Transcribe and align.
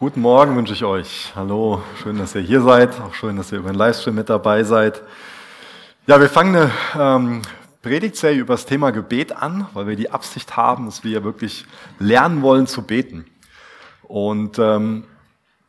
Guten 0.00 0.22
Morgen 0.22 0.56
wünsche 0.56 0.72
ich 0.72 0.82
euch. 0.82 1.30
Hallo, 1.36 1.82
schön, 2.02 2.16
dass 2.16 2.34
ihr 2.34 2.40
hier 2.40 2.62
seid. 2.62 2.98
Auch 3.02 3.12
schön, 3.12 3.36
dass 3.36 3.52
ihr 3.52 3.58
über 3.58 3.70
den 3.70 3.76
Livestream 3.76 4.14
mit 4.14 4.30
dabei 4.30 4.64
seid. 4.64 5.02
Ja, 6.06 6.18
wir 6.18 6.30
fangen 6.30 6.56
eine 6.56 6.70
ähm, 6.98 7.42
Predigtserie 7.82 8.38
über 8.38 8.54
das 8.54 8.64
Thema 8.64 8.92
Gebet 8.92 9.36
an, 9.36 9.66
weil 9.74 9.88
wir 9.88 9.96
die 9.96 10.10
Absicht 10.10 10.56
haben, 10.56 10.86
dass 10.86 11.04
wir 11.04 11.22
wirklich 11.22 11.66
lernen 11.98 12.40
wollen 12.40 12.66
zu 12.66 12.80
beten. 12.80 13.26
Und 14.04 14.58
ähm, 14.58 15.04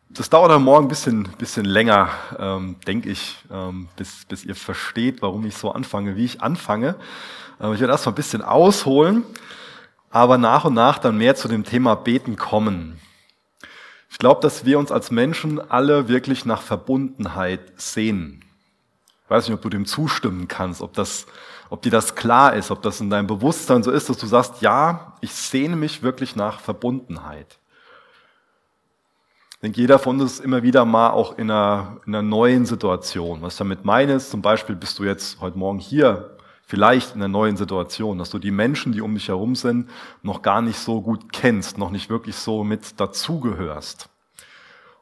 das 0.08 0.30
dauert 0.30 0.52
dann 0.52 0.64
morgen 0.64 0.86
ein 0.86 0.88
bisschen, 0.88 1.28
bisschen 1.38 1.66
länger, 1.66 2.08
ähm, 2.40 2.78
denke 2.88 3.10
ich, 3.10 3.36
ähm, 3.52 3.90
bis, 3.98 4.24
bis 4.30 4.46
ihr 4.46 4.56
versteht, 4.56 5.22
warum 5.22 5.46
ich 5.46 5.58
so 5.58 5.74
anfange, 5.74 6.16
wie 6.16 6.24
ich 6.24 6.42
anfange. 6.42 6.96
Ähm, 7.60 7.74
ich 7.74 7.82
werde 7.82 7.92
erstmal 7.92 8.14
ein 8.14 8.16
bisschen 8.16 8.44
ausholen, 8.44 9.26
aber 10.10 10.38
nach 10.38 10.64
und 10.64 10.76
nach 10.76 11.00
dann 11.00 11.18
mehr 11.18 11.36
zu 11.36 11.50
dem 11.50 11.66
Thema 11.66 11.96
Beten 11.96 12.38
kommen. 12.38 12.98
Ich 14.12 14.18
glaube, 14.18 14.42
dass 14.42 14.66
wir 14.66 14.78
uns 14.78 14.92
als 14.92 15.10
Menschen 15.10 15.60
alle 15.72 16.10
wirklich 16.10 16.46
nach 16.46 16.62
Verbundenheit 16.62 17.62
sehen. 17.78 18.44
Ich 19.24 19.30
weiß 19.30 19.48
nicht, 19.48 19.56
ob 19.56 19.62
du 19.62 19.70
dem 19.70 19.86
zustimmen 19.86 20.50
kannst, 20.50 20.82
ob, 20.82 20.94
das, 20.94 21.26
ob 21.70 21.82
dir 21.82 21.92
das 21.92 22.14
klar 22.14 22.54
ist, 22.54 22.72
ob 22.72 22.82
das 22.82 23.00
in 23.00 23.10
deinem 23.10 23.28
Bewusstsein 23.28 23.84
so 23.84 23.90
ist, 23.90 24.10
dass 24.10 24.18
du 24.18 24.28
sagst, 24.28 24.62
ja, 24.62 25.14
ich 25.22 25.32
sehne 25.32 25.78
mich 25.78 26.04
wirklich 26.04 26.36
nach 26.36 26.60
Verbundenheit. 26.60 27.58
Ich 29.52 29.60
denke, 29.62 29.80
jeder 29.80 29.98
von 29.98 30.20
uns 30.20 30.34
ist 30.34 30.40
immer 30.44 30.62
wieder 30.62 30.84
mal 30.84 31.12
auch 31.12 31.38
in 31.38 31.50
einer, 31.50 32.02
in 32.06 32.14
einer 32.14 32.22
neuen 32.22 32.66
Situation. 32.66 33.42
Was 33.42 33.56
damit 33.56 33.86
meine 33.86 34.16
ist, 34.16 34.30
zum 34.30 34.42
Beispiel 34.42 34.76
bist 34.76 35.00
du 35.00 35.06
jetzt 35.06 35.40
heute 35.40 35.58
Morgen 35.58 35.80
hier 35.80 36.36
vielleicht 36.72 37.16
in 37.16 37.22
einer 37.22 37.28
neuen 37.28 37.58
Situation, 37.58 38.18
dass 38.18 38.30
du 38.30 38.40
die 38.40 38.50
Menschen, 38.50 38.94
die 38.94 39.02
um 39.02 39.14
dich 39.14 39.28
herum 39.28 39.56
sind, 39.56 39.90
noch 40.24 40.42
gar 40.42 40.62
nicht 40.62 40.80
so 40.80 41.02
gut 41.02 41.34
kennst, 41.34 41.78
noch 41.78 41.90
nicht 41.90 42.10
wirklich 42.10 42.38
so 42.38 42.64
mit 42.64 42.98
dazugehörst. 42.98 44.08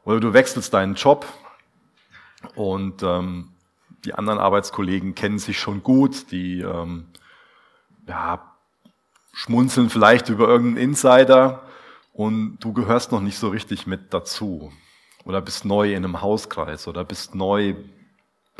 Oder 0.02 0.18
du 0.18 0.32
wechselst 0.32 0.74
deinen 0.74 0.96
Job 0.96 1.26
und 2.56 3.04
ähm, 3.04 3.52
die 4.04 4.14
anderen 4.14 4.40
Arbeitskollegen 4.40 5.14
kennen 5.14 5.38
sich 5.38 5.60
schon 5.60 5.84
gut, 5.84 6.32
die 6.32 6.60
ähm, 6.60 7.06
ja, 8.08 8.52
schmunzeln 9.32 9.90
vielleicht 9.90 10.28
über 10.28 10.48
irgendeinen 10.48 10.88
Insider 10.88 11.62
und 12.12 12.58
du 12.58 12.72
gehörst 12.72 13.12
noch 13.12 13.20
nicht 13.20 13.38
so 13.38 13.48
richtig 13.48 13.86
mit 13.86 14.12
dazu. 14.12 14.72
Oder 15.24 15.40
bist 15.40 15.64
neu 15.64 15.92
in 15.92 16.04
einem 16.04 16.20
Hauskreis 16.20 16.88
oder 16.88 17.04
bist 17.04 17.36
neu 17.36 17.76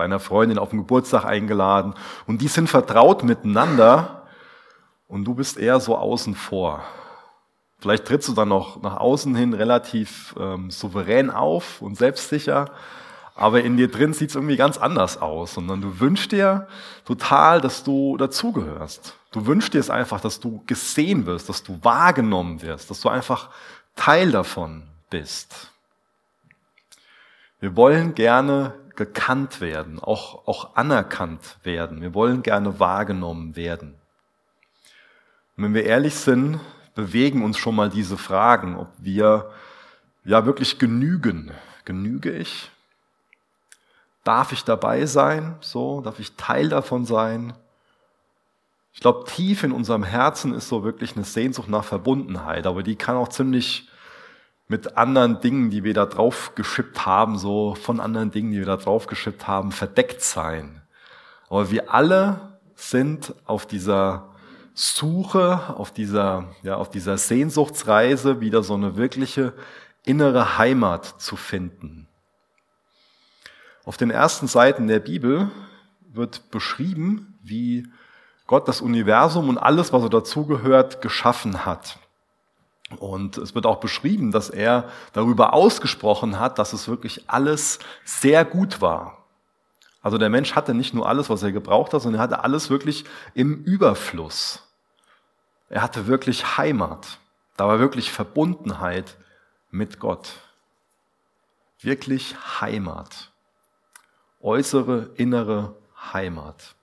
bei 0.01 0.05
einer 0.07 0.19
Freundin 0.19 0.57
auf 0.57 0.71
den 0.71 0.79
Geburtstag 0.79 1.27
eingeladen 1.27 1.93
und 2.27 2.41
die 2.41 2.49
sind 2.49 2.71
vertraut 2.71 3.23
miteinander 3.23 4.23
und 5.09 5.27
du 5.27 5.35
bist 5.35 5.59
eher 5.59 5.79
so 5.79 5.95
außen 5.95 6.35
vor. 6.35 6.83
Vielleicht 7.81 8.07
trittst 8.07 8.27
du 8.27 8.33
dann 8.33 8.49
noch 8.49 8.81
nach 8.81 8.97
außen 8.97 9.35
hin 9.35 9.53
relativ 9.53 10.35
ähm, 10.41 10.71
souverän 10.71 11.29
auf 11.29 11.83
und 11.83 11.99
selbstsicher, 11.99 12.71
aber 13.35 13.61
in 13.61 13.77
dir 13.77 13.91
drin 13.91 14.15
sieht 14.15 14.31
es 14.31 14.37
irgendwie 14.37 14.57
ganz 14.57 14.79
anders 14.79 15.21
aus, 15.21 15.53
sondern 15.53 15.83
du 15.83 16.01
wünschst 16.01 16.33
dir 16.33 16.67
total, 17.05 17.61
dass 17.61 17.85
du 17.85 18.17
dazugehörst. 18.17 19.17
Du 19.33 19.45
wünschst 19.45 19.75
dir 19.75 19.81
es 19.81 19.91
einfach, 19.91 20.23
dass 20.23 20.41
du 20.41 20.63
gesehen 20.67 21.27
wirst, 21.27 21.51
dass 21.51 21.63
du 21.63 21.79
wahrgenommen 21.83 22.63
wirst, 22.63 22.89
dass 22.89 23.03
du 23.03 23.11
einfach 23.11 23.51
Teil 23.97 24.33
davon 24.33 24.85
bist. 25.11 25.71
Wir 27.61 27.77
wollen 27.77 28.15
gerne 28.15 28.73
gekannt 29.01 29.63
werden, 29.63 29.99
auch, 29.99 30.47
auch 30.47 30.77
anerkannt 30.77 31.57
werden. 31.63 32.03
Wir 32.03 32.13
wollen 32.13 32.43
gerne 32.43 32.79
wahrgenommen 32.79 33.57
werden. 33.57 33.95
Und 35.57 35.65
wenn 35.65 35.73
wir 35.73 35.85
ehrlich 35.85 36.15
sind, 36.15 36.61
bewegen 36.95 37.43
uns 37.43 37.57
schon 37.57 37.77
mal 37.77 37.89
diese 37.89 38.19
Fragen, 38.19 38.77
ob 38.77 38.89
wir 38.99 39.51
ja 40.23 40.45
wirklich 40.45 40.79
genügen. 40.79 41.51
Genüge 41.87 42.31
ich? 42.31 42.71
Darf 44.23 44.53
ich 44.53 44.65
dabei 44.65 45.07
sein? 45.07 45.57
So, 45.61 46.03
darf 46.03 46.19
ich 46.21 46.37
Teil 46.37 46.69
davon 46.69 47.07
sein? 47.07 47.55
Ich 48.93 49.01
glaube, 49.01 49.25
tief 49.31 49.63
in 49.63 49.73
unserem 49.73 50.05
Herzen 50.05 50.53
ist 50.53 50.69
so 50.69 50.85
wirklich 50.85 51.17
eine 51.17 51.25
Sehnsucht 51.25 51.71
nach 51.71 51.85
Verbundenheit, 51.85 52.67
aber 52.67 52.83
die 52.83 52.97
kann 52.97 53.17
auch 53.17 53.29
ziemlich 53.29 53.89
mit 54.71 54.97
anderen 54.97 55.41
Dingen, 55.41 55.71
die 55.71 55.83
wir 55.83 55.95
da 55.95 56.07
drauf 56.07 56.55
geschippt 56.55 57.05
haben, 57.05 57.39
so 57.39 57.75
von 57.75 57.99
anderen 57.99 58.31
Dingen, 58.31 58.53
die 58.53 58.59
wir 58.59 58.67
da 58.67 58.77
drauf 58.77 59.09
geschippt 59.09 59.49
haben, 59.49 59.73
verdeckt 59.73 60.23
sein. 60.23 60.81
Aber 61.49 61.73
wir 61.73 61.93
alle 61.93 62.59
sind 62.77 63.35
auf 63.47 63.67
dieser 63.67 64.29
Suche, 64.73 65.75
auf 65.77 65.91
dieser, 65.91 66.55
ja, 66.63 66.77
auf 66.77 66.89
dieser 66.89 67.19
Sehnsuchtsreise 67.19 68.41
wieder 68.41 68.63
so 68.63 68.75
eine 68.75 68.97
wirkliche 68.97 69.55
innere 70.05 70.57
Heimat 70.57 71.21
zu 71.21 71.35
finden. 71.35 72.07
Auf 73.85 73.97
den 73.97 74.11
ersten 74.11 74.47
Seiten 74.47 74.87
der 74.87 75.01
Bibel 75.01 75.51
wird 76.01 76.51
beschrieben, 76.53 77.39
wie 77.43 77.89
Gott 78.47 78.69
das 78.69 78.81
Universum 78.81 79.49
und 79.49 79.59
alles, 79.59 79.93
was 79.93 80.03
so 80.03 80.09
dazugehört, 80.09 81.03
geschaffen 81.03 81.67
hat. 81.67 82.00
Und 82.99 83.39
es 83.39 83.55
wird 83.55 83.67
auch 83.67 83.79
beschrieben, 83.79 84.33
dass 84.33 84.51
er 84.51 84.89
darüber 85.13 85.53
ausgesprochen 85.53 86.41
hat, 86.41 86.59
dass 86.59 86.73
es 86.73 86.89
wirklich 86.89 87.31
alles 87.31 87.79
sehr 88.05 88.45
gut 88.45 88.81
war. 88.81 89.19
Also 90.03 90.19
der 90.19 90.31
Mensch 90.31 90.55
hatte 90.55 90.75
nicht 90.75 90.95
nur 90.95 91.09
alles, 91.09 91.31
was 91.31 91.43
er 91.43 91.53
gebraucht 91.53 91.93
hat, 91.93 92.03
sondern 92.03 92.21
er 92.21 92.25
hatte 92.25 92.43
alles 92.43 92.71
wirklich 92.71 93.05
im 93.35 93.63
Überfluss. 93.65 94.67
Er 95.69 95.83
hatte 95.83 96.07
wirklich 96.07 96.59
Heimat. 96.59 97.19
Da 97.57 97.69
war 97.69 97.79
wirklich 97.79 98.11
Verbundenheit 98.11 99.17
mit 99.71 100.01
Gott. 100.01 100.33
Wirklich 101.81 102.35
Heimat. 102.61 103.31
Äußere, 104.41 105.11
innere 105.15 105.77
Heimat. 106.13 106.75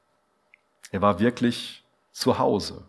Er 0.91 1.01
war 1.01 1.19
wirklich 1.19 1.83
zu 2.11 2.37
Hause. 2.37 2.83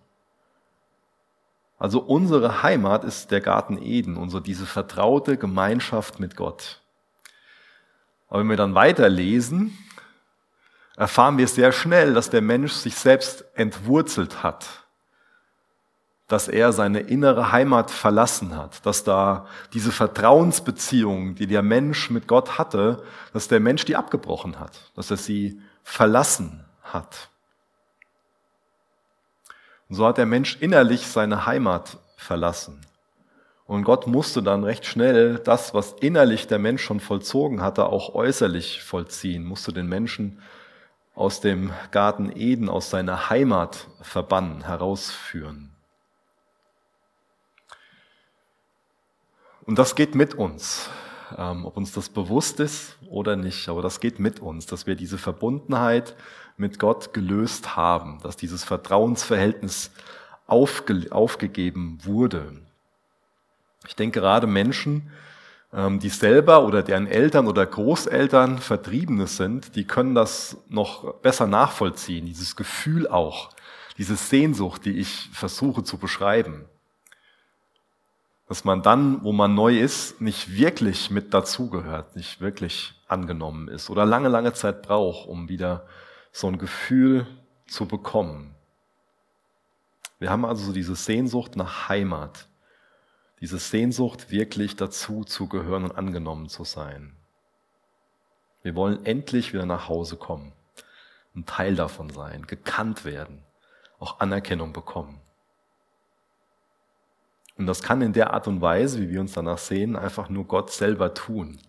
Also 1.79 2.01
unsere 2.01 2.63
Heimat 2.63 3.05
ist 3.05 3.31
der 3.31 3.41
Garten 3.41 3.79
Eden, 3.81 4.17
unsere 4.17 4.43
diese 4.43 4.67
vertraute 4.67 5.37
Gemeinschaft 5.37 6.19
mit 6.19 6.37
Gott. 6.37 6.81
Aber 8.29 8.41
wenn 8.41 8.51
wir 8.51 8.57
dann 8.57 8.75
weiterlesen, 8.75 9.77
erfahren 10.97 11.39
wir 11.39 11.47
sehr 11.47 11.73
schnell, 11.73 12.15
dass 12.15 12.31
der 12.31 12.43
Mensch 12.43 12.73
sich 12.73 12.97
selbst 12.97 13.45
entwurzelt 13.55 14.43
hat, 14.43 14.67
dass 16.27 16.49
er 16.49 16.73
seine 16.73 17.01
innere 17.01 17.53
Heimat 17.53 17.91
verlassen 17.91 18.55
hat, 18.57 18.85
dass 18.85 19.05
da 19.05 19.47
diese 19.73 19.93
Vertrauensbeziehung, 19.93 21.37
die 21.37 21.47
der 21.47 21.63
Mensch 21.63 22.11
mit 22.11 22.27
Gott 22.27 22.59
hatte, 22.59 23.03
dass 23.33 23.49
der 23.49 23.61
Mensch 23.61 23.85
die 23.87 23.97
abgebrochen 23.97 24.59
hat, 24.59 24.91
dass 24.95 25.11
er 25.11 25.17
sie 25.17 25.63
verlassen 25.85 26.67
hat. 26.83 27.31
Und 29.89 29.97
so 29.97 30.07
hat 30.07 30.19
der 30.19 30.27
Mensch 30.27 30.57
innerlich 30.61 31.07
seine 31.07 31.47
Heimat 31.47 31.99
verlassen. 32.17 32.81
Und 33.67 33.85
Gott 33.85 34.07
musste 34.07 34.43
dann 34.43 34.65
recht 34.65 34.87
schnell 34.87 35.39
das, 35.39 35.75
was 35.75 35.93
innerlich 36.01 36.47
der 36.47 36.59
Mensch 36.59 36.83
schon 36.83 37.01
vollzogen 37.01 37.61
hatte, 37.61 37.87
auch 37.87 38.15
äußerlich 38.15 38.83
vollziehen, 38.83 39.45
musste 39.45 39.73
den 39.73 39.89
Menschen 39.89 40.41
aus 41.15 41.41
dem 41.41 41.73
Garten 41.91 42.33
Eden, 42.35 42.69
aus 42.69 42.91
seiner 42.91 43.29
Heimat 43.29 43.89
verbannen, 44.01 44.65
herausführen. 44.65 45.71
Und 49.67 49.79
das 49.79 49.95
geht 49.95 50.15
mit 50.15 50.33
uns, 50.33 50.89
ähm, 51.37 51.67
ob 51.67 51.77
uns 51.77 51.93
das 51.93 52.09
bewusst 52.09 52.61
ist 52.61 52.97
oder 53.11 53.37
nicht, 53.37 53.69
aber 53.69 53.83
das 53.83 54.01
geht 54.01 54.19
mit 54.19 54.41
uns, 54.41 54.65
dass 54.65 54.87
wir 54.87 54.95
diese 54.95 55.19
Verbundenheit 55.19 56.17
mit 56.59 56.79
Gott 56.79 57.15
gelöst 57.15 57.77
haben, 57.77 58.19
dass 58.23 58.37
dieses 58.37 58.65
Vertrauensverhältnis 58.65 59.91
aufge, 60.47 61.07
aufgegeben 61.11 61.99
wurde. 62.03 62.53
Ich 63.87 63.95
denke 63.95 64.21
gerade 64.21 64.47
Menschen, 64.47 65.11
ähm, 65.73 66.01
die 66.01 66.09
selber 66.09 66.65
oder 66.65 66.83
deren 66.83 67.07
Eltern 67.07 67.47
oder 67.47 67.65
Großeltern 67.65 68.59
Vertriebene 68.59 69.27
sind, 69.27 69.77
die 69.77 69.85
können 69.85 70.15
das 70.15 70.57
noch 70.69 71.15
besser 71.15 71.47
nachvollziehen, 71.47 72.27
dieses 72.27 72.57
Gefühl 72.57 73.07
auch, 73.07 73.51
diese 73.99 74.17
Sehnsucht, 74.17 74.85
die 74.85 74.99
ich 74.99 75.29
versuche 75.33 75.85
zu 75.85 75.99
beschreiben. 75.99 76.65
Dass 78.49 78.65
man 78.65 78.83
dann, 78.83 79.23
wo 79.25 79.33
man 79.33 79.55
neu 79.55 79.79
ist, 79.79 80.23
nicht 80.23 80.57
wirklich 80.57 81.11
mit 81.11 81.35
dazugehört, 81.35 82.17
nicht 82.17 82.41
wirklich 82.41 82.95
angenommen 83.07 83.69
ist 83.69 83.91
oder 83.91 84.07
lange, 84.07 84.29
lange 84.29 84.55
Zeit 84.55 84.83
braucht, 84.83 85.29
um 85.29 85.51
wieder 85.51 85.87
so 86.33 86.47
ein 86.47 86.59
Gefühl 86.59 87.27
zu 87.67 87.87
bekommen. 87.87 88.55
Wir 90.19 90.31
haben 90.31 90.45
also 90.45 90.73
diese 90.73 90.97
Sehnsucht 90.97 91.57
nach 91.57 91.89
Heimat, 91.89 92.49
diese 93.41 93.59
Sehnsucht 93.59 94.31
wirklich 94.31 94.75
dazu 94.77 95.25
zu 95.25 95.49
gehören 95.49 95.85
und 95.85 95.93
angenommen 95.93 96.49
zu 96.49 96.65
sein. 96.65 97.17
Wir 98.63 98.75
wollen 98.75 99.07
endlich 99.07 99.53
wieder 99.53 99.67
nach 99.67 99.89
Hause 99.89 100.17
kommen, 100.17 100.53
ein 101.37 101.47
Teil 101.47 101.77
davon 101.77 102.11
sein, 102.11 102.47
gekannt 102.47 103.05
werden, 103.05 103.45
auch 104.01 104.19
Anerkennung 104.19 104.73
bekommen. 104.73 105.21
Und 107.57 107.67
das 107.67 107.83
kann 107.83 108.03
in 108.03 108.13
der 108.13 108.33
Art 108.33 108.47
und 108.47 108.61
Weise, 108.61 109.01
wie 109.01 109.11
wir 109.11 109.21
uns 109.21 109.33
danach 109.33 109.59
sehen, 109.59 109.97
einfach 109.97 110.29
nur 110.29 110.47
Gott 110.47 110.71
selber 110.71 111.15
tun. 111.15 111.61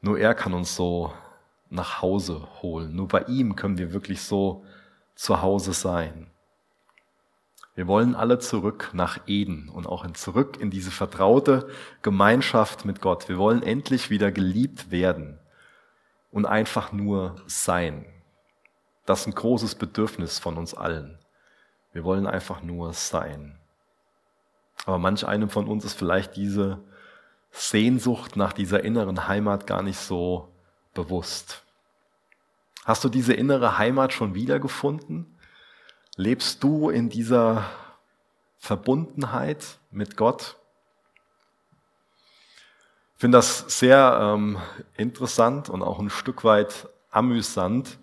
Nur 0.00 0.18
er 0.18 0.34
kann 0.34 0.52
uns 0.52 0.74
so 0.74 1.12
nach 1.72 2.02
Hause 2.02 2.46
holen. 2.62 2.94
Nur 2.94 3.08
bei 3.08 3.22
ihm 3.22 3.56
können 3.56 3.78
wir 3.78 3.92
wirklich 3.92 4.22
so 4.22 4.64
zu 5.14 5.42
Hause 5.42 5.72
sein. 5.72 6.30
Wir 7.74 7.86
wollen 7.86 8.14
alle 8.14 8.38
zurück 8.38 8.90
nach 8.92 9.20
Eden 9.26 9.70
und 9.70 9.86
auch 9.86 10.10
zurück 10.12 10.58
in 10.60 10.70
diese 10.70 10.90
vertraute 10.90 11.68
Gemeinschaft 12.02 12.84
mit 12.84 13.00
Gott. 13.00 13.28
Wir 13.28 13.38
wollen 13.38 13.62
endlich 13.62 14.10
wieder 14.10 14.30
geliebt 14.30 14.90
werden 14.90 15.38
und 16.30 16.44
einfach 16.44 16.92
nur 16.92 17.36
sein. 17.46 18.04
Das 19.06 19.20
ist 19.20 19.26
ein 19.28 19.34
großes 19.34 19.76
Bedürfnis 19.76 20.38
von 20.38 20.58
uns 20.58 20.74
allen. 20.74 21.18
Wir 21.92 22.04
wollen 22.04 22.26
einfach 22.26 22.62
nur 22.62 22.92
sein. 22.92 23.58
Aber 24.84 24.98
manch 24.98 25.26
einem 25.26 25.48
von 25.48 25.66
uns 25.66 25.84
ist 25.84 25.94
vielleicht 25.94 26.36
diese 26.36 26.78
Sehnsucht 27.50 28.36
nach 28.36 28.52
dieser 28.52 28.84
inneren 28.84 29.28
Heimat 29.28 29.66
gar 29.66 29.82
nicht 29.82 29.98
so 29.98 30.48
bewusst. 30.94 31.61
Hast 32.84 33.04
du 33.04 33.08
diese 33.08 33.32
innere 33.32 33.78
Heimat 33.78 34.12
schon 34.12 34.34
wiedergefunden? 34.34 35.38
Lebst 36.16 36.64
du 36.64 36.90
in 36.90 37.08
dieser 37.10 37.64
Verbundenheit 38.58 39.78
mit 39.92 40.16
Gott? 40.16 40.56
Ich 43.14 43.20
finde 43.20 43.38
das 43.38 43.78
sehr 43.78 44.18
ähm, 44.20 44.58
interessant 44.96 45.70
und 45.70 45.80
auch 45.82 46.00
ein 46.00 46.10
Stück 46.10 46.42
weit 46.42 46.88
amüsant, 47.12 47.98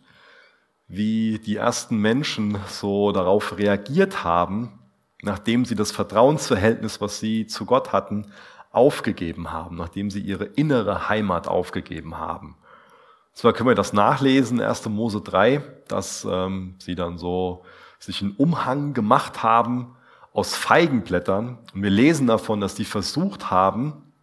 wie 0.88 1.40
die 1.40 1.58
ersten 1.58 1.98
Menschen 1.98 2.58
so 2.70 3.12
darauf 3.12 3.58
reagiert 3.58 4.24
haben, 4.24 4.80
nachdem 5.22 5.66
sie 5.66 5.76
das 5.76 5.92
Vertrauensverhältnis, 5.92 7.02
was 7.02 7.20
sie 7.20 7.48
zu 7.48 7.66
Gott 7.66 7.92
hatten, 7.92 8.32
aufgegeben 8.72 9.52
haben, 9.52 9.76
nachdem 9.76 10.10
sie 10.10 10.22
ihre 10.22 10.46
innere 10.46 11.10
Heimat 11.10 11.50
aufgegeben 11.50 12.18
haben. 12.18 12.56
Zwar 13.34 13.54
können 13.54 13.70
wir 13.70 13.76
das 13.76 13.94
nachlesen, 13.94 14.62
1. 14.62 14.88
Mose 14.90 15.22
3, 15.22 15.62
dass 15.88 16.28
ähm, 16.30 16.76
sie 16.80 16.96
dann 16.96 17.18
so 17.18 17.64
sich 18.00 18.22
einen 18.22 18.32
Umhang 18.32 18.94
gemacht 18.94 19.44
haben 19.44 19.96
aus 20.34 20.56
Feigenblättern. 20.56 21.58
Und 21.74 21.84
wir 21.84 21.90
lesen 21.90 22.28
davon, 22.28 22.62
dass 22.62 22.76
die 22.76 22.86
versucht 22.86 23.52
haben, 23.52 24.14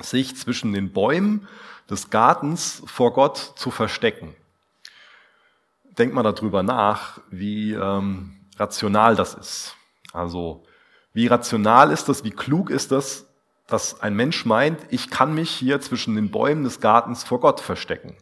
sich 0.00 0.36
zwischen 0.36 0.72
den 0.72 0.92
Bäumen 0.92 1.46
des 1.88 2.10
Gartens 2.10 2.82
vor 2.86 3.12
Gott 3.12 3.52
zu 3.56 3.70
verstecken. 3.70 4.34
Denkt 5.98 6.14
mal 6.14 6.22
darüber 6.22 6.62
nach, 6.62 7.20
wie 7.30 7.72
ähm, 7.72 8.40
rational 8.56 9.16
das 9.16 9.34
ist. 9.34 9.76
Also 10.12 10.64
wie 11.12 11.26
rational 11.26 11.90
ist 11.90 12.08
das, 12.08 12.24
wie 12.24 12.30
klug 12.30 12.70
ist 12.70 12.92
das, 12.92 13.26
dass 13.70 14.00
ein 14.00 14.14
Mensch 14.14 14.44
meint, 14.44 14.80
ich 14.90 15.10
kann 15.10 15.34
mich 15.34 15.50
hier 15.50 15.80
zwischen 15.80 16.16
den 16.16 16.30
Bäumen 16.30 16.64
des 16.64 16.80
Gartens 16.80 17.24
vor 17.24 17.40
Gott 17.40 17.60
verstecken. 17.60 18.16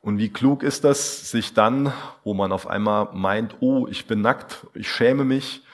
Und 0.00 0.18
wie 0.18 0.32
klug 0.32 0.62
ist 0.62 0.84
das, 0.84 1.30
sich 1.30 1.54
dann, 1.54 1.92
wo 2.22 2.32
man 2.32 2.52
auf 2.52 2.68
einmal 2.68 3.08
meint, 3.12 3.56
oh, 3.60 3.88
ich 3.88 4.06
bin 4.06 4.20
nackt, 4.20 4.66
ich 4.74 4.88
schäme 4.90 5.24
mich, 5.24 5.64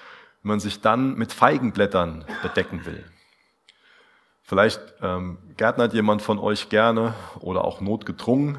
wenn 0.42 0.50
man 0.50 0.60
sich 0.60 0.80
dann 0.80 1.16
mit 1.16 1.32
Feigenblättern 1.32 2.24
bedecken 2.42 2.86
will. 2.86 3.04
Vielleicht 4.42 4.80
ähm, 5.02 5.38
gärtnert 5.56 5.92
jemand 5.92 6.22
von 6.22 6.38
euch 6.38 6.68
gerne 6.68 7.14
oder 7.40 7.64
auch 7.64 7.80
notgedrungen 7.80 8.58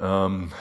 ähm, 0.00 0.52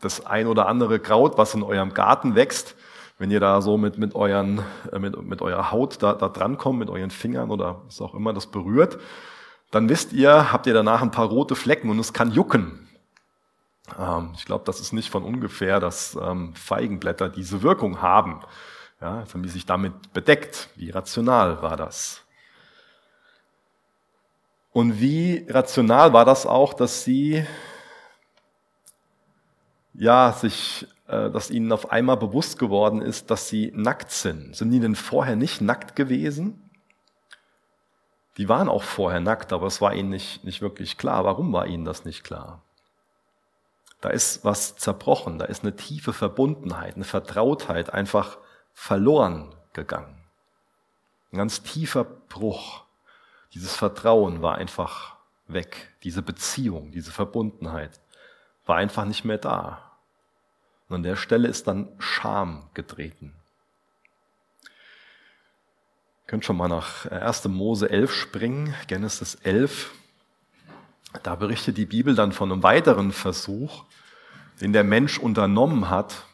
das 0.00 0.24
ein 0.24 0.46
oder 0.46 0.68
andere 0.68 1.00
Kraut, 1.00 1.38
was 1.38 1.54
in 1.54 1.62
eurem 1.62 1.94
Garten 1.94 2.34
wächst, 2.34 2.76
wenn 3.18 3.30
ihr 3.30 3.40
da 3.40 3.60
so 3.60 3.76
mit, 3.76 3.98
mit, 3.98 4.14
euren, 4.14 4.62
äh, 4.92 4.98
mit, 4.98 5.20
mit 5.22 5.42
eurer 5.42 5.72
Haut 5.72 6.02
da, 6.02 6.12
da 6.14 6.28
drankommt, 6.28 6.78
mit 6.78 6.88
euren 6.88 7.10
Fingern 7.10 7.50
oder 7.50 7.82
was 7.86 8.00
auch 8.00 8.14
immer 8.14 8.32
das 8.32 8.46
berührt, 8.46 8.98
dann 9.70 9.88
wisst 9.88 10.12
ihr, 10.12 10.52
habt 10.52 10.66
ihr 10.66 10.74
danach 10.74 11.02
ein 11.02 11.10
paar 11.10 11.26
rote 11.26 11.56
Flecken 11.56 11.90
und 11.90 11.98
es 11.98 12.12
kann 12.12 12.30
jucken. 12.30 12.88
Ähm, 13.98 14.32
ich 14.36 14.44
glaube, 14.44 14.64
das 14.64 14.80
ist 14.80 14.92
nicht 14.92 15.10
von 15.10 15.24
ungefähr, 15.24 15.80
dass 15.80 16.16
ähm, 16.20 16.54
Feigenblätter 16.54 17.28
diese 17.28 17.62
Wirkung 17.62 18.00
haben. 18.00 18.40
Ja, 19.00 19.24
haben 19.32 19.42
die 19.42 19.48
sich 19.48 19.66
damit 19.66 20.12
bedeckt. 20.12 20.70
Wie 20.74 20.90
rational 20.90 21.62
war 21.62 21.76
das? 21.76 22.24
Und 24.72 25.00
wie 25.00 25.46
rational 25.48 26.12
war 26.12 26.24
das 26.24 26.46
auch, 26.46 26.74
dass 26.74 27.04
sie 27.04 27.46
ja 29.94 30.32
sich 30.32 30.86
dass 31.08 31.50
ihnen 31.50 31.72
auf 31.72 31.90
einmal 31.90 32.18
bewusst 32.18 32.58
geworden 32.58 33.00
ist, 33.00 33.30
dass 33.30 33.48
sie 33.48 33.72
nackt 33.74 34.10
sind. 34.10 34.54
Sind 34.54 34.70
die 34.70 34.80
denn 34.80 34.94
vorher 34.94 35.36
nicht 35.36 35.62
nackt 35.62 35.96
gewesen? 35.96 36.70
Die 38.36 38.48
waren 38.48 38.68
auch 38.68 38.82
vorher 38.82 39.20
nackt, 39.20 39.52
aber 39.54 39.66
es 39.66 39.80
war 39.80 39.94
ihnen 39.94 40.10
nicht, 40.10 40.44
nicht 40.44 40.60
wirklich 40.60 40.98
klar. 40.98 41.24
Warum 41.24 41.52
war 41.52 41.66
ihnen 41.66 41.86
das 41.86 42.04
nicht 42.04 42.24
klar? 42.24 42.62
Da 44.02 44.10
ist 44.10 44.44
was 44.44 44.76
zerbrochen, 44.76 45.38
da 45.38 45.46
ist 45.46 45.64
eine 45.64 45.74
tiefe 45.74 46.12
Verbundenheit, 46.12 46.94
eine 46.94 47.04
Vertrautheit 47.04 47.92
einfach 47.92 48.38
verloren 48.72 49.54
gegangen. 49.72 50.22
Ein 51.32 51.38
ganz 51.38 51.62
tiefer 51.62 52.04
Bruch. 52.04 52.84
Dieses 53.54 53.74
Vertrauen 53.74 54.42
war 54.42 54.56
einfach 54.56 55.16
weg. 55.46 55.94
Diese 56.04 56.22
Beziehung, 56.22 56.92
diese 56.92 57.10
Verbundenheit 57.10 57.98
war 58.66 58.76
einfach 58.76 59.06
nicht 59.06 59.24
mehr 59.24 59.38
da. 59.38 59.87
Und 60.88 60.96
an 60.96 61.02
der 61.02 61.16
Stelle 61.16 61.48
ist 61.48 61.66
dann 61.66 61.88
Scham 61.98 62.70
getreten. 62.74 63.34
Ihr 64.62 66.26
könnt 66.26 66.44
schon 66.44 66.56
mal 66.56 66.68
nach 66.68 67.06
1. 67.06 67.48
Mose 67.48 67.90
11 67.90 68.12
springen, 68.12 68.74
Genesis 68.86 69.34
11. 69.36 69.90
Da 71.22 71.36
berichtet 71.36 71.76
die 71.76 71.86
Bibel 71.86 72.14
dann 72.14 72.32
von 72.32 72.52
einem 72.52 72.62
weiteren 72.62 73.12
Versuch, 73.12 73.84
den 74.60 74.72
der 74.72 74.84
Mensch 74.84 75.18
unternommen 75.18 75.88
hat, 75.88 76.26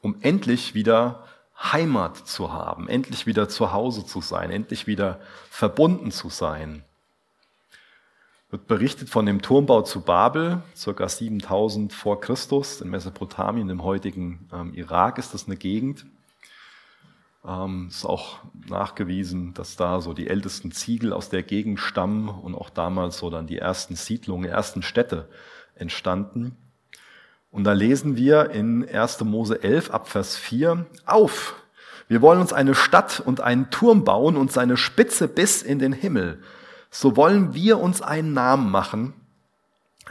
um 0.00 0.16
endlich 0.22 0.74
wieder 0.74 1.26
Heimat 1.62 2.16
zu 2.16 2.52
haben, 2.52 2.88
endlich 2.88 3.26
wieder 3.26 3.48
zu 3.48 3.72
Hause 3.72 4.06
zu 4.06 4.20
sein, 4.20 4.50
endlich 4.50 4.86
wieder 4.86 5.20
verbunden 5.50 6.10
zu 6.10 6.30
sein 6.30 6.84
wird 8.50 8.66
berichtet 8.66 9.08
von 9.08 9.26
dem 9.26 9.42
Turmbau 9.42 9.82
zu 9.82 10.00
Babel, 10.00 10.62
circa 10.76 11.08
7000 11.08 11.92
vor 11.92 12.20
Christus, 12.20 12.80
in 12.80 12.90
Mesopotamien, 12.90 13.70
im 13.70 13.84
heutigen 13.84 14.48
ähm, 14.52 14.74
Irak 14.74 15.18
ist 15.18 15.34
das 15.34 15.46
eine 15.46 15.56
Gegend. 15.56 16.04
Ähm, 17.46 17.86
ist 17.88 18.04
auch 18.04 18.38
nachgewiesen, 18.68 19.54
dass 19.54 19.76
da 19.76 20.00
so 20.00 20.12
die 20.12 20.28
ältesten 20.28 20.72
Ziegel 20.72 21.12
aus 21.12 21.30
der 21.30 21.42
Gegend 21.42 21.78
stammen 21.78 22.28
und 22.28 22.54
auch 22.54 22.70
damals 22.70 23.18
so 23.18 23.30
dann 23.30 23.46
die 23.46 23.58
ersten 23.58 23.94
Siedlungen, 23.94 24.50
ersten 24.50 24.82
Städte 24.82 25.28
entstanden. 25.76 26.56
Und 27.52 27.64
da 27.64 27.72
lesen 27.72 28.16
wir 28.16 28.50
in 28.50 28.86
1. 28.86 29.22
Mose 29.24 29.62
11 29.62 29.90
ab 29.90 30.08
Vers 30.08 30.36
4, 30.36 30.86
auf! 31.06 31.54
Wir 32.08 32.20
wollen 32.20 32.40
uns 32.40 32.52
eine 32.52 32.74
Stadt 32.74 33.22
und 33.24 33.40
einen 33.40 33.70
Turm 33.70 34.02
bauen 34.02 34.36
und 34.36 34.50
seine 34.50 34.76
Spitze 34.76 35.28
bis 35.28 35.62
in 35.62 35.78
den 35.78 35.92
Himmel 35.92 36.42
so 36.90 37.16
wollen 37.16 37.54
wir 37.54 37.78
uns 37.78 38.02
einen 38.02 38.32
Namen 38.32 38.70
machen, 38.70 39.14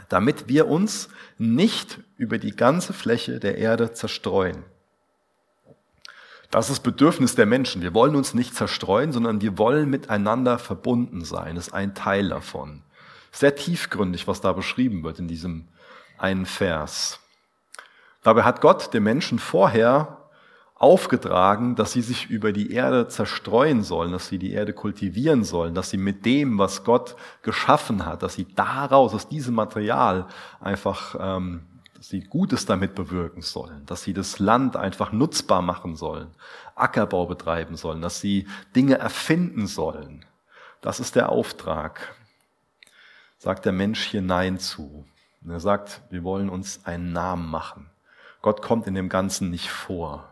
damit 0.08 0.48
wir 0.48 0.68
uns 0.68 1.08
nicht 1.38 2.00
über 2.16 2.38
die 2.38 2.56
ganze 2.56 2.92
Fläche 2.92 3.38
der 3.38 3.58
Erde 3.58 3.92
zerstreuen. 3.92 4.64
Das 6.50 6.68
ist 6.68 6.80
Bedürfnis 6.80 7.36
der 7.36 7.46
Menschen. 7.46 7.80
Wir 7.80 7.94
wollen 7.94 8.16
uns 8.16 8.34
nicht 8.34 8.56
zerstreuen, 8.56 9.12
sondern 9.12 9.40
wir 9.40 9.56
wollen 9.56 9.88
miteinander 9.88 10.58
verbunden 10.58 11.24
sein. 11.24 11.54
Das 11.54 11.68
ist 11.68 11.74
ein 11.74 11.94
Teil 11.94 12.28
davon. 12.28 12.82
Sehr 13.30 13.54
tiefgründig, 13.54 14.26
was 14.26 14.40
da 14.40 14.52
beschrieben 14.52 15.04
wird 15.04 15.20
in 15.20 15.28
diesem 15.28 15.68
einen 16.18 16.46
Vers. 16.46 17.20
Dabei 18.22 18.42
hat 18.42 18.60
Gott 18.60 18.92
den 18.92 19.04
Menschen 19.04 19.38
vorher 19.38 20.19
aufgetragen, 20.80 21.76
dass 21.76 21.92
sie 21.92 22.00
sich 22.00 22.30
über 22.30 22.52
die 22.52 22.72
Erde 22.72 23.06
zerstreuen 23.06 23.82
sollen, 23.82 24.12
dass 24.12 24.28
sie 24.28 24.38
die 24.38 24.52
Erde 24.52 24.72
kultivieren 24.72 25.44
sollen, 25.44 25.74
dass 25.74 25.90
sie 25.90 25.98
mit 25.98 26.24
dem, 26.24 26.58
was 26.58 26.84
Gott 26.84 27.16
geschaffen 27.42 28.06
hat, 28.06 28.22
dass 28.22 28.32
sie 28.32 28.46
daraus, 28.54 29.12
aus 29.12 29.28
diesem 29.28 29.54
Material 29.54 30.26
einfach, 30.58 31.16
ähm, 31.20 31.66
dass 31.94 32.08
sie 32.08 32.22
Gutes 32.22 32.64
damit 32.64 32.94
bewirken 32.94 33.42
sollen, 33.42 33.84
dass 33.84 34.02
sie 34.02 34.14
das 34.14 34.38
Land 34.38 34.74
einfach 34.74 35.12
nutzbar 35.12 35.60
machen 35.60 35.96
sollen, 35.96 36.28
Ackerbau 36.74 37.26
betreiben 37.26 37.76
sollen, 37.76 38.00
dass 38.00 38.22
sie 38.22 38.48
Dinge 38.74 38.96
erfinden 38.96 39.66
sollen. 39.66 40.24
Das 40.80 40.98
ist 40.98 41.14
der 41.14 41.28
Auftrag. 41.28 42.14
Sagt 43.36 43.66
der 43.66 43.72
Mensch 43.72 44.02
hier 44.02 44.22
Nein 44.22 44.58
zu. 44.58 45.04
Und 45.44 45.50
er 45.50 45.60
sagt, 45.60 46.00
wir 46.08 46.24
wollen 46.24 46.48
uns 46.48 46.86
einen 46.86 47.12
Namen 47.12 47.50
machen. 47.50 47.90
Gott 48.40 48.62
kommt 48.62 48.86
in 48.86 48.94
dem 48.94 49.10
Ganzen 49.10 49.50
nicht 49.50 49.68
vor 49.68 50.29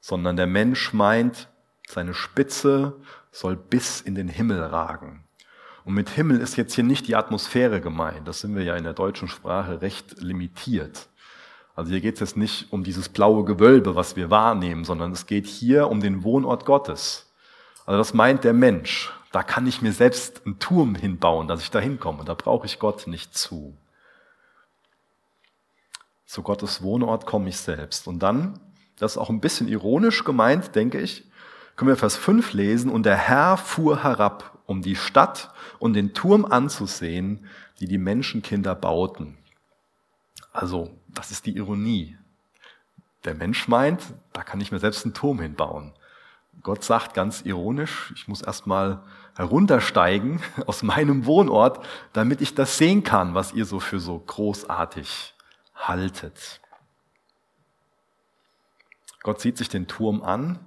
sondern 0.00 0.36
der 0.36 0.46
Mensch 0.46 0.92
meint, 0.92 1.48
seine 1.88 2.14
Spitze 2.14 2.96
soll 3.30 3.56
bis 3.56 4.00
in 4.00 4.14
den 4.14 4.28
Himmel 4.28 4.62
ragen. 4.62 5.24
Und 5.84 5.94
mit 5.94 6.10
Himmel 6.10 6.40
ist 6.40 6.56
jetzt 6.56 6.74
hier 6.74 6.84
nicht 6.84 7.08
die 7.08 7.16
Atmosphäre 7.16 7.80
gemeint. 7.80 8.28
Das 8.28 8.40
sind 8.40 8.54
wir 8.54 8.62
ja 8.62 8.76
in 8.76 8.84
der 8.84 8.92
deutschen 8.92 9.28
Sprache 9.28 9.80
recht 9.80 10.20
limitiert. 10.20 11.08
Also 11.74 11.92
hier 11.92 12.00
geht 12.00 12.14
es 12.14 12.20
jetzt 12.20 12.36
nicht 12.36 12.72
um 12.72 12.84
dieses 12.84 13.08
blaue 13.08 13.44
Gewölbe, 13.44 13.94
was 13.94 14.16
wir 14.16 14.30
wahrnehmen, 14.30 14.84
sondern 14.84 15.12
es 15.12 15.26
geht 15.26 15.46
hier 15.46 15.88
um 15.88 16.00
den 16.00 16.24
Wohnort 16.24 16.66
Gottes. 16.66 17.32
Also 17.86 17.98
das 17.98 18.12
meint 18.12 18.44
der 18.44 18.52
Mensch. 18.52 19.12
Da 19.32 19.42
kann 19.42 19.66
ich 19.66 19.80
mir 19.80 19.92
selbst 19.92 20.44
einen 20.44 20.58
Turm 20.58 20.94
hinbauen, 20.94 21.48
dass 21.48 21.62
ich 21.62 21.70
da 21.70 21.78
hinkomme. 21.78 22.24
Da 22.24 22.34
brauche 22.34 22.66
ich 22.66 22.78
Gott 22.78 23.06
nicht 23.06 23.36
zu. 23.36 23.76
Zu 26.26 26.42
Gottes 26.42 26.82
Wohnort 26.82 27.24
komme 27.24 27.48
ich 27.48 27.56
selbst. 27.56 28.08
Und 28.08 28.18
dann, 28.18 28.60
das 28.98 29.12
ist 29.12 29.18
auch 29.18 29.30
ein 29.30 29.40
bisschen 29.40 29.68
ironisch 29.68 30.24
gemeint, 30.24 30.74
denke 30.74 31.00
ich, 31.00 31.24
können 31.76 31.88
wir 31.90 31.96
Vers 31.96 32.16
5 32.16 32.52
lesen. 32.52 32.90
Und 32.90 33.06
der 33.06 33.16
Herr 33.16 33.56
fuhr 33.56 34.02
herab, 34.02 34.58
um 34.66 34.82
die 34.82 34.96
Stadt 34.96 35.50
und 35.78 35.94
den 35.94 36.12
Turm 36.12 36.44
anzusehen, 36.44 37.46
die 37.80 37.86
die 37.86 37.98
Menschenkinder 37.98 38.74
bauten. 38.74 39.38
Also, 40.52 40.90
das 41.06 41.30
ist 41.30 41.46
die 41.46 41.56
Ironie. 41.56 42.16
Der 43.24 43.34
Mensch 43.34 43.68
meint, 43.68 44.02
da 44.32 44.42
kann 44.42 44.60
ich 44.60 44.72
mir 44.72 44.80
selbst 44.80 45.04
einen 45.04 45.14
Turm 45.14 45.40
hinbauen. 45.40 45.92
Gott 46.62 46.82
sagt 46.82 47.14
ganz 47.14 47.42
ironisch, 47.42 48.12
ich 48.16 48.26
muss 48.26 48.42
erstmal 48.42 49.02
heruntersteigen 49.36 50.40
aus 50.66 50.82
meinem 50.82 51.26
Wohnort, 51.26 51.84
damit 52.12 52.40
ich 52.40 52.54
das 52.54 52.76
sehen 52.76 53.04
kann, 53.04 53.34
was 53.34 53.52
ihr 53.52 53.64
so 53.64 53.78
für 53.78 54.00
so 54.00 54.18
großartig 54.18 55.34
haltet. 55.76 56.60
Gott 59.22 59.40
sieht 59.40 59.58
sich 59.58 59.68
den 59.68 59.88
Turm 59.88 60.22
an, 60.22 60.58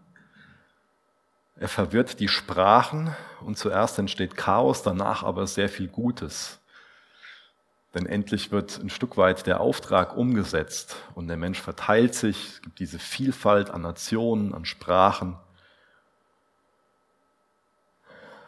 er 1.62 1.68
verwirrt 1.68 2.20
die 2.20 2.28
Sprachen 2.28 3.16
und 3.46 3.56
zuerst 3.56 4.00
entsteht 4.00 4.36
Chaos, 4.36 4.82
danach 4.82 5.22
aber 5.22 5.46
sehr 5.46 5.70
viel 5.70 5.88
Gutes. 5.88 6.60
Denn 7.94 8.08
endlich 8.08 8.52
wird 8.52 8.80
ein 8.82 8.90
Stück 8.90 9.16
weit 9.16 9.46
der 9.46 9.60
Auftrag 9.60 10.18
umgesetzt 10.18 10.96
und 11.14 11.28
der 11.28 11.38
Mensch 11.38 11.62
verteilt 11.62 12.16
sich. 12.16 12.54
Es 12.54 12.62
gibt 12.64 12.80
diese 12.80 12.98
Vielfalt 12.98 13.70
an 13.70 13.84
Nationen, 13.84 14.56
an 14.56 14.66
Sprachen. 14.66 15.38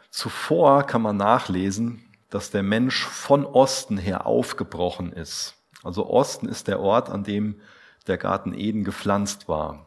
Zuvor 0.10 0.82
kann 0.82 1.04
man 1.04 1.18
nachlesen, 1.18 2.04
dass 2.32 2.50
der 2.50 2.64
Mensch 2.64 3.06
von 3.06 3.46
Osten 3.46 4.00
her 4.00 4.26
aufgebrochen 4.26 5.14
ist. 5.14 5.54
Also 5.84 6.10
Osten 6.10 6.48
ist 6.48 6.68
der 6.68 6.80
Ort, 6.80 7.12
an 7.12 7.24
dem 7.24 7.62
der 8.08 8.18
Garten 8.18 8.56
Eden 8.56 8.84
gepflanzt 8.84 9.48
war. 9.48 9.86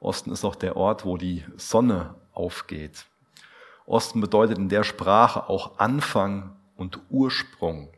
Osten 0.00 0.30
ist 0.30 0.44
auch 0.44 0.56
der 0.56 0.76
Ort, 0.76 1.04
wo 1.04 1.16
die 1.16 1.44
Sonne 1.56 2.14
aufgeht. 2.32 3.06
Osten 3.86 4.20
bedeutet 4.20 4.58
in 4.58 4.68
der 4.68 4.84
Sprache 4.84 5.48
auch 5.48 5.78
Anfang 5.78 6.56
und 6.76 7.00
Ursprung. 7.10 7.88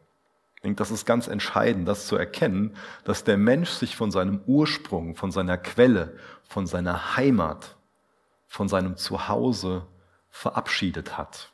Ich 0.57 0.62
denke, 0.62 0.76
das 0.76 0.90
ist 0.90 1.07
ganz 1.07 1.26
entscheidend, 1.26 1.88
das 1.88 2.07
zu 2.07 2.16
erkennen, 2.16 2.76
dass 3.04 3.25
der 3.25 3.37
Mensch 3.37 3.71
sich 3.71 3.97
von 3.97 4.11
seinem 4.11 4.40
Ursprung, 4.47 5.16
von 5.16 5.30
seiner 5.30 5.59
Quelle, 5.59 6.16
von 6.42 6.66
seiner 6.66 7.16
Heimat, 7.16 7.76
von 8.47 8.69
seinem 8.69 8.97
Zuhause 8.97 9.87
verabschiedet 10.30 11.16
hat. 11.19 11.50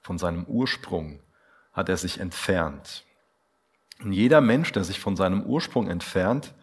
Von 0.00 0.18
seinem 0.18 0.44
Ursprung 0.44 1.20
hat 1.72 1.88
er 1.88 1.96
sich 1.96 2.20
entfernt. 2.20 3.04
Und 4.02 4.12
jeder 4.12 4.40
Mensch, 4.40 4.72
der 4.72 4.84
sich 4.84 5.00
von 5.00 5.16
seinem 5.16 5.44
Ursprung 5.44 5.88
entfernt, 5.88 6.54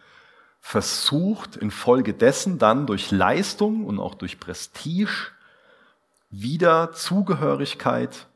versucht 0.59 1.55
infolgedessen 1.55 2.59
dann 2.59 2.85
durch 2.85 3.11
Leistung 3.11 3.85
und 3.85 3.99
auch 3.99 4.15
durch 4.15 4.39
Prestige 4.39 5.31
wieder 6.29 6.91
Zugehörigkeit 6.91 8.27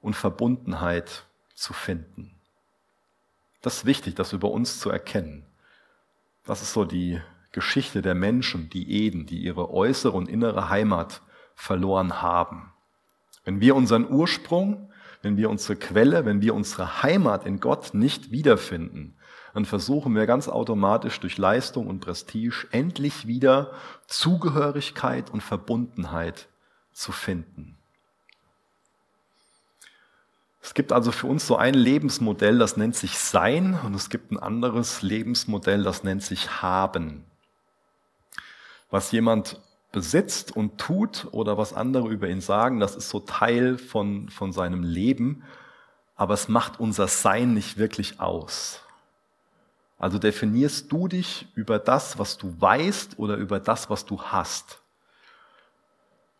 und 0.00 0.16
Verbundenheit 0.16 1.24
zu 1.54 1.72
finden. 1.72 2.34
Das 3.62 3.78
ist 3.78 3.84
wichtig, 3.86 4.14
das 4.14 4.32
über 4.32 4.50
uns 4.50 4.80
zu 4.80 4.90
erkennen. 4.90 5.44
Das 6.44 6.62
ist 6.62 6.72
so 6.72 6.84
die 6.84 7.20
Geschichte 7.52 8.02
der 8.02 8.14
Menschen, 8.14 8.70
die 8.70 8.90
Eden, 9.04 9.26
die 9.26 9.38
ihre 9.38 9.70
äußere 9.72 10.16
und 10.16 10.28
innere 10.28 10.68
Heimat 10.68 11.22
verloren 11.54 12.20
haben. 12.22 12.72
Wenn 13.44 13.60
wir 13.60 13.74
unseren 13.74 14.08
Ursprung, 14.08 14.92
wenn 15.22 15.36
wir 15.36 15.50
unsere 15.50 15.76
Quelle, 15.76 16.24
wenn 16.24 16.42
wir 16.42 16.54
unsere 16.54 17.02
Heimat 17.02 17.46
in 17.46 17.58
Gott 17.58 17.94
nicht 17.94 18.30
wiederfinden, 18.30 19.15
dann 19.56 19.64
versuchen 19.64 20.14
wir 20.14 20.26
ganz 20.26 20.48
automatisch 20.48 21.18
durch 21.18 21.38
Leistung 21.38 21.86
und 21.86 22.00
Prestige 22.00 22.66
endlich 22.72 23.26
wieder 23.26 23.70
Zugehörigkeit 24.06 25.30
und 25.30 25.42
Verbundenheit 25.42 26.48
zu 26.92 27.10
finden. 27.10 27.78
Es 30.60 30.74
gibt 30.74 30.92
also 30.92 31.10
für 31.10 31.26
uns 31.26 31.46
so 31.46 31.56
ein 31.56 31.72
Lebensmodell, 31.72 32.58
das 32.58 32.76
nennt 32.76 32.96
sich 32.96 33.18
Sein 33.18 33.80
und 33.82 33.94
es 33.94 34.10
gibt 34.10 34.30
ein 34.30 34.38
anderes 34.38 35.00
Lebensmodell, 35.00 35.84
das 35.84 36.04
nennt 36.04 36.22
sich 36.22 36.60
Haben. 36.60 37.24
Was 38.90 39.10
jemand 39.10 39.58
besitzt 39.90 40.54
und 40.54 40.76
tut 40.76 41.28
oder 41.30 41.56
was 41.56 41.72
andere 41.72 42.10
über 42.10 42.28
ihn 42.28 42.42
sagen, 42.42 42.78
das 42.78 42.94
ist 42.94 43.08
so 43.08 43.20
Teil 43.20 43.78
von, 43.78 44.28
von 44.28 44.52
seinem 44.52 44.82
Leben, 44.82 45.44
aber 46.14 46.34
es 46.34 46.46
macht 46.46 46.78
unser 46.78 47.08
Sein 47.08 47.54
nicht 47.54 47.78
wirklich 47.78 48.20
aus. 48.20 48.82
Also 49.98 50.18
definierst 50.18 50.92
du 50.92 51.08
dich 51.08 51.48
über 51.54 51.78
das, 51.78 52.18
was 52.18 52.36
du 52.36 52.60
weißt 52.60 53.18
oder 53.18 53.36
über 53.36 53.60
das, 53.60 53.88
was 53.88 54.04
du 54.04 54.20
hast. 54.20 54.82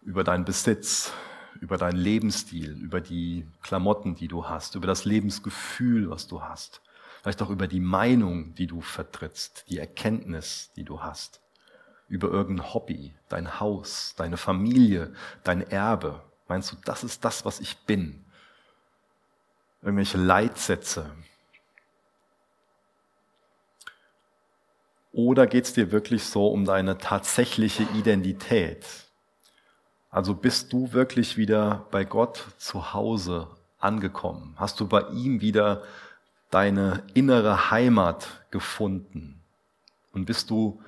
Über 0.02 0.24
deinen 0.24 0.44
Besitz, 0.44 1.12
über 1.60 1.78
deinen 1.78 1.96
Lebensstil, 1.96 2.72
über 2.72 3.00
die 3.00 3.46
Klamotten, 3.62 4.14
die 4.14 4.28
du 4.28 4.46
hast, 4.46 4.74
über 4.74 4.86
das 4.86 5.04
Lebensgefühl, 5.04 6.10
was 6.10 6.26
du 6.26 6.42
hast. 6.42 6.82
Vielleicht 7.22 7.42
auch 7.42 7.50
über 7.50 7.66
die 7.66 7.80
Meinung, 7.80 8.54
die 8.54 8.66
du 8.66 8.80
vertrittst, 8.80 9.64
die 9.68 9.78
Erkenntnis, 9.78 10.70
die 10.76 10.84
du 10.84 11.02
hast. 11.02 11.40
Über 12.08 12.28
irgendein 12.28 12.72
Hobby, 12.72 13.14
dein 13.28 13.58
Haus, 13.58 14.14
deine 14.16 14.36
Familie, 14.36 15.12
dein 15.42 15.62
Erbe. 15.62 16.22
Meinst 16.46 16.70
du, 16.70 16.76
das 16.84 17.02
ist 17.02 17.24
das, 17.24 17.44
was 17.44 17.58
ich 17.58 17.78
bin? 17.78 18.24
Irgendwelche 19.82 20.18
Leitsätze, 20.18 21.10
Oder 25.16 25.46
geht 25.46 25.64
es 25.64 25.72
dir 25.72 25.92
wirklich 25.92 26.24
so 26.24 26.48
um 26.48 26.66
deine 26.66 26.98
tatsächliche 26.98 27.84
Identität? 27.94 28.84
Also 30.10 30.34
bist 30.34 30.74
du 30.74 30.92
wirklich 30.92 31.38
wieder 31.38 31.86
bei 31.90 32.04
Gott 32.04 32.44
zu 32.58 32.92
Hause 32.92 33.48
angekommen? 33.78 34.52
Hast 34.58 34.78
du 34.78 34.86
bei 34.86 35.00
ihm 35.08 35.40
wieder 35.40 35.84
deine 36.50 37.02
innere 37.14 37.70
Heimat 37.70 38.44
gefunden? 38.50 39.40
Und 40.12 40.26
bist 40.26 40.50
du 40.50 40.82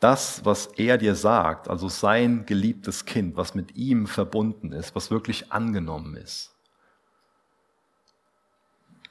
das, 0.00 0.44
was 0.44 0.66
er 0.66 0.98
dir 0.98 1.14
sagt, 1.14 1.68
also 1.68 1.88
sein 1.88 2.46
geliebtes 2.46 3.04
Kind, 3.04 3.36
was 3.36 3.54
mit 3.54 3.76
ihm 3.76 4.08
verbunden 4.08 4.72
ist, 4.72 4.96
was 4.96 5.12
wirklich 5.12 5.52
angenommen 5.52 6.16
ist? 6.16 6.52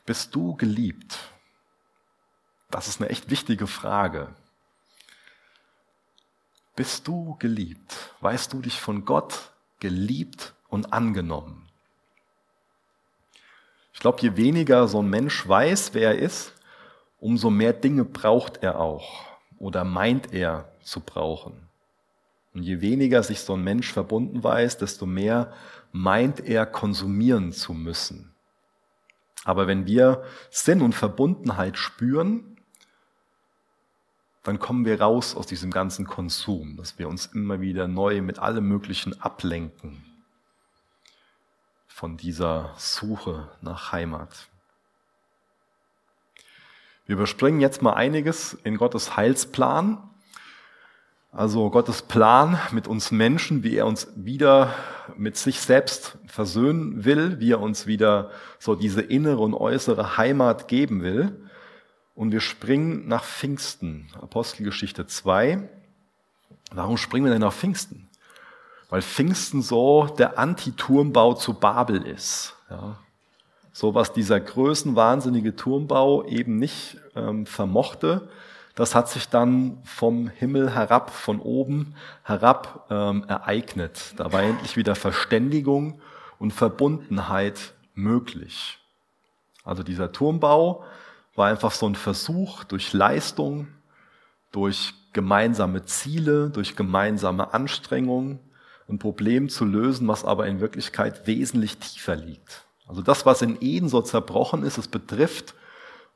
Bist 0.06 0.36
du 0.36 0.58
geliebt? 0.58 1.18
Das 2.70 2.90
ist 2.90 3.00
eine 3.00 3.10
echt 3.10 3.30
wichtige 3.30 3.66
Frage. 3.66 4.36
Bist 6.76 7.08
du 7.08 7.36
geliebt? 7.40 8.16
Weißt 8.22 8.54
du 8.54 8.62
dich 8.62 8.80
von 8.80 9.04
Gott 9.04 9.52
geliebt 9.80 10.54
und 10.70 10.94
angenommen? 10.94 11.68
Ich 13.94 14.00
glaube, 14.00 14.22
je 14.22 14.38
weniger 14.38 14.88
so 14.88 15.02
ein 15.02 15.10
Mensch 15.10 15.48
weiß, 15.48 15.94
wer 15.94 16.16
er 16.16 16.20
ist, 16.20 16.54
umso 17.20 17.50
mehr 17.50 17.74
Dinge 17.74 18.06
braucht 18.06 18.64
er 18.64 18.80
auch 18.80 19.26
oder 19.60 19.84
meint 19.84 20.34
er 20.34 20.72
zu 20.82 21.02
brauchen. 21.02 21.54
Und 22.54 22.64
je 22.64 22.82
weniger 22.82 23.22
sich 23.22 23.42
so 23.42 23.54
ein 23.54 23.64
Mensch 23.64 23.92
verbunden 23.92 24.44
weiß, 24.44 24.78
desto 24.78 25.06
mehr 25.06 25.54
meint 25.92 26.40
er 26.40 26.66
konsumieren 26.66 27.52
zu 27.52 27.74
müssen. 27.74 28.34
Aber 29.44 29.68
wenn 29.68 29.86
wir 29.86 30.24
Sinn 30.50 30.82
und 30.82 30.96
Verbundenheit 30.96 31.78
spüren, 31.78 32.51
dann 34.44 34.60
kommen 34.60 34.86
wir 34.86 35.00
raus 35.00 35.36
aus 35.36 35.46
diesem 35.46 35.72
ganzen 35.72 36.08
Konsum, 36.08 36.76
dass 36.78 36.98
wir 36.98 37.08
uns 37.08 37.28
immer 37.28 37.62
wieder 37.62 37.88
neu 37.88 38.22
mit 38.22 38.40
allem 38.40 38.68
Möglichen 38.68 39.22
ablenken 39.22 40.04
von 41.88 42.18
dieser 42.18 42.74
Suche 42.78 43.50
nach 43.62 43.92
Heimat. 43.92 44.48
Wir 47.06 47.14
überspringen 47.14 47.62
jetzt 47.62 47.82
mal 47.82 47.94
einiges 47.94 48.54
in 48.64 48.78
Gottes 48.78 49.16
Heilsplan. 49.16 50.02
Also 51.32 51.70
Gottes 51.70 52.02
Plan 52.02 52.60
mit 52.72 52.88
uns 52.88 53.12
Menschen, 53.12 53.64
wie 53.64 53.76
er 53.76 53.86
uns 53.86 54.08
wieder 54.16 54.74
mit 55.16 55.38
sich 55.38 55.62
selbst 55.62 56.18
versöhnen 56.26 57.06
will, 57.06 57.40
wie 57.40 57.52
er 57.52 57.62
uns 57.62 57.86
wieder 57.86 58.32
so 58.60 58.76
diese 58.76 59.02
innere 59.02 59.40
und 59.40 59.54
äußere 59.54 60.18
Heimat 60.18 60.68
geben 60.68 61.04
will. 61.04 61.50
Und 62.16 62.32
wir 62.32 62.42
springen 62.42 63.08
nach 63.08 63.24
Pfingsten, 63.24 64.10
Apostelgeschichte 64.22 65.08
2. 65.08 65.68
Warum 66.74 66.98
springen 66.98 67.26
wir 67.26 67.32
denn 67.32 67.42
nach 67.42 67.54
Pfingsten? 67.54 68.10
Weil 68.90 69.02
Pfingsten 69.02 69.62
so 69.62 70.08
der 70.18 70.38
Antiturmbau 70.38 71.34
zu 71.34 71.54
Babel 71.54 72.02
ist. 72.02 72.56
Ja. 72.70 72.98
So 73.74 73.96
was 73.96 74.12
dieser 74.12 74.40
größenwahnsinnige 74.40 75.56
Turmbau 75.56 76.26
eben 76.26 76.58
nicht 76.58 76.98
ähm, 77.16 77.46
vermochte, 77.46 78.28
das 78.76 78.96
hat 78.96 79.10
sich 79.10 79.30
dann 79.30 79.78
vom 79.84 80.28
Himmel 80.28 80.74
herab, 80.74 81.12
von 81.12 81.40
oben 81.40 81.96
herab 82.24 82.88
ähm, 82.90 83.26
ereignet. 83.28 84.14
Da 84.18 84.32
war 84.34 84.44
endlich 84.44 84.76
wieder 84.76 84.96
Verständigung 84.96 86.02
und 86.40 86.52
Verbundenheit 86.52 87.74
möglich. 87.94 88.80
Also 89.64 89.84
dieser 89.84 90.12
Turmbau 90.12 90.84
war 91.36 91.48
einfach 91.48 91.72
so 91.72 91.88
ein 91.88 91.96
Versuch 91.96 92.64
durch 92.64 92.94
Leistung, 92.94 93.68
durch 94.52 94.94
gemeinsame 95.14 95.86
Ziele, 95.86 96.50
durch 96.50 96.76
gemeinsame 96.76 97.54
Anstrengungen, 97.54 98.40
ein 98.90 99.00
Problem 99.00 99.50
zu 99.50 99.66
lösen, 99.66 100.08
was 100.08 100.26
aber 100.26 100.48
in 100.48 100.60
Wirklichkeit 100.60 101.28
wesentlich 101.28 101.78
tiefer 101.78 102.16
liegt. 102.16 102.66
Also 102.88 103.02
das, 103.02 103.26
was 103.26 103.42
in 103.42 103.58
Eden 103.62 103.88
so 103.88 104.02
zerbrochen 104.02 104.64
ist, 104.64 104.78
es 104.78 104.88
betrifft 104.88 105.56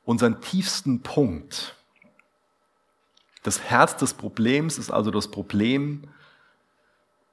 unseren 0.04 0.40
tiefsten 0.40 1.02
Punkt. 1.02 1.74
Das 3.42 3.62
Herz 3.62 3.96
des 3.96 4.14
Problems 4.14 4.76
ist 4.76 4.90
also 4.90 5.10
das 5.10 5.28
Problem, 5.30 6.10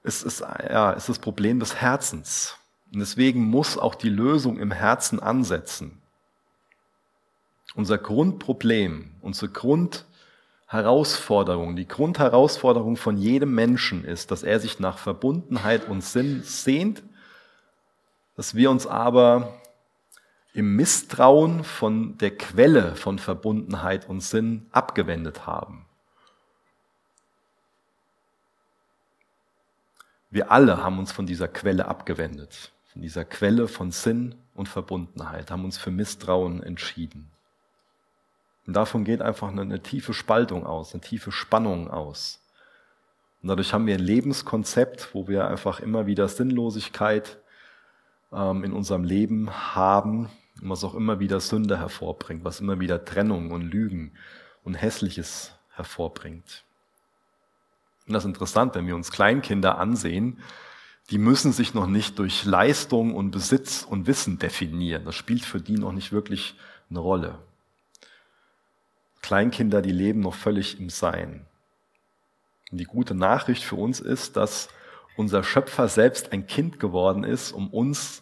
es 0.03 0.23
ist, 0.23 0.41
ja, 0.41 0.91
ist 0.91 1.09
das 1.09 1.19
Problem 1.19 1.59
des 1.59 1.75
Herzens. 1.75 2.57
Und 2.93 2.99
deswegen 2.99 3.43
muss 3.43 3.77
auch 3.77 3.95
die 3.95 4.09
Lösung 4.09 4.59
im 4.59 4.71
Herzen 4.71 5.19
ansetzen. 5.19 6.02
Unser 7.75 7.97
Grundproblem, 7.97 9.09
unsere 9.21 9.51
Grundherausforderung, 9.51 11.75
die 11.75 11.87
Grundherausforderung 11.87 12.97
von 12.97 13.17
jedem 13.17 13.55
Menschen 13.55 14.05
ist, 14.05 14.29
dass 14.31 14.43
er 14.43 14.59
sich 14.59 14.79
nach 14.79 14.99
Verbundenheit 14.99 15.89
und 15.89 16.03
Sinn 16.03 16.43
sehnt, 16.43 17.01
dass 18.35 18.53
wir 18.55 18.69
uns 18.69 18.85
aber 18.85 19.59
im 20.53 20.75
Misstrauen 20.75 21.63
von 21.63 22.15
der 22.19 22.37
Quelle 22.37 22.95
von 22.95 23.17
Verbundenheit 23.17 24.07
und 24.07 24.21
Sinn 24.21 24.67
abgewendet 24.71 25.47
haben. 25.47 25.87
Wir 30.29 30.51
alle 30.51 30.83
haben 30.83 30.99
uns 30.99 31.11
von 31.11 31.25
dieser 31.25 31.47
Quelle 31.47 31.87
abgewendet, 31.87 32.71
von 32.91 33.01
dieser 33.01 33.25
Quelle 33.25 33.67
von 33.67 33.91
Sinn 33.91 34.35
und 34.55 34.69
Verbundenheit, 34.69 35.51
haben 35.51 35.65
uns 35.65 35.77
für 35.77 35.91
Misstrauen 35.91 36.61
entschieden. 36.61 37.32
Und 38.65 38.73
davon 38.73 39.03
geht 39.03 39.21
einfach 39.21 39.49
eine, 39.49 39.61
eine 39.61 39.81
tiefe 39.81 40.13
Spaltung 40.13 40.65
aus, 40.65 40.93
eine 40.93 41.01
tiefe 41.01 41.31
Spannung 41.31 41.89
aus. 41.89 42.39
Und 43.41 43.49
dadurch 43.49 43.73
haben 43.73 43.87
wir 43.87 43.95
ein 43.95 43.99
Lebenskonzept, 43.99 45.13
wo 45.13 45.27
wir 45.27 45.47
einfach 45.47 45.81
immer 45.81 46.05
wieder 46.05 46.29
Sinnlosigkeit 46.29 47.37
ähm, 48.31 48.63
in 48.63 48.71
unserem 48.71 49.03
Leben 49.03 49.49
haben, 49.75 50.29
was 50.61 50.83
auch 50.83 50.95
immer 50.95 51.19
wieder 51.19 51.41
Sünde 51.41 51.77
hervorbringt, 51.77 52.45
was 52.45 52.61
immer 52.61 52.79
wieder 52.79 53.03
Trennung 53.03 53.51
und 53.51 53.63
Lügen 53.63 54.13
und 54.63 54.75
Hässliches 54.75 55.51
hervorbringt. 55.75 56.63
Und 58.07 58.13
das 58.13 58.23
ist 58.23 58.29
interessant, 58.29 58.75
wenn 58.75 58.87
wir 58.87 58.95
uns 58.95 59.11
Kleinkinder 59.11 59.77
ansehen, 59.77 60.39
die 61.09 61.17
müssen 61.17 61.51
sich 61.51 61.73
noch 61.73 61.87
nicht 61.87 62.19
durch 62.19 62.45
Leistung 62.45 63.13
und 63.13 63.31
Besitz 63.31 63.83
und 63.83 64.07
Wissen 64.07 64.39
definieren. 64.39 65.03
Das 65.03 65.15
spielt 65.15 65.43
für 65.43 65.59
die 65.59 65.77
noch 65.77 65.91
nicht 65.91 66.13
wirklich 66.13 66.55
eine 66.89 66.99
Rolle. 66.99 67.39
Kleinkinder, 69.23 69.81
die 69.81 69.91
leben 69.91 70.19
noch 70.19 70.35
völlig 70.35 70.79
im 70.79 70.89
Sein. 70.89 71.47
Und 72.71 72.77
die 72.77 72.85
gute 72.85 73.15
Nachricht 73.15 73.63
für 73.63 73.77
uns 73.77 73.99
ist, 73.99 74.35
dass 74.35 74.69
unser 75.15 75.43
Schöpfer 75.43 75.87
selbst 75.87 76.31
ein 76.33 76.45
Kind 76.45 76.79
geworden 76.79 77.23
ist, 77.23 77.51
um 77.51 77.69
uns, 77.69 78.21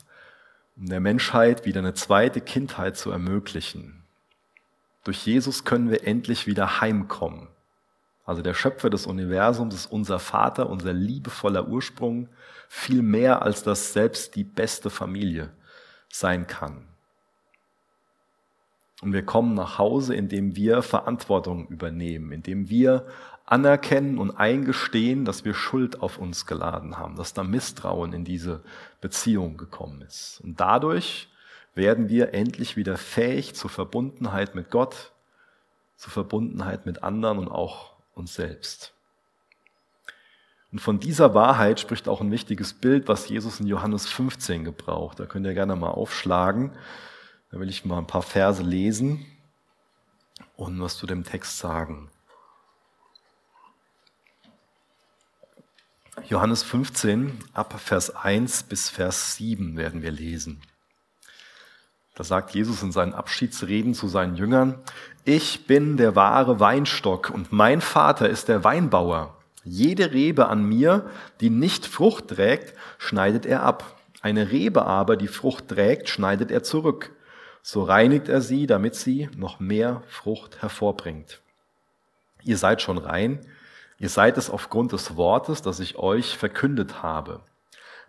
um 0.78 0.86
der 0.86 1.00
Menschheit 1.00 1.66
wieder 1.66 1.80
eine 1.80 1.96
zweite 1.96 2.40
Kindheit 2.40 2.98
zu 2.98 3.12
ermöglichen. 3.12 4.04
Durch 5.04 5.26
Jesus 5.26 5.66
können 5.66 5.90
wir 5.90 6.06
endlich 6.06 6.48
wieder 6.48 6.80
heimkommen. 6.82 7.48
Also 8.24 8.44
der 8.44 8.54
Schöpfer 8.54 8.92
des 8.92 9.08
Universums 9.08 9.74
ist 9.74 9.92
unser 9.92 10.20
Vater, 10.20 10.70
unser 10.70 10.94
liebevoller 10.94 11.68
Ursprung, 11.68 12.30
viel 12.70 13.02
mehr 13.02 13.42
als 13.42 13.64
das 13.64 13.94
selbst 13.94 14.36
die 14.36 14.44
beste 14.44 14.92
Familie 14.92 15.52
sein 16.10 16.46
kann. 16.46 16.91
Und 19.02 19.14
wir 19.14 19.26
kommen 19.26 19.56
nach 19.56 19.78
Hause, 19.80 20.16
indem 20.16 20.56
wir 20.56 20.84
Verantwortung 20.84 21.68
übernehmen, 21.68 22.32
indem 22.32 22.70
wir 22.70 23.08
anerkennen 23.46 24.18
und 24.18 24.32
eingestehen, 24.32 25.26
dass 25.26 25.44
wir 25.44 25.54
Schuld 25.54 26.02
auf 26.02 26.20
uns 26.20 26.46
geladen 26.46 26.98
haben, 26.98 27.18
dass 27.18 27.34
da 27.34 27.44
Misstrauen 27.44 28.14
in 28.14 28.24
diese 28.24 28.64
Beziehung 29.02 29.58
gekommen 29.58 30.02
ist. 30.04 30.40
Und 30.44 30.60
dadurch 30.60 31.28
werden 31.74 32.10
wir 32.10 32.34
endlich 32.34 32.78
wieder 32.78 32.96
fähig 32.96 33.56
zur 33.56 33.70
Verbundenheit 33.70 34.56
mit 34.56 34.70
Gott, 34.70 35.12
zur 35.98 36.12
Verbundenheit 36.12 36.86
mit 36.86 37.04
anderen 37.04 37.40
und 37.40 37.50
auch 37.50 37.92
uns 38.14 38.36
selbst. 38.36 38.94
Und 40.72 40.80
von 40.80 41.00
dieser 41.00 41.34
Wahrheit 41.34 41.80
spricht 41.80 42.08
auch 42.08 42.22
ein 42.22 42.32
wichtiges 42.32 42.74
Bild, 42.74 43.08
was 43.08 43.28
Jesus 43.28 43.60
in 43.60 43.68
Johannes 43.68 44.08
15 44.08 44.64
gebraucht. 44.64 45.20
Da 45.20 45.26
könnt 45.26 45.46
ihr 45.46 45.54
gerne 45.54 45.76
mal 45.76 45.90
aufschlagen. 45.90 46.72
Da 47.52 47.60
will 47.60 47.70
ich 47.70 47.84
mal 47.84 47.98
ein 47.98 48.08
paar 48.08 48.22
Verse 48.22 48.64
lesen 48.64 49.26
und 50.56 50.80
was 50.80 50.96
zu 50.96 51.06
dem 51.06 51.26
Text 51.26 51.58
sagen. 51.58 52.10
Johannes 56.30 56.64
15, 56.64 57.40
ab 57.54 57.78
Vers 57.78 58.16
1 58.16 58.64
bis 58.64 58.90
Vers 58.90 59.36
7 59.36 59.76
werden 59.76 60.02
wir 60.02 60.12
lesen. 60.12 60.62
Da 62.16 62.24
sagt 62.24 62.52
Jesus 62.52 62.84
in 62.84 62.94
seinen 62.94 63.14
Abschiedsreden 63.14 63.96
zu 63.96 64.08
seinen 64.08 64.36
Jüngern, 64.36 64.80
ich 65.26 65.68
bin 65.68 65.98
der 65.98 66.16
wahre 66.16 66.62
Weinstock 66.62 67.32
und 67.32 67.52
mein 67.52 67.82
Vater 67.82 68.30
ist 68.30 68.48
der 68.48 68.64
Weinbauer. 68.64 69.38
Jede 69.66 70.14
Rebe 70.14 70.48
an 70.48 70.64
mir, 70.64 71.10
die 71.42 71.50
nicht 71.50 71.86
Frucht 71.86 72.30
trägt, 72.30 72.76
schneidet 72.98 73.46
er 73.46 73.64
ab. 73.64 74.00
Eine 74.22 74.52
Rebe 74.52 74.86
aber, 74.86 75.18
die 75.18 75.28
Frucht 75.28 75.68
trägt, 75.68 76.08
schneidet 76.08 76.50
er 76.50 76.64
zurück 76.64 77.12
so 77.62 77.84
reinigt 77.84 78.28
er 78.28 78.42
sie, 78.42 78.68
damit 78.68 78.96
sie 78.96 79.30
noch 79.36 79.60
mehr 79.60 80.04
Frucht 80.08 80.62
hervorbringt. 80.62 81.42
Ihr 82.44 82.58
seid 82.58 82.82
schon 82.82 82.98
rein, 82.98 83.46
ihr 84.00 84.10
seid 84.10 84.38
es 84.38 84.50
aufgrund 84.50 84.94
des 84.94 85.16
Wortes, 85.16 85.62
das 85.62 85.80
ich 85.80 85.98
euch 85.98 86.38
verkündet 86.38 87.04
habe. 87.04 87.42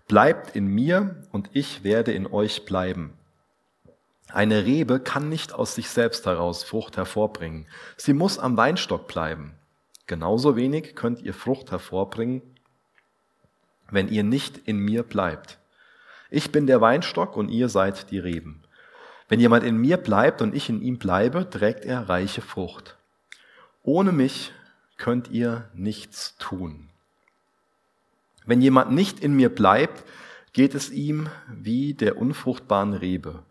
Bleibt 0.08 0.56
in 0.56 0.66
mir 0.66 1.22
und 1.32 1.50
ich 1.52 1.84
werde 1.84 2.12
in 2.12 2.26
euch 2.26 2.64
bleiben. 2.64 3.12
Eine 4.32 4.64
Rebe 4.64 4.98
kann 4.98 5.28
nicht 5.28 5.52
aus 5.52 5.74
sich 5.74 5.90
selbst 5.90 6.24
heraus 6.24 6.64
Frucht 6.64 6.96
hervorbringen. 6.96 7.66
Sie 7.98 8.14
muss 8.14 8.38
am 8.38 8.56
Weinstock 8.56 9.06
bleiben. 9.06 9.54
Genauso 10.06 10.56
wenig 10.56 10.96
könnt 10.96 11.20
ihr 11.20 11.34
Frucht 11.34 11.70
hervorbringen, 11.70 12.42
wenn 13.90 14.08
ihr 14.08 14.24
nicht 14.24 14.56
in 14.56 14.78
mir 14.78 15.02
bleibt. 15.02 15.58
Ich 16.30 16.50
bin 16.50 16.66
der 16.66 16.80
Weinstock 16.80 17.36
und 17.36 17.50
ihr 17.50 17.68
seid 17.68 18.10
die 18.10 18.18
Reben. 18.18 18.61
Wenn 19.32 19.40
jemand 19.40 19.64
in 19.64 19.78
mir 19.78 19.96
bleibt 19.96 20.42
und 20.42 20.54
ich 20.54 20.68
in 20.68 20.82
ihm 20.82 20.98
bleibe, 20.98 21.48
trägt 21.48 21.86
er 21.86 22.06
reiche 22.06 22.42
Frucht. 22.42 22.98
Ohne 23.82 24.12
mich 24.12 24.52
könnt 24.98 25.30
ihr 25.30 25.70
nichts 25.72 26.36
tun. 26.36 26.90
Wenn 28.44 28.60
jemand 28.60 28.92
nicht 28.92 29.20
in 29.20 29.32
mir 29.32 29.48
bleibt, 29.48 30.04
geht 30.52 30.74
es 30.74 30.90
ihm 30.90 31.30
wie 31.48 31.94
der 31.94 32.18
unfruchtbaren 32.18 32.92
Rebe. 32.92 33.42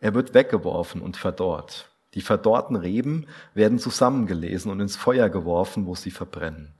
Er 0.00 0.14
wird 0.14 0.34
weggeworfen 0.34 1.00
und 1.00 1.16
verdorrt. 1.16 1.92
Die 2.14 2.22
verdorrten 2.22 2.74
Reben 2.74 3.28
werden 3.54 3.78
zusammengelesen 3.78 4.68
und 4.72 4.80
ins 4.80 4.96
Feuer 4.96 5.28
geworfen, 5.28 5.86
wo 5.86 5.94
sie 5.94 6.10
verbrennen. 6.10 6.72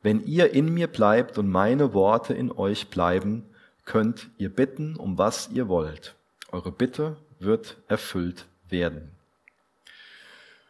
Wenn 0.00 0.24
ihr 0.24 0.54
in 0.54 0.72
mir 0.72 0.86
bleibt 0.86 1.38
und 1.38 1.50
meine 1.50 1.92
Worte 1.92 2.34
in 2.34 2.52
euch 2.52 2.88
bleiben, 2.88 3.46
könnt 3.84 4.30
ihr 4.38 4.54
bitten, 4.54 4.94
um 4.94 5.18
was 5.18 5.50
ihr 5.50 5.66
wollt. 5.66 6.14
Eure 6.52 6.70
Bitte 6.70 7.16
wird 7.40 7.78
erfüllt 7.88 8.46
werden. 8.68 9.10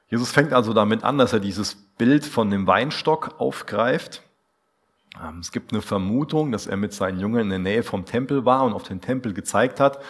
Jesus 0.09 0.33
fängt 0.33 0.53
also 0.53 0.73
damit 0.73 1.05
an, 1.05 1.19
dass 1.19 1.33
er 1.33 1.41
dieses 1.41 1.75
Bild 1.75 2.25
von 2.25 2.51
dem 2.51 2.67
Weinstock 2.67 3.39
aufgreift. 3.39 4.23
Ähm, 5.23 5.39
es 5.41 5.53
gibt 5.53 5.73
eine 5.73 5.83
Vermutung, 5.83 6.51
dass 6.51 6.67
er 6.67 6.77
mit 6.77 6.93
seinen 6.93 7.21
Jüngern 7.21 7.43
in 7.43 7.51
der 7.51 7.59
Nähe 7.59 7.83
vom 7.83 8.05
Tempel 8.05 8.45
war 8.45 8.65
und 8.65 8.73
auf 8.73 8.83
den 8.83 9.01
Tempel 9.01 9.35
gezeigt 9.35 9.79
hat. 9.79 10.01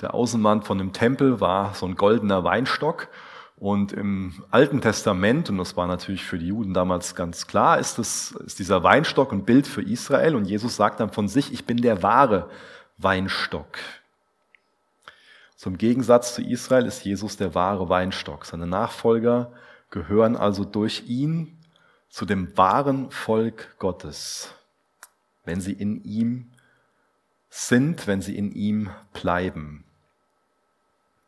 Der 0.00 0.14
Außenwand 0.14 0.64
von 0.64 0.78
dem 0.78 0.92
Tempel 0.92 1.40
war 1.40 1.74
so 1.74 1.86
ein 1.86 1.96
goldener 1.96 2.44
Weinstock. 2.44 3.08
Und 3.56 3.92
im 3.92 4.42
Alten 4.50 4.80
Testament, 4.80 5.50
und 5.50 5.58
das 5.58 5.76
war 5.76 5.86
natürlich 5.86 6.24
für 6.24 6.38
die 6.38 6.46
Juden 6.46 6.72
damals 6.72 7.14
ganz 7.14 7.46
klar, 7.46 7.78
ist, 7.78 7.98
das, 7.98 8.30
ist 8.46 8.58
dieser 8.58 8.82
Weinstock 8.82 9.32
ein 9.32 9.44
Bild 9.44 9.66
für 9.66 9.82
Israel. 9.82 10.34
Und 10.34 10.46
Jesus 10.46 10.76
sagt 10.76 11.00
dann 11.00 11.10
von 11.10 11.28
sich, 11.28 11.52
ich 11.52 11.66
bin 11.66 11.76
der 11.76 12.02
wahre 12.02 12.48
Weinstock. 12.96 13.78
Zum 15.60 15.76
Gegensatz 15.76 16.34
zu 16.34 16.42
Israel 16.42 16.86
ist 16.86 17.04
Jesus 17.04 17.36
der 17.36 17.54
wahre 17.54 17.90
Weinstock. 17.90 18.46
Seine 18.46 18.66
Nachfolger 18.66 19.52
gehören 19.90 20.34
also 20.34 20.64
durch 20.64 21.02
ihn 21.06 21.58
zu 22.08 22.24
dem 22.24 22.56
wahren 22.56 23.10
Volk 23.10 23.76
Gottes, 23.78 24.54
wenn 25.44 25.60
sie 25.60 25.74
in 25.74 26.02
ihm 26.02 26.50
sind, 27.50 28.06
wenn 28.06 28.22
sie 28.22 28.38
in 28.38 28.52
ihm 28.52 28.88
bleiben. 29.12 29.84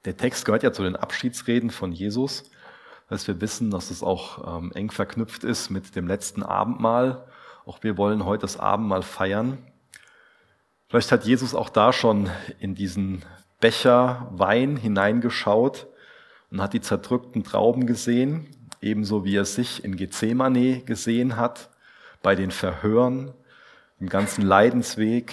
Der 0.07 0.17
Text 0.17 0.47
gehört 0.47 0.63
ja 0.63 0.73
zu 0.73 0.83
den 0.83 0.97
Abschiedsreden 0.97 1.69
von 1.69 1.93
Jesus. 1.93 2.51
dass 3.11 3.29
wir 3.29 3.39
wissen, 3.43 3.71
dass 3.71 3.91
es 3.91 4.03
auch 4.03 4.57
ähm, 4.57 4.73
eng 4.73 4.91
verknüpft 4.91 5.45
ist 5.45 5.69
mit 5.69 5.95
dem 5.95 6.07
letzten 6.07 6.43
Abendmahl. 6.43 7.29
Auch 7.67 7.83
wir 7.83 7.99
wollen 7.99 8.25
heute 8.25 8.41
das 8.41 8.59
Abendmahl 8.59 9.03
feiern. 9.03 9.59
Vielleicht 10.89 11.13
hat 11.13 11.27
Jesus 11.27 11.55
auch 11.55 11.69
da 11.69 11.93
schon 11.93 12.31
in 12.61 12.75
diesen 12.75 13.27
Becher 13.63 14.27
Wein 14.33 14.77
hineingeschaut 14.77 15.87
und 16.51 16.61
hat 16.61 16.73
die 16.73 16.81
zerdrückten 16.81 17.45
Trauben 17.45 17.87
gesehen, 17.87 18.49
ebenso 18.81 19.25
wie 19.25 19.37
er 19.37 19.45
sich 19.45 19.85
in 19.85 19.95
Gethsemane 19.95 20.81
gesehen 20.81 21.37
hat, 21.37 21.71
bei 22.23 22.35
den 22.35 22.51
Verhören, 22.51 23.33
im 24.01 24.09
ganzen 24.09 24.43
Leidensweg 24.43 25.33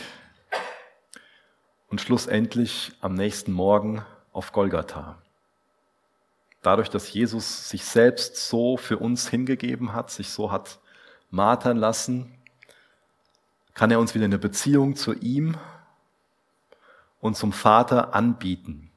und 1.87 2.01
schlussendlich 2.01 2.91
am 3.01 3.15
nächsten 3.15 3.51
Morgen 3.51 4.05
auf 4.31 4.51
Golgatha. 4.51 5.17
Dadurch, 6.61 6.89
dass 6.89 7.11
Jesus 7.11 7.67
sich 7.67 7.83
selbst 7.83 8.47
so 8.47 8.77
für 8.77 8.99
uns 8.99 9.27
hingegeben 9.27 9.93
hat, 9.93 10.11
sich 10.11 10.29
so 10.29 10.51
hat 10.51 10.77
martern 11.31 11.77
lassen, 11.77 12.35
kann 13.73 13.89
er 13.89 13.99
uns 13.99 14.13
wieder 14.13 14.25
eine 14.25 14.37
Beziehung 14.37 14.95
zu 14.95 15.15
ihm 15.15 15.57
und 17.19 17.35
zum 17.35 17.51
Vater 17.51 18.13
anbieten. 18.13 18.91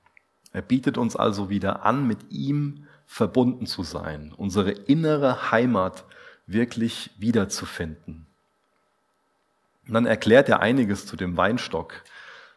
Er 0.52 0.62
bietet 0.62 0.98
uns 0.98 1.16
also 1.16 1.50
wieder 1.50 1.84
an, 1.84 2.06
mit 2.06 2.30
ihm 2.30 2.86
verbunden 3.06 3.66
zu 3.66 3.82
sein, 3.82 4.32
unsere 4.36 4.70
innere 4.70 5.50
Heimat 5.50 6.04
wirklich 6.46 7.10
wiederzufinden. 7.18 8.26
Und 9.86 9.94
dann 9.94 10.06
erklärt 10.06 10.48
er 10.48 10.60
einiges 10.60 11.06
zu 11.06 11.16
dem 11.16 11.36
Weinstock, 11.36 12.04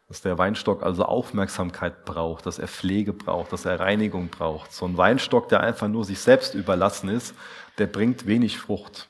dass 0.08 0.22
der 0.22 0.38
Weinstock 0.38 0.84
also 0.84 1.04
Aufmerksamkeit 1.04 2.06
braucht, 2.06 2.46
dass 2.46 2.60
er 2.60 2.68
Pflege 2.68 3.12
braucht, 3.12 3.52
dass 3.52 3.66
er 3.66 3.80
Reinigung 3.80 4.30
braucht. 4.30 4.72
So 4.72 4.86
ein 4.86 4.98
Weinstock, 4.98 5.50
der 5.50 5.62
einfach 5.62 5.88
nur 5.88 6.06
sich 6.06 6.20
selbst 6.20 6.54
überlassen 6.54 7.10
ist, 7.10 7.34
der 7.80 7.88
bringt 7.88 8.28
wenig 8.28 8.60
Frucht. 8.60 9.10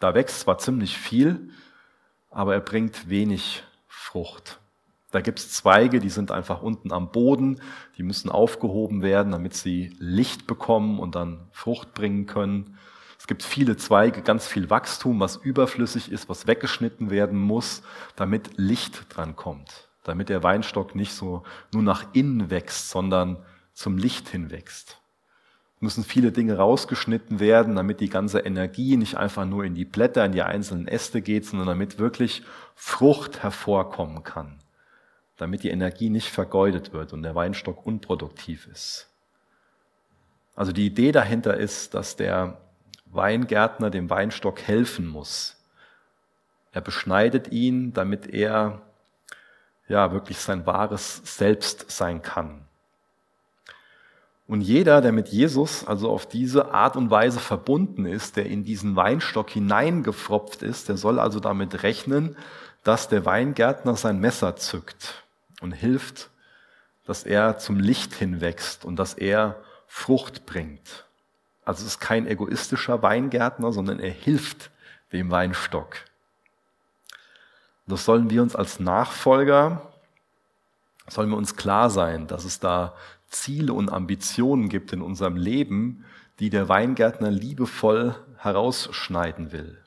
Da 0.00 0.14
wächst 0.14 0.40
zwar 0.40 0.58
ziemlich 0.58 0.98
viel, 0.98 1.50
aber 2.30 2.54
er 2.54 2.60
bringt 2.60 3.08
wenig 3.08 3.62
Frucht. 3.88 4.60
Da 5.14 5.20
gibt 5.20 5.38
es 5.38 5.52
Zweige, 5.52 6.00
die 6.00 6.08
sind 6.08 6.32
einfach 6.32 6.60
unten 6.60 6.90
am 6.90 7.12
Boden, 7.12 7.60
die 7.96 8.02
müssen 8.02 8.30
aufgehoben 8.30 9.00
werden, 9.00 9.30
damit 9.30 9.54
sie 9.54 9.94
Licht 10.00 10.48
bekommen 10.48 10.98
und 10.98 11.14
dann 11.14 11.46
Frucht 11.52 11.94
bringen 11.94 12.26
können. 12.26 12.76
Es 13.16 13.28
gibt 13.28 13.44
viele 13.44 13.76
Zweige, 13.76 14.22
ganz 14.22 14.48
viel 14.48 14.70
Wachstum, 14.70 15.20
was 15.20 15.36
überflüssig 15.36 16.10
ist, 16.10 16.28
was 16.28 16.48
weggeschnitten 16.48 17.10
werden 17.10 17.38
muss, 17.38 17.84
damit 18.16 18.56
Licht 18.56 19.06
dran 19.08 19.36
kommt, 19.36 19.88
damit 20.02 20.30
der 20.30 20.42
Weinstock 20.42 20.96
nicht 20.96 21.12
so 21.12 21.44
nur 21.72 21.84
nach 21.84 22.06
innen 22.12 22.50
wächst, 22.50 22.90
sondern 22.90 23.36
zum 23.72 23.98
Licht 23.98 24.28
hin 24.28 24.50
wächst. 24.50 24.98
Es 25.76 25.80
müssen 25.80 26.02
viele 26.02 26.32
Dinge 26.32 26.56
rausgeschnitten 26.56 27.38
werden, 27.38 27.76
damit 27.76 28.00
die 28.00 28.08
ganze 28.10 28.40
Energie 28.40 28.96
nicht 28.96 29.16
einfach 29.16 29.44
nur 29.44 29.62
in 29.64 29.76
die 29.76 29.84
Blätter, 29.84 30.24
in 30.24 30.32
die 30.32 30.42
einzelnen 30.42 30.88
Äste 30.88 31.22
geht, 31.22 31.46
sondern 31.46 31.68
damit 31.68 32.00
wirklich 32.00 32.42
Frucht 32.74 33.44
hervorkommen 33.44 34.24
kann 34.24 34.58
damit 35.36 35.62
die 35.62 35.70
Energie 35.70 36.10
nicht 36.10 36.28
vergeudet 36.28 36.92
wird 36.92 37.12
und 37.12 37.22
der 37.22 37.34
Weinstock 37.34 37.86
unproduktiv 37.86 38.66
ist. 38.68 39.08
Also 40.54 40.72
die 40.72 40.86
Idee 40.86 41.12
dahinter 41.12 41.56
ist, 41.56 41.94
dass 41.94 42.16
der 42.16 42.58
Weingärtner 43.06 43.90
dem 43.90 44.08
Weinstock 44.10 44.60
helfen 44.60 45.06
muss. 45.06 45.56
Er 46.72 46.80
beschneidet 46.80 47.50
ihn, 47.50 47.92
damit 47.92 48.26
er 48.26 48.82
ja 49.88 50.12
wirklich 50.12 50.38
sein 50.38 50.66
wahres 50.66 51.20
Selbst 51.24 51.90
sein 51.90 52.22
kann. 52.22 52.62
Und 54.46 54.60
jeder, 54.60 55.00
der 55.00 55.12
mit 55.12 55.28
Jesus 55.28 55.86
also 55.86 56.10
auf 56.10 56.26
diese 56.26 56.72
Art 56.72 56.96
und 56.96 57.10
Weise 57.10 57.40
verbunden 57.40 58.04
ist, 58.04 58.36
der 58.36 58.46
in 58.46 58.62
diesen 58.62 58.94
Weinstock 58.94 59.50
hineingefropft 59.50 60.62
ist, 60.62 60.88
der 60.88 60.96
soll 60.96 61.18
also 61.18 61.40
damit 61.40 61.82
rechnen, 61.82 62.36
dass 62.82 63.08
der 63.08 63.24
Weingärtner 63.24 63.96
sein 63.96 64.20
Messer 64.20 64.56
zückt 64.56 65.23
und 65.64 65.72
hilft, 65.72 66.30
dass 67.04 67.24
er 67.24 67.58
zum 67.58 67.80
Licht 67.80 68.14
hinwächst 68.14 68.84
und 68.84 68.96
dass 68.96 69.14
er 69.14 69.60
Frucht 69.88 70.46
bringt. 70.46 71.06
Also 71.64 71.82
es 71.82 71.94
ist 71.94 72.00
kein 72.00 72.26
egoistischer 72.26 73.02
Weingärtner, 73.02 73.72
sondern 73.72 73.98
er 73.98 74.10
hilft 74.10 74.70
dem 75.12 75.30
Weinstock. 75.30 75.96
Das 77.86 78.04
sollen 78.04 78.30
wir 78.30 78.42
uns 78.42 78.54
als 78.54 78.80
Nachfolger, 78.80 79.90
sollen 81.08 81.30
wir 81.30 81.36
uns 81.36 81.56
klar 81.56 81.90
sein, 81.90 82.26
dass 82.26 82.44
es 82.44 82.60
da 82.60 82.94
Ziele 83.28 83.72
und 83.72 83.90
Ambitionen 83.90 84.68
gibt 84.68 84.92
in 84.92 85.02
unserem 85.02 85.36
Leben, 85.36 86.04
die 86.38 86.50
der 86.50 86.68
Weingärtner 86.68 87.30
liebevoll 87.30 88.14
herausschneiden 88.38 89.52
will. 89.52 89.78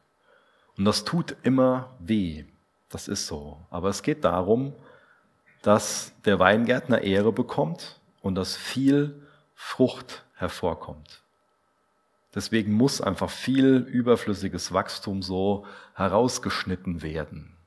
Und 0.78 0.86
das 0.86 1.06
tut 1.06 1.36
immer 1.44 1.96
weh. 2.00 2.46
Das 2.90 3.08
ist 3.08 3.28
so. 3.28 3.66
Aber 3.70 3.90
es 3.90 4.04
geht 4.04 4.24
darum, 4.24 4.74
dass 5.68 6.14
der 6.24 6.40
Weingärtner 6.40 7.02
Ehre 7.02 7.34
bekommt 7.34 8.00
und 8.22 8.36
dass 8.36 8.56
viel 8.56 9.22
Frucht 9.54 10.24
hervorkommt. 10.36 11.24
Deswegen 12.34 12.72
muss 12.72 13.02
einfach 13.02 13.30
viel 13.30 13.80
überflüssiges 13.80 14.72
Wachstum 14.72 15.22
so 15.22 15.66
herausgeschnitten 15.94 17.02
werden. 17.02 17.58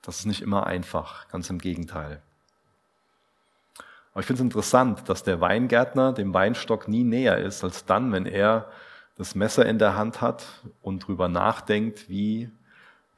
Das 0.00 0.20
ist 0.20 0.24
nicht 0.24 0.40
immer 0.40 0.66
einfach, 0.66 1.28
ganz 1.28 1.50
im 1.50 1.58
Gegenteil. 1.58 2.22
Aber 4.12 4.20
ich 4.20 4.26
finde 4.26 4.40
es 4.40 4.44
interessant, 4.44 5.10
dass 5.10 5.24
der 5.24 5.42
Weingärtner 5.42 6.14
dem 6.14 6.32
Weinstock 6.32 6.88
nie 6.88 7.04
näher 7.04 7.36
ist 7.36 7.62
als 7.64 7.84
dann, 7.84 8.12
wenn 8.12 8.24
er 8.24 8.72
das 9.18 9.34
Messer 9.34 9.66
in 9.66 9.78
der 9.78 9.94
Hand 9.94 10.22
hat 10.22 10.46
und 10.80 11.06
drüber 11.06 11.28
nachdenkt, 11.28 12.08
wie 12.08 12.50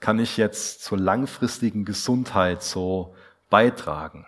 kann 0.01 0.19
ich 0.19 0.39
jetzt 0.39 0.83
zur 0.83 0.99
langfristigen 0.99 1.85
Gesundheit 1.85 2.65
so 2.65 3.15
beitragen. 3.51 4.27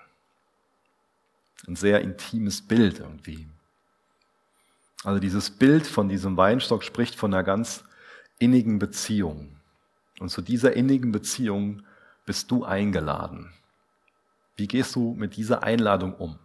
Ein 1.67 1.77
sehr 1.77 2.01
intimes 2.01 2.63
Bild 2.63 3.01
irgendwie. 3.01 3.49
Also 5.05 5.21
dieses 5.21 5.51
Bild 5.51 5.87
von 5.87 6.09
diesem 6.09 6.37
Weinstock 6.37 6.85
spricht 6.85 7.15
von 7.15 7.33
einer 7.33 7.45
ganz 7.45 7.85
innigen 8.39 8.79
Beziehung. 8.79 9.57
Und 10.21 10.31
zu 10.31 10.43
dieser 10.43 10.75
innigen 10.75 11.13
Beziehung 11.13 11.83
bist 12.25 12.51
du 12.51 12.65
eingeladen. 12.65 13.53
Wie 14.57 14.67
gehst 14.67 14.95
du 14.95 15.15
mit 15.15 15.37
dieser 15.37 15.63
Einladung 15.63 16.15
um? 16.15 16.39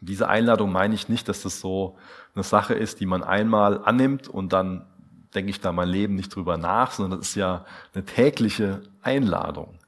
Diese 0.00 0.28
Einladung 0.28 0.72
meine 0.72 0.94
ich 0.94 1.08
nicht, 1.08 1.28
dass 1.28 1.42
das 1.42 1.60
so 1.60 1.98
eine 2.34 2.44
Sache 2.44 2.74
ist, 2.74 3.00
die 3.00 3.06
man 3.06 3.22
einmal 3.22 3.84
annimmt 3.84 4.28
und 4.28 4.52
dann 4.52 4.86
denke 5.34 5.50
ich 5.50 5.60
da 5.60 5.72
mein 5.72 5.88
Leben 5.88 6.14
nicht 6.14 6.34
drüber 6.34 6.56
nach, 6.56 6.92
sondern 6.92 7.20
das 7.20 7.30
ist 7.30 7.34
ja 7.34 7.64
eine 7.94 8.04
tägliche 8.04 8.82
Einladung 9.02 9.79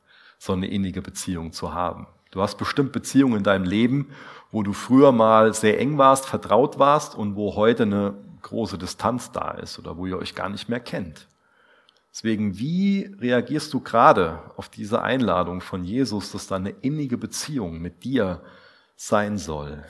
so 0.42 0.54
eine 0.54 0.66
innige 0.66 1.02
Beziehung 1.02 1.52
zu 1.52 1.72
haben. 1.72 2.08
Du 2.32 2.42
hast 2.42 2.58
bestimmt 2.58 2.90
Beziehungen 2.90 3.36
in 3.36 3.44
deinem 3.44 3.64
Leben, 3.64 4.10
wo 4.50 4.64
du 4.64 4.72
früher 4.72 5.12
mal 5.12 5.54
sehr 5.54 5.78
eng 5.78 5.98
warst, 5.98 6.26
vertraut 6.26 6.80
warst 6.80 7.14
und 7.14 7.36
wo 7.36 7.54
heute 7.54 7.84
eine 7.84 8.14
große 8.42 8.76
Distanz 8.76 9.30
da 9.30 9.52
ist 9.52 9.78
oder 9.78 9.96
wo 9.96 10.04
ihr 10.04 10.18
euch 10.18 10.34
gar 10.34 10.48
nicht 10.48 10.68
mehr 10.68 10.80
kennt. 10.80 11.28
Deswegen, 12.12 12.58
wie 12.58 13.14
reagierst 13.20 13.72
du 13.72 13.78
gerade 13.78 14.40
auf 14.56 14.68
diese 14.68 15.00
Einladung 15.02 15.60
von 15.60 15.84
Jesus, 15.84 16.32
dass 16.32 16.48
da 16.48 16.56
eine 16.56 16.70
innige 16.70 17.18
Beziehung 17.18 17.80
mit 17.80 18.02
dir 18.02 18.42
sein 18.96 19.38
soll, 19.38 19.84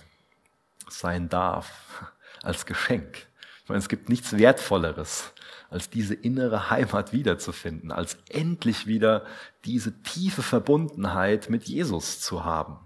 sein 0.87 1.31
darf, 1.31 2.13
als 2.43 2.67
Geschenk? 2.67 3.27
Ich 3.63 3.71
meine, 3.71 3.79
es 3.79 3.89
gibt 3.89 4.11
nichts 4.11 4.37
Wertvolleres, 4.37 5.32
als 5.73 5.91
diese 5.91 6.15
innere 6.15 6.71
Heimat 6.71 7.13
wiederzufinden, 7.13 7.91
als 7.91 8.19
endlich 8.29 8.87
wieder 8.87 9.25
diese 9.65 9.93
tiefe 10.03 10.43
Verbundenheit 10.43 11.51
mit 11.51 11.65
Jesus 11.65 12.21
zu 12.21 12.45
haben. 12.45 12.79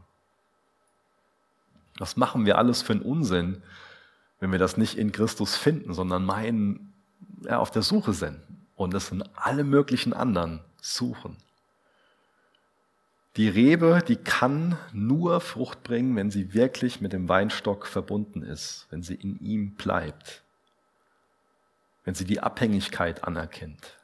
Was 1.99 2.17
machen 2.17 2.47
wir 2.47 2.59
alles 2.59 2.83
für 2.83 2.93
einen 2.93 3.03
Unsinn, 3.03 3.63
wenn 4.39 4.53
wir 4.53 4.59
das 4.59 4.77
nicht 4.77 4.97
in 4.97 5.13
Christus 5.13 5.57
finden, 5.57 5.95
sondern 5.95 6.25
meinen, 6.25 6.93
ja, 7.43 7.59
auf 7.59 7.71
der 7.71 7.83
Suche 7.83 8.13
sind 8.13 8.39
und 8.77 8.95
es 8.95 9.11
in 9.11 9.25
alle 9.35 9.65
möglichen 9.65 10.13
anderen 10.13 10.61
suchen. 10.81 11.37
Die 13.37 13.49
Rebe, 13.49 14.03
die 14.07 14.17
kann 14.17 14.79
nur 14.93 15.41
Frucht 15.41 15.83
bringen, 15.83 16.17
wenn 16.17 16.31
sie 16.31 16.55
wirklich 16.55 17.01
mit 17.01 17.13
dem 17.13 17.29
Weinstock 17.29 17.87
verbunden 17.87 18.43
ist, 18.43 18.87
wenn 18.91 19.03
sie 19.03 19.15
in 19.15 19.39
ihm 19.41 19.75
bleibt 19.75 20.43
wenn 22.07 22.15
sie 22.15 22.25
die 22.25 22.41
Abhängigkeit 22.41 23.25
anerkennt. 23.25 23.99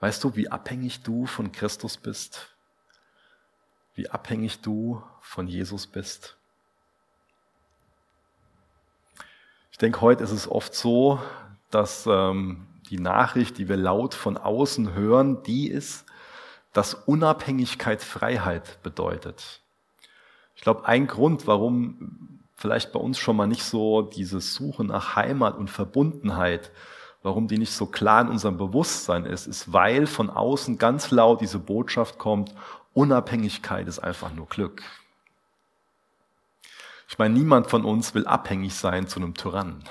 Weißt 0.00 0.22
du, 0.22 0.34
wie 0.34 0.50
abhängig 0.50 1.02
du 1.02 1.24
von 1.24 1.52
Christus 1.52 1.96
bist? 1.96 2.54
Wie 3.94 4.10
abhängig 4.10 4.60
du 4.60 5.02
von 5.20 5.46
Jesus 5.46 5.86
bist? 5.86 6.36
Ich 9.70 9.78
denke, 9.78 10.00
heute 10.00 10.24
ist 10.24 10.32
es 10.32 10.50
oft 10.50 10.74
so, 10.74 11.22
dass 11.70 12.06
ähm, 12.06 12.66
die 12.90 12.98
Nachricht, 12.98 13.58
die 13.58 13.68
wir 13.68 13.76
laut 13.76 14.14
von 14.14 14.36
außen 14.36 14.94
hören, 14.94 15.42
die 15.44 15.68
ist, 15.68 16.06
dass 16.72 16.94
Unabhängigkeit 16.94 18.02
Freiheit 18.02 18.82
bedeutet. 18.82 19.62
Ich 20.56 20.62
glaube, 20.62 20.86
ein 20.86 21.06
Grund, 21.06 21.46
warum 21.46 22.37
vielleicht 22.58 22.92
bei 22.92 22.98
uns 22.98 23.18
schon 23.18 23.36
mal 23.36 23.46
nicht 23.46 23.62
so 23.62 24.02
diese 24.02 24.40
Suche 24.40 24.84
nach 24.84 25.16
Heimat 25.16 25.56
und 25.56 25.70
Verbundenheit, 25.70 26.72
warum 27.22 27.48
die 27.48 27.56
nicht 27.56 27.72
so 27.72 27.86
klar 27.86 28.22
in 28.22 28.28
unserem 28.28 28.58
Bewusstsein 28.58 29.24
ist, 29.24 29.46
ist, 29.46 29.72
weil 29.72 30.06
von 30.06 30.28
außen 30.28 30.76
ganz 30.76 31.10
laut 31.10 31.40
diese 31.40 31.60
Botschaft 31.60 32.18
kommt, 32.18 32.52
Unabhängigkeit 32.92 33.86
ist 33.86 34.00
einfach 34.00 34.34
nur 34.34 34.46
Glück. 34.48 34.82
Ich 37.08 37.16
meine, 37.18 37.32
niemand 37.32 37.70
von 37.70 37.84
uns 37.84 38.14
will 38.14 38.26
abhängig 38.26 38.74
sein 38.74 39.06
zu 39.06 39.20
einem 39.20 39.34
Tyrannen. 39.34 39.84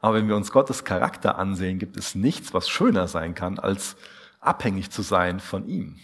Aber 0.00 0.16
wenn 0.16 0.28
wir 0.28 0.36
uns 0.36 0.52
Gottes 0.52 0.84
Charakter 0.84 1.38
ansehen, 1.38 1.78
gibt 1.78 1.96
es 1.96 2.14
nichts, 2.14 2.52
was 2.52 2.68
schöner 2.68 3.06
sein 3.06 3.34
kann, 3.34 3.58
als 3.58 3.96
abhängig 4.40 4.90
zu 4.90 5.02
sein 5.02 5.40
von 5.40 5.66
ihm. 5.66 5.98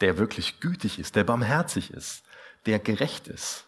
Der 0.00 0.18
wirklich 0.18 0.60
gütig 0.60 0.98
ist, 0.98 1.16
der 1.16 1.24
barmherzig 1.24 1.92
ist, 1.92 2.24
der 2.64 2.78
gerecht 2.78 3.28
ist. 3.28 3.66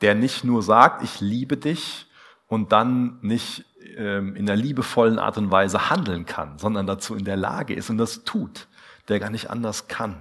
Der 0.00 0.14
nicht 0.14 0.44
nur 0.44 0.62
sagt, 0.62 1.02
ich 1.02 1.20
liebe 1.20 1.56
dich 1.56 2.06
und 2.48 2.72
dann 2.72 3.18
nicht 3.22 3.64
ähm, 3.96 4.36
in 4.36 4.46
der 4.46 4.56
liebevollen 4.56 5.18
Art 5.18 5.38
und 5.38 5.50
Weise 5.50 5.90
handeln 5.90 6.26
kann, 6.26 6.58
sondern 6.58 6.86
dazu 6.86 7.14
in 7.14 7.24
der 7.24 7.36
Lage 7.36 7.74
ist 7.74 7.90
und 7.90 7.98
das 7.98 8.24
tut, 8.24 8.68
der 9.08 9.20
gar 9.20 9.30
nicht 9.30 9.50
anders 9.50 9.88
kann. 9.88 10.16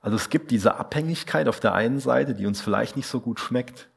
Also 0.00 0.16
es 0.16 0.30
gibt 0.30 0.50
diese 0.50 0.76
Abhängigkeit 0.76 1.48
auf 1.48 1.60
der 1.60 1.74
einen 1.74 2.00
Seite, 2.00 2.34
die 2.34 2.46
uns 2.46 2.60
vielleicht 2.60 2.96
nicht 2.96 3.06
so 3.06 3.20
gut 3.20 3.38
schmeckt, 3.38 3.88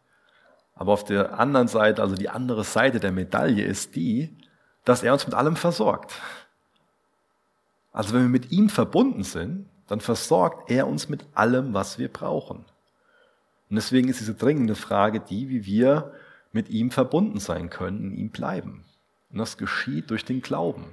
aber 0.76 0.92
auf 0.92 1.04
der 1.04 1.40
anderen 1.40 1.68
Seite, 1.68 2.02
also 2.02 2.16
die 2.16 2.30
andere 2.30 2.64
Seite 2.64 3.00
der 3.00 3.12
Medaille 3.12 3.64
ist 3.64 3.96
die, 3.96 4.36
dass 4.84 5.04
er 5.04 5.14
uns 5.14 5.26
mit 5.26 5.34
allem 5.34 5.56
versorgt. 5.56 6.14
Also 7.92 8.14
wenn 8.14 8.24
wir 8.24 8.30
mit 8.30 8.52
ihm 8.52 8.70
verbunden 8.70 9.24
sind, 9.24 9.68
dann 9.88 10.02
versorgt 10.02 10.70
er 10.70 10.88
uns 10.88 11.10
mit 11.10 11.26
allem, 11.34 11.74
was 11.74 11.98
wir 11.98 12.12
brauchen. 12.12 12.66
Und 13.70 13.76
deswegen 13.78 14.10
ist 14.10 14.20
diese 14.20 14.36
dringende 14.36 14.76
Frage 14.76 15.20
die, 15.20 15.50
wie 15.50 15.66
wir 15.66 16.14
mit 16.52 16.70
ihm 16.70 16.92
verbunden 16.92 17.40
sein 17.40 17.70
können, 17.70 18.12
in 18.12 18.18
ihm 18.18 18.30
bleiben. 18.30 18.86
Und 19.32 19.40
das 19.40 19.58
geschieht 19.58 20.10
durch 20.10 20.24
den 20.24 20.42
Glauben. 20.42 20.86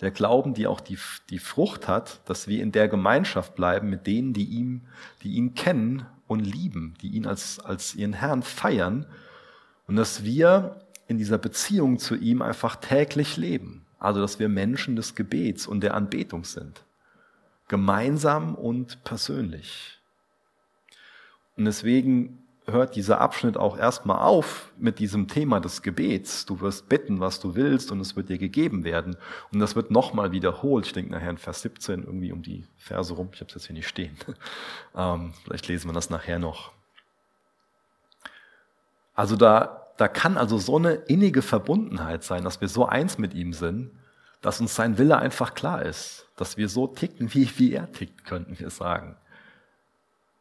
Der 0.00 0.10
Glauben, 0.10 0.54
die 0.54 0.66
auch 0.66 0.80
die, 0.80 0.98
die 1.28 1.40
Frucht 1.40 1.88
hat, 1.88 2.20
dass 2.28 2.46
wir 2.46 2.62
in 2.62 2.72
der 2.72 2.88
Gemeinschaft 2.88 3.56
bleiben 3.56 3.90
mit 3.90 4.06
denen, 4.06 4.32
die 4.32 4.44
ihm, 4.44 4.82
die 5.22 5.32
ihn 5.32 5.54
kennen 5.54 6.06
und 6.28 6.40
lieben, 6.40 6.94
die 7.02 7.08
ihn 7.08 7.26
als, 7.26 7.58
als 7.58 7.94
ihren 7.96 8.12
Herrn 8.12 8.42
feiern 8.42 9.06
und 9.86 9.96
dass 9.96 10.22
wir 10.22 10.76
in 11.08 11.18
dieser 11.18 11.38
Beziehung 11.38 11.98
zu 11.98 12.14
ihm 12.14 12.42
einfach 12.42 12.76
täglich 12.76 13.36
leben. 13.36 13.84
Also, 13.98 14.20
dass 14.20 14.38
wir 14.38 14.48
Menschen 14.48 14.94
des 14.94 15.16
Gebets 15.16 15.66
und 15.66 15.80
der 15.80 15.94
Anbetung 15.94 16.44
sind. 16.44 16.84
Gemeinsam 17.66 18.54
und 18.54 19.02
persönlich. 19.02 19.97
Und 21.58 21.64
deswegen 21.64 22.38
hört 22.66 22.94
dieser 22.94 23.20
Abschnitt 23.20 23.56
auch 23.56 23.76
erstmal 23.76 24.18
auf 24.18 24.72
mit 24.78 25.00
diesem 25.00 25.26
Thema 25.26 25.58
des 25.58 25.82
Gebets. 25.82 26.46
Du 26.46 26.60
wirst 26.60 26.88
bitten, 26.88 27.18
was 27.18 27.40
du 27.40 27.56
willst, 27.56 27.90
und 27.90 28.00
es 28.00 28.14
wird 28.14 28.28
dir 28.28 28.38
gegeben 28.38 28.84
werden. 28.84 29.16
Und 29.52 29.58
das 29.58 29.74
wird 29.74 29.90
nochmal 29.90 30.30
wiederholt. 30.30 30.86
Ich 30.86 30.92
denke 30.92 31.10
nachher 31.10 31.30
in 31.30 31.38
Vers 31.38 31.62
17 31.62 32.04
irgendwie 32.04 32.30
um 32.30 32.42
die 32.42 32.64
Verse 32.76 33.12
rum. 33.12 33.30
Ich 33.32 33.40
habe 33.40 33.48
es 33.48 33.54
jetzt 33.54 33.66
hier 33.66 33.74
nicht 33.74 33.88
stehen. 33.88 34.16
Ähm, 34.96 35.32
vielleicht 35.44 35.68
lesen 35.68 35.88
wir 35.88 35.92
das 35.92 36.10
nachher 36.10 36.38
noch. 36.38 36.72
Also 39.14 39.36
da, 39.36 39.86
da 39.96 40.08
kann 40.08 40.36
also 40.36 40.58
so 40.58 40.76
eine 40.76 40.92
innige 40.92 41.42
Verbundenheit 41.42 42.24
sein, 42.24 42.42
dass 42.42 42.60
wir 42.60 42.68
so 42.68 42.86
eins 42.86 43.18
mit 43.18 43.34
ihm 43.34 43.52
sind, 43.52 43.92
dass 44.40 44.60
uns 44.60 44.74
sein 44.74 44.98
Wille 44.98 45.18
einfach 45.18 45.54
klar 45.54 45.82
ist. 45.82 46.26
Dass 46.36 46.56
wir 46.56 46.68
so 46.68 46.86
ticken, 46.86 47.32
wie, 47.34 47.48
wie 47.58 47.72
er 47.74 47.92
tickt, 47.92 48.24
könnten 48.24 48.58
wir 48.58 48.70
sagen 48.70 49.16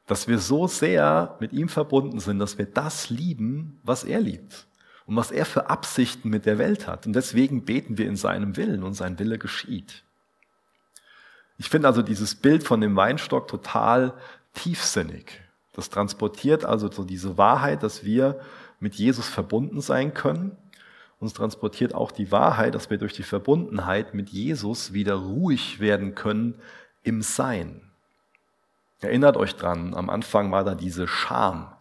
dass 0.08 0.28
wir 0.28 0.40
so 0.40 0.68
sehr 0.68 1.36
mit 1.40 1.54
ihm 1.54 1.70
verbunden 1.70 2.20
sind, 2.20 2.40
dass 2.40 2.58
wir 2.58 2.66
das 2.66 3.10
lieben, 3.10 3.80
was 3.84 4.04
er 4.04 4.20
liebt 4.22 4.68
und 5.06 5.16
was 5.18 5.32
er 5.32 5.46
für 5.46 5.70
Absichten 5.70 6.30
mit 6.30 6.46
der 6.46 6.58
Welt 6.58 6.88
hat. 6.88 7.06
Und 7.06 7.14
deswegen 7.14 7.66
beten 7.66 7.98
wir 7.98 8.08
in 8.08 8.16
seinem 8.16 8.56
Willen 8.56 8.84
und 8.84 8.94
sein 8.94 9.20
Wille 9.20 9.38
geschieht. 9.38 10.04
Ich 11.58 11.70
finde 11.70 11.88
also 11.88 12.02
dieses 12.02 12.36
Bild 12.36 12.64
von 12.64 12.82
dem 12.82 12.96
Weinstock 12.96 13.48
total 13.48 14.14
tiefsinnig. 14.54 15.42
Das 15.74 15.90
transportiert 15.90 16.64
also 16.64 16.90
so 16.90 17.04
diese 17.04 17.38
Wahrheit, 17.38 17.84
dass 17.84 18.04
wir 18.04 18.40
mit 18.80 18.96
Jesus 18.96 19.28
verbunden 19.28 19.82
sein 19.82 20.14
können. 20.14 20.56
Uns 21.20 21.34
transportiert 21.34 21.94
auch 21.94 22.12
die 22.12 22.32
Wahrheit, 22.32 22.76
dass 22.76 22.90
wir 22.90 22.98
durch 22.98 23.14
die 23.14 23.24
Verbundenheit 23.24 24.14
mit 24.14 24.30
Jesus 24.30 24.94
wieder 24.94 25.16
ruhig 25.16 25.80
werden 25.80 26.16
können 26.16 26.56
im 27.04 27.22
Sein. 27.22 27.87
Erinnert 29.00 29.38
euch 29.38 29.56
dran, 29.56 29.94
am 29.94 30.10
Anfang 30.10 30.52
war 30.52 30.64
da 30.64 30.74
diese 30.74 31.08
Scham, 31.08 31.74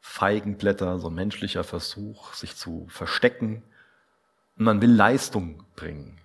Feigenblätter, 0.00 0.98
so 0.98 1.08
ein 1.08 1.14
menschlicher 1.14 1.64
Versuch, 1.64 2.34
sich 2.34 2.56
zu 2.56 2.86
verstecken. 2.88 3.62
Und 4.56 4.64
man 4.64 4.82
will 4.82 4.92
Leistung 4.92 5.64
bringen, 5.76 6.20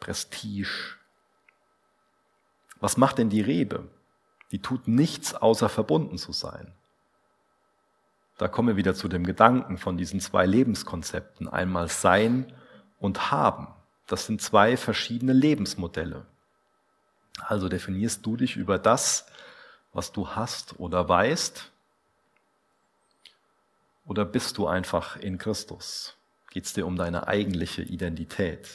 Prestige. 0.00 0.96
Was 2.80 2.96
macht 2.96 3.18
denn 3.18 3.30
die 3.30 3.40
Rebe? 3.40 3.88
Die 4.50 4.60
tut 4.60 4.88
nichts, 4.88 5.34
außer 5.34 5.68
verbunden 5.68 6.18
zu 6.18 6.32
sein. 6.32 6.72
Da 8.38 8.48
kommen 8.48 8.68
wir 8.68 8.76
wieder 8.76 8.94
zu 8.94 9.08
dem 9.08 9.24
Gedanken 9.24 9.78
von 9.78 9.96
diesen 9.96 10.20
zwei 10.20 10.44
Lebenskonzepten, 10.44 11.48
einmal 11.48 11.88
Sein 11.88 12.52
und 12.98 13.30
Haben. 13.30 13.68
Das 14.06 14.26
sind 14.26 14.42
zwei 14.42 14.76
verschiedene 14.76 15.32
Lebensmodelle. 15.32 16.26
Also 17.38 17.68
definierst 17.68 18.24
du 18.24 18.36
dich 18.36 18.56
über 18.56 18.78
das, 18.78 19.26
was 19.92 20.12
du 20.12 20.28
hast 20.28 20.78
oder 20.78 21.08
weißt? 21.08 21.70
Oder 24.06 24.24
bist 24.24 24.58
du 24.58 24.66
einfach 24.66 25.16
in 25.16 25.38
Christus? 25.38 26.14
Geht 26.50 26.64
es 26.64 26.72
dir 26.72 26.86
um 26.86 26.96
deine 26.96 27.26
eigentliche 27.26 27.82
Identität? 27.82 28.68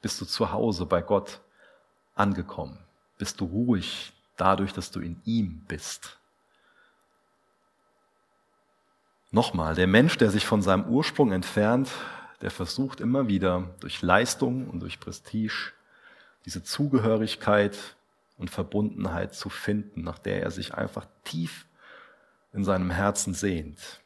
Bist 0.00 0.20
du 0.20 0.24
zu 0.24 0.52
Hause 0.52 0.86
bei 0.86 1.02
Gott 1.02 1.40
angekommen? 2.14 2.78
Bist 3.18 3.40
du 3.40 3.44
ruhig 3.46 4.12
dadurch, 4.36 4.72
dass 4.72 4.90
du 4.90 5.00
in 5.00 5.20
ihm 5.24 5.64
bist? 5.66 6.16
Nochmal, 9.30 9.74
der 9.74 9.86
Mensch, 9.86 10.16
der 10.16 10.30
sich 10.30 10.46
von 10.46 10.62
seinem 10.62 10.86
Ursprung 10.86 11.32
entfernt, 11.32 11.90
der 12.40 12.50
versucht 12.50 13.00
immer 13.00 13.28
wieder 13.28 13.74
durch 13.80 14.00
Leistung 14.00 14.68
und 14.68 14.80
durch 14.80 15.00
Prestige 15.00 15.72
diese 16.46 16.62
Zugehörigkeit 16.62 17.76
und 18.38 18.50
Verbundenheit 18.50 19.34
zu 19.34 19.50
finden, 19.50 20.02
nach 20.02 20.18
der 20.18 20.42
er 20.42 20.50
sich 20.50 20.74
einfach 20.74 21.06
tief 21.24 21.66
in 22.52 22.64
seinem 22.64 22.90
Herzen 22.90 23.34
sehnt. 23.34 24.00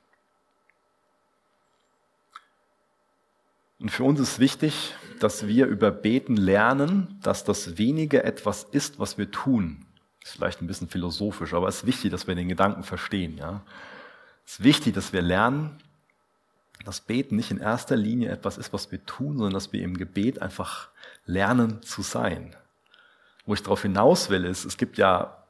Und 3.79 3.91
für 3.91 4.05
uns 4.05 4.21
ist 4.21 4.39
wichtig, 4.39 4.95
dass 5.21 5.47
wir 5.47 5.67
über 5.67 5.91
Beten 5.91 6.37
lernen, 6.37 7.19
dass 7.23 7.45
das 7.45 7.79
wenige 7.79 8.23
etwas 8.23 8.65
ist, 8.65 8.99
was 8.99 9.19
wir 9.19 9.31
tun. 9.31 9.85
Ist 10.23 10.33
vielleicht 10.33 10.63
ein 10.63 10.69
bisschen 10.69 10.89
philosophisch, 10.89 11.53
aber 11.53 11.69
es 11.69 11.79
ist 11.79 11.87
wichtig, 11.87 12.13
dass 12.13 12.29
wir 12.29 12.35
den 12.35 12.49
Gedanken 12.49 12.85
verstehen. 12.85 13.37
Ja? 13.39 13.63
Es 14.47 14.55
ist 14.55 14.65
wichtig, 14.65 14.95
dass 14.95 15.13
wir 15.13 15.21
lernen, 15.21 15.79
dass 16.85 17.01
Beten 17.01 17.37
nicht 17.37 17.51
in 17.51 17.59
erster 17.59 17.97
Linie 17.97 18.31
etwas 18.31 18.57
ist, 18.57 18.73
was 18.73 18.91
wir 18.93 19.05
tun, 19.05 19.37
sondern 19.37 19.55
dass 19.55 19.73
wir 19.73 19.83
im 19.83 19.97
Gebet 19.97 20.41
einfach 20.41 20.89
lernen 21.27 21.83
zu 21.83 22.03
sein. 22.03 22.55
Wo 23.45 23.55
ich 23.55 23.63
darauf 23.63 23.83
hinaus 23.83 24.31
will, 24.31 24.45
ist, 24.45 24.65
es 24.65 24.77
gibt 24.77 24.99
ja 24.99 25.43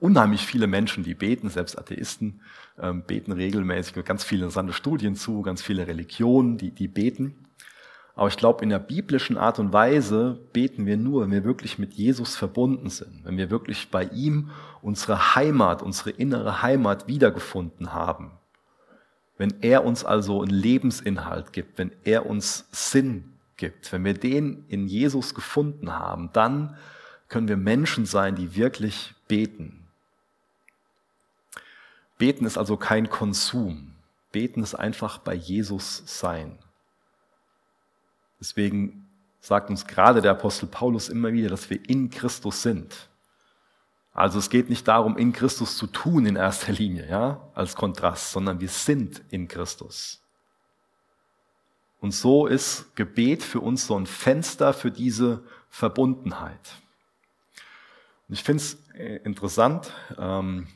unheimlich 0.00 0.44
viele 0.44 0.66
Menschen, 0.66 1.04
die 1.04 1.14
beten, 1.14 1.48
selbst 1.48 1.78
Atheisten 1.78 2.40
ähm, 2.78 3.02
beten 3.02 3.32
regelmäßig, 3.32 4.04
ganz 4.04 4.24
viele 4.24 4.42
interessante 4.42 4.72
Studien 4.72 5.14
zu, 5.14 5.42
ganz 5.42 5.62
viele 5.62 5.86
Religionen, 5.86 6.58
die, 6.58 6.70
die 6.70 6.88
beten. 6.88 7.46
Aber 8.14 8.28
ich 8.28 8.38
glaube, 8.38 8.62
in 8.62 8.70
der 8.70 8.78
biblischen 8.78 9.36
Art 9.36 9.58
und 9.58 9.74
Weise 9.74 10.40
beten 10.54 10.86
wir 10.86 10.96
nur, 10.96 11.22
wenn 11.22 11.30
wir 11.30 11.44
wirklich 11.44 11.78
mit 11.78 11.92
Jesus 11.92 12.34
verbunden 12.34 12.88
sind, 12.88 13.24
wenn 13.24 13.36
wir 13.36 13.50
wirklich 13.50 13.90
bei 13.90 14.04
ihm 14.04 14.50
unsere 14.80 15.34
Heimat, 15.34 15.82
unsere 15.82 16.10
innere 16.10 16.62
Heimat 16.62 17.08
wiedergefunden 17.08 17.92
haben. 17.92 18.32
Wenn 19.36 19.52
er 19.60 19.84
uns 19.84 20.02
also 20.02 20.40
einen 20.40 20.50
Lebensinhalt 20.50 21.52
gibt, 21.52 21.76
wenn 21.76 21.92
er 22.04 22.24
uns 22.24 22.66
Sinn 22.72 23.34
gibt, 23.58 23.92
wenn 23.92 24.04
wir 24.04 24.14
den 24.14 24.64
in 24.68 24.86
Jesus 24.86 25.34
gefunden 25.34 25.92
haben, 25.92 26.30
dann 26.32 26.76
können 27.28 27.48
wir 27.48 27.56
Menschen 27.56 28.06
sein, 28.06 28.36
die 28.36 28.54
wirklich 28.54 29.14
beten. 29.28 29.86
Beten 32.18 32.46
ist 32.46 32.56
also 32.56 32.76
kein 32.76 33.10
Konsum. 33.10 33.94
Beten 34.32 34.62
ist 34.62 34.74
einfach 34.74 35.18
bei 35.18 35.34
Jesus 35.34 36.02
sein. 36.06 36.58
Deswegen 38.40 39.08
sagt 39.40 39.70
uns 39.70 39.86
gerade 39.86 40.20
der 40.22 40.32
Apostel 40.32 40.66
Paulus 40.66 41.08
immer 41.08 41.32
wieder, 41.32 41.48
dass 41.48 41.70
wir 41.70 41.88
in 41.88 42.10
Christus 42.10 42.62
sind. 42.62 43.08
Also 44.12 44.38
es 44.38 44.48
geht 44.48 44.70
nicht 44.70 44.88
darum, 44.88 45.18
in 45.18 45.32
Christus 45.32 45.76
zu 45.76 45.86
tun 45.86 46.24
in 46.24 46.36
erster 46.36 46.72
Linie, 46.72 47.08
ja, 47.08 47.50
als 47.54 47.76
Kontrast, 47.76 48.32
sondern 48.32 48.60
wir 48.60 48.68
sind 48.68 49.22
in 49.30 49.46
Christus. 49.46 50.22
Und 52.00 52.12
so 52.12 52.46
ist 52.46 52.94
Gebet 52.96 53.42
für 53.42 53.60
uns 53.60 53.86
so 53.86 53.98
ein 53.98 54.06
Fenster 54.06 54.72
für 54.72 54.90
diese 54.90 55.42
Verbundenheit. 55.68 56.76
Ich 58.28 58.42
finde 58.42 58.62
es 58.62 58.78
äh, 58.94 59.20
interessant, 59.24 59.92
ähm, 60.18 60.66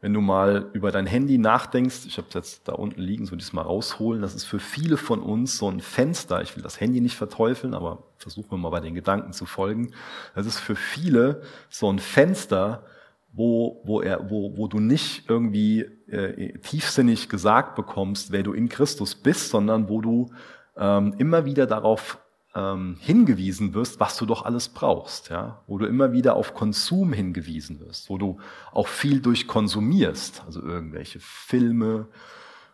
wenn 0.00 0.14
du 0.14 0.20
mal 0.20 0.70
über 0.72 0.90
dein 0.90 1.06
Handy 1.06 1.38
nachdenkst, 1.38 2.06
ich 2.06 2.18
habe 2.18 2.28
es 2.28 2.34
jetzt 2.34 2.68
da 2.68 2.72
unten 2.72 3.00
liegen, 3.00 3.26
so 3.26 3.36
dieses 3.36 3.52
mal 3.52 3.62
rausholen, 3.62 4.22
das 4.22 4.34
ist 4.34 4.44
für 4.44 4.58
viele 4.58 4.96
von 4.96 5.20
uns 5.20 5.58
so 5.58 5.68
ein 5.68 5.80
Fenster. 5.80 6.40
Ich 6.42 6.56
will 6.56 6.62
das 6.62 6.80
Handy 6.80 7.00
nicht 7.00 7.16
verteufeln, 7.16 7.74
aber 7.74 8.04
versuchen 8.16 8.50
wir 8.50 8.58
mal 8.58 8.70
bei 8.70 8.80
den 8.80 8.94
Gedanken 8.94 9.32
zu 9.32 9.46
folgen. 9.46 9.92
Das 10.34 10.46
ist 10.46 10.58
für 10.58 10.76
viele 10.76 11.42
so 11.68 11.92
ein 11.92 11.98
Fenster, 11.98 12.84
wo, 13.32 13.80
wo, 13.84 14.00
er, 14.00 14.30
wo, 14.30 14.56
wo 14.56 14.66
du 14.66 14.80
nicht 14.80 15.28
irgendwie 15.28 15.80
äh, 16.08 16.58
tiefsinnig 16.58 17.28
gesagt 17.28 17.76
bekommst, 17.76 18.32
wer 18.32 18.42
du 18.42 18.52
in 18.52 18.68
Christus 18.68 19.14
bist, 19.14 19.50
sondern 19.50 19.88
wo 19.88 20.00
du 20.00 20.30
ähm, 20.76 21.14
immer 21.18 21.44
wieder 21.44 21.66
darauf 21.66 22.18
ähm, 22.58 22.96
hingewiesen 23.00 23.74
wirst, 23.74 24.00
was 24.00 24.16
du 24.16 24.26
doch 24.26 24.44
alles 24.44 24.68
brauchst, 24.68 25.30
ja, 25.30 25.62
wo 25.66 25.78
du 25.78 25.86
immer 25.86 26.12
wieder 26.12 26.34
auf 26.34 26.54
Konsum 26.54 27.12
hingewiesen 27.12 27.80
wirst, 27.80 28.10
wo 28.10 28.18
du 28.18 28.38
auch 28.72 28.88
viel 28.88 29.20
durchkonsumierst, 29.20 30.42
also 30.44 30.62
irgendwelche 30.62 31.20
Filme, 31.20 32.08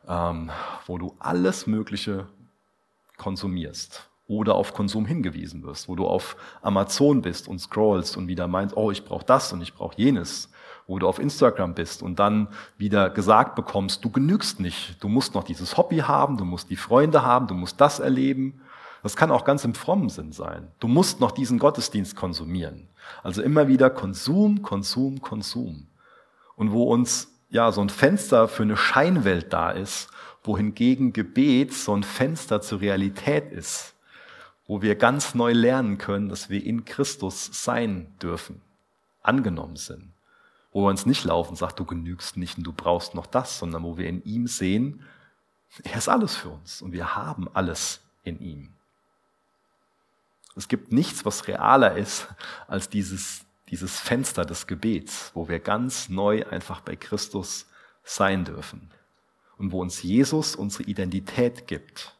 ähm, 0.09 0.51
wo 0.87 0.97
du 0.97 1.15
alles 1.19 1.67
Mögliche 1.67 2.27
konsumierst 3.19 4.09
oder 4.27 4.55
auf 4.55 4.73
Konsum 4.73 5.05
hingewiesen 5.05 5.63
wirst, 5.63 5.89
wo 5.89 5.97
du 5.97 6.07
auf 6.07 6.37
Amazon 6.63 7.21
bist 7.21 7.47
und 7.47 7.59
scrollst 7.59 8.17
und 8.17 8.27
wieder 8.27 8.49
meinst, 8.49 8.77
oh, 8.77 8.91
ich 8.91 9.05
brauche 9.05 9.25
das 9.25 9.53
und 9.53 9.61
ich 9.61 9.75
brauche 9.75 9.97
jenes, 9.99 10.51
wo 10.87 10.99
du 10.99 11.07
auf 11.07 11.19
Instagram 11.19 11.75
bist 11.75 12.03
und 12.03 12.19
dann 12.19 12.49
wieder 12.79 13.11
gesagt 13.11 13.55
bekommst, 13.55 14.03
du 14.05 14.11
genügst 14.11 14.61
nicht, 14.61 15.03
du 15.03 15.09
musst 15.09 15.35
noch 15.35 15.45
dieses 15.45 15.77
Hobby 15.77 15.99
haben, 15.99 16.39
du 16.39 16.47
musst 16.47 16.71
die 16.71 16.77
Freunde 16.77 17.23
haben, 17.23 17.47
du 17.47 17.55
musst 17.55 17.81
das 17.81 18.01
erleben 18.01 18.63
das 19.05 19.17
kann 19.17 19.31
auch 19.31 19.45
ganz 19.45 19.67
im 19.67 19.75
frommen 19.75 20.09
Sinn 20.09 20.33
sein. 20.33 20.67
Du 20.81 20.89
musst 20.89 21.21
noch 21.21 21.33
diesen 21.33 21.59
Gottesdienst 21.59 22.17
konsumieren. 22.17 22.89
Also 23.23 23.43
immer 23.43 23.69
wieder 23.69 23.91
Konsum, 23.91 24.63
Konsum, 24.63 25.21
Konsum. 25.21 25.87
Und 26.57 26.73
wo 26.73 26.85
uns 26.85 27.29
ja 27.51 27.71
so 27.71 27.83
ein 27.83 27.91
Fenster 27.91 28.49
für 28.49 28.63
eine 28.63 28.79
Scheinwelt 28.79 29.53
da 29.53 29.73
ist, 29.73 30.09
wohingegen 30.43 31.13
Gebet 31.13 31.75
so 31.75 31.95
ein 31.95 32.03
Fenster 32.03 32.63
zur 32.63 32.81
Realität 32.81 33.53
ist, 33.53 33.93
wo 34.67 34.81
wir 34.81 34.95
ganz 34.95 35.35
neu 35.35 35.53
lernen 35.53 35.99
können, 35.99 36.31
dass 36.31 36.49
wir 36.49 36.65
in 36.65 36.87
Christus 36.87 37.51
sein 37.53 38.07
dürfen, 38.23 38.63
angenommen 39.23 39.77
sind, 39.77 40.13
wo 40.73 40.81
wir 40.81 40.89
uns 40.89 41.05
nicht 41.05 41.25
laufen, 41.25 41.57
sagt, 41.57 41.79
du 41.79 41.85
genügst 41.85 42.39
nicht 42.39 42.57
und 42.57 42.65
du 42.65 42.73
brauchst 42.73 43.15
noch 43.15 43.27
das, 43.27 43.59
sondern 43.59 43.83
wo 43.83 43.99
wir 43.99 44.09
in 44.09 44.25
ihm 44.25 44.47
sehen, 44.47 45.03
er 45.83 45.99
ist 45.99 46.09
alles 46.09 46.37
für 46.37 46.49
uns 46.49 46.81
und 46.81 46.93
wir 46.93 47.15
haben 47.15 47.51
alles 47.53 48.01
in 48.23 48.41
ihm. 48.41 48.71
Es 50.57 50.69
gibt 50.69 50.93
nichts, 50.93 51.25
was 51.25 51.49
realer 51.49 51.97
ist 51.97 52.29
als 52.69 52.89
dieses, 52.89 53.45
dieses 53.69 53.99
Fenster 53.99 54.45
des 54.45 54.67
Gebets, 54.67 55.33
wo 55.35 55.49
wir 55.49 55.59
ganz 55.59 56.09
neu 56.09 56.45
einfach 56.47 56.81
bei 56.81 56.97
Christus 56.97 57.67
sein 58.05 58.45
dürfen 58.45 58.91
und 59.59 59.73
wo 59.73 59.81
uns 59.81 60.03
Jesus 60.03 60.55
unsere 60.55 60.85
Identität 60.85 61.67
gibt, 61.67 62.15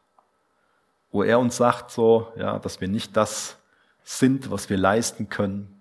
wo 1.13 1.23
er 1.23 1.39
uns 1.39 1.57
sagt 1.57 1.91
so, 1.91 2.33
ja, 2.37 2.59
dass 2.59 2.81
wir 2.81 2.89
nicht 2.89 3.17
das 3.17 3.57
sind, 4.03 4.51
was 4.51 4.69
wir 4.69 4.77
leisten 4.77 5.29
können. 5.29 5.81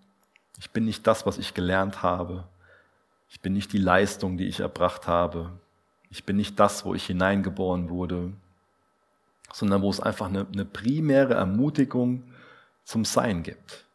Ich 0.60 0.70
bin 0.72 0.86
nicht 0.86 1.08
das, 1.08 1.26
was 1.26 1.38
ich 1.38 1.54
gelernt 1.54 2.04
habe. 2.04 2.48
Ich 3.30 3.42
bin 3.42 3.54
nicht 3.54 3.74
die 3.74 3.80
Leistung, 3.80 4.38
die 4.38 4.48
ich 4.48 4.60
erbracht 4.60 5.08
habe. 5.08 5.52
Ich 6.12 6.24
bin 6.24 6.36
nicht 6.36 6.60
das, 6.60 6.86
wo 6.86 6.94
ich 6.94 7.08
hineingeboren 7.08 7.90
wurde, 7.90 8.32
sondern 9.52 9.82
wo 9.82 9.90
es 9.90 10.00
einfach 10.00 10.28
eine, 10.28 10.46
eine 10.54 10.66
primäre 10.66 11.34
Ermutigung 11.34 12.24
zum 12.84 13.06
Sein 13.06 13.44
gibt. 13.44 13.86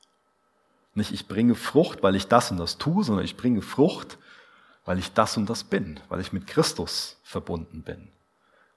Nicht 0.94 1.12
ich 1.12 1.28
bringe 1.28 1.54
Frucht, 1.54 2.02
weil 2.02 2.16
ich 2.16 2.26
das 2.26 2.50
und 2.50 2.56
das 2.56 2.78
tue, 2.78 3.04
sondern 3.04 3.24
ich 3.24 3.36
bringe 3.36 3.62
Frucht, 3.62 4.18
weil 4.84 4.98
ich 4.98 5.12
das 5.12 5.36
und 5.36 5.48
das 5.48 5.64
bin, 5.64 6.00
weil 6.08 6.20
ich 6.20 6.32
mit 6.32 6.46
Christus 6.46 7.18
verbunden 7.22 7.82
bin, 7.82 8.08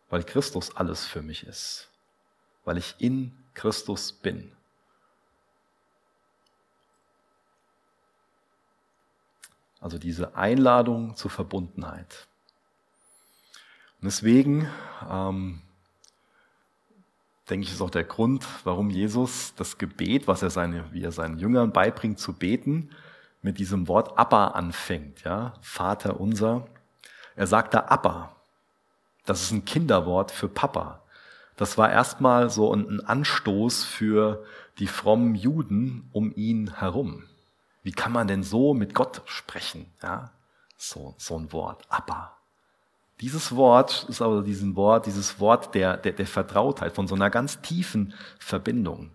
weil 0.10 0.24
Christus 0.24 0.76
alles 0.76 1.06
für 1.06 1.22
mich 1.22 1.48
ist, 1.48 1.90
weil 2.66 2.78
ich 2.78 2.96
in 3.00 3.36
Christus 3.54 4.12
bin. 4.12 4.52
Also 9.80 9.98
diese 9.98 10.36
Einladung 10.36 11.16
zur 11.16 11.32
Verbundenheit. 11.32 12.28
Und 14.00 14.06
deswegen 14.06 14.70
ähm, 15.10 15.62
denke 17.52 17.68
ich, 17.68 17.74
ist 17.74 17.82
auch 17.82 17.90
der 17.90 18.06
Grund, 18.06 18.48
warum 18.64 18.90
Jesus 18.90 19.54
das 19.56 19.78
Gebet, 19.78 20.28
was 20.28 20.42
er 20.42 20.50
seine, 20.50 20.86
wie 20.94 21.04
er 21.04 21.12
seinen 21.12 21.38
Jüngern 21.38 21.74
beibringt 21.74 22.18
zu 22.18 22.34
beten, 22.34 22.90
mit 23.42 23.60
diesem 23.60 23.88
Wort 23.88 24.18
Abba 24.18 24.48
anfängt, 24.50 25.24
ja, 25.24 25.54
Vater 25.62 26.20
unser. 26.20 26.68
Er 27.36 27.48
sagt 27.48 27.74
da 27.74 27.80
Abba. 27.88 28.36
Das 29.26 29.44
ist 29.44 29.52
ein 29.52 29.66
Kinderwort 29.66 30.32
für 30.32 30.48
Papa. 30.48 31.04
Das 31.58 31.78
war 31.78 31.92
erstmal 31.92 32.50
so 32.50 32.74
ein 32.74 33.02
Anstoß 33.02 33.84
für 33.84 34.46
die 34.80 34.88
frommen 34.88 35.36
Juden 35.36 36.10
um 36.14 36.34
ihn 36.36 36.80
herum. 36.80 37.24
Wie 37.84 37.92
kann 37.92 38.12
man 38.12 38.28
denn 38.28 38.44
so 38.44 38.74
mit 38.74 38.94
Gott 38.94 39.22
sprechen? 39.26 39.92
Ja, 40.02 40.32
so, 40.78 41.16
so 41.18 41.38
ein 41.38 41.52
Wort, 41.52 41.84
Abba. 41.90 42.38
Dieses 43.22 43.56
Wort 43.56 44.06
ist 44.10 44.22
aber 44.22 44.42
diesen 44.42 44.76
Wort, 44.76 45.06
dieses 45.06 45.40
Wort 45.40 45.76
der, 45.76 45.98
der, 45.98 46.14
der 46.14 46.26
Vertrautheit, 46.26 46.94
von 46.94 47.08
so 47.08 47.14
einer 47.14 47.30
ganz 47.30 47.62
tiefen 47.62 48.16
Verbindung. 48.40 49.12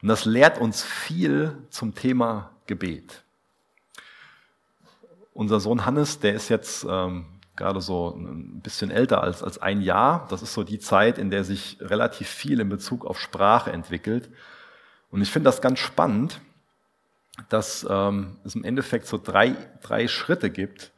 Und 0.00 0.08
das 0.08 0.24
lehrt 0.24 0.58
uns 0.58 0.82
viel 0.82 1.56
zum 1.68 1.94
Thema 1.94 2.50
Gebet. 2.66 3.22
Unser 5.34 5.60
Sohn 5.60 5.84
Hannes, 5.84 6.18
der 6.18 6.34
ist 6.34 6.48
jetzt 6.48 6.86
ähm, 6.88 7.26
gerade 7.56 7.80
so 7.82 8.16
ein 8.16 8.60
bisschen 8.60 8.90
älter 8.90 9.22
als, 9.22 9.42
als 9.42 9.58
ein 9.58 9.82
Jahr. 9.82 10.26
Das 10.30 10.42
ist 10.42 10.54
so 10.54 10.64
die 10.64 10.78
Zeit, 10.78 11.18
in 11.18 11.30
der 11.30 11.44
sich 11.44 11.76
relativ 11.80 12.28
viel 12.28 12.60
in 12.60 12.70
Bezug 12.70 13.04
auf 13.04 13.20
Sprache 13.20 13.70
entwickelt. 13.70 14.30
Und 15.10 15.20
ich 15.20 15.30
finde 15.30 15.48
das 15.48 15.60
ganz 15.60 15.78
spannend, 15.78 16.40
dass 17.50 17.86
ähm, 17.88 18.38
es 18.44 18.54
im 18.54 18.64
Endeffekt 18.64 19.06
so 19.06 19.18
drei, 19.22 19.56
drei 19.82 20.08
Schritte 20.08 20.50
gibt, 20.50 20.91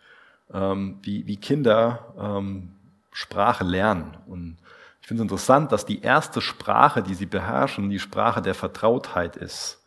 ähm, 0.55 0.99
wie, 1.03 1.27
wie 1.27 1.37
Kinder 1.37 2.15
ähm, 2.19 2.71
Sprache 3.13 3.65
lernen. 3.65 4.17
Und 4.27 4.57
ich 5.03 5.09
finde 5.09 5.23
es 5.23 5.25
interessant, 5.25 5.73
dass 5.73 5.85
die 5.85 6.01
erste 6.01 6.41
Sprache, 6.41 7.03
die 7.03 7.15
sie 7.15 7.27
beherrschen, 7.27 7.91
die 7.91 7.99
Sprache 7.99 8.41
der 8.41 8.55
Vertrautheit 8.55 9.37
ist. 9.37 9.83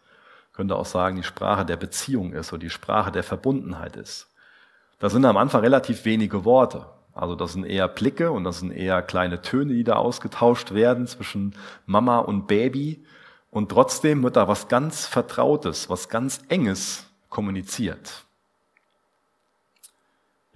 Ich 0.50 0.54
könnte 0.56 0.76
auch 0.76 0.86
sagen, 0.86 1.16
die 1.16 1.24
Sprache 1.24 1.66
der 1.66 1.78
Beziehung 1.78 2.34
ist 2.34 2.52
oder 2.54 2.60
die 2.60 2.70
Sprache 2.70 3.12
der 3.12 3.24
Verbundenheit 3.24 3.96
ist. 3.96 4.28
Da 5.00 5.10
sind 5.10 5.26
am 5.26 5.38
Anfang 5.38 5.62
relativ 5.62 6.06
wenige 6.06 6.46
Worte. 6.46 6.86
Also 7.14 7.36
das 7.36 7.54
sind 7.54 7.64
eher 7.64 7.88
Blicke 7.88 8.32
und 8.32 8.44
das 8.44 8.60
sind 8.60 8.72
eher 8.72 9.02
kleine 9.02 9.42
Töne, 9.42 9.74
die 9.74 9.84
da 9.84 9.96
ausgetauscht 9.96 10.74
werden 10.74 11.08
zwischen 11.08 11.56
Mama 11.86 12.20
und 12.20 12.48
Baby. 12.48 13.04
Und 13.50 13.70
trotzdem 13.70 14.22
wird 14.24 14.36
da 14.36 14.48
was 14.48 14.68
ganz 14.68 15.08
Vertrautes, 15.08 15.90
was 15.90 16.10
ganz 16.10 16.42
Enges 16.50 17.08
kommuniziert 17.30 18.27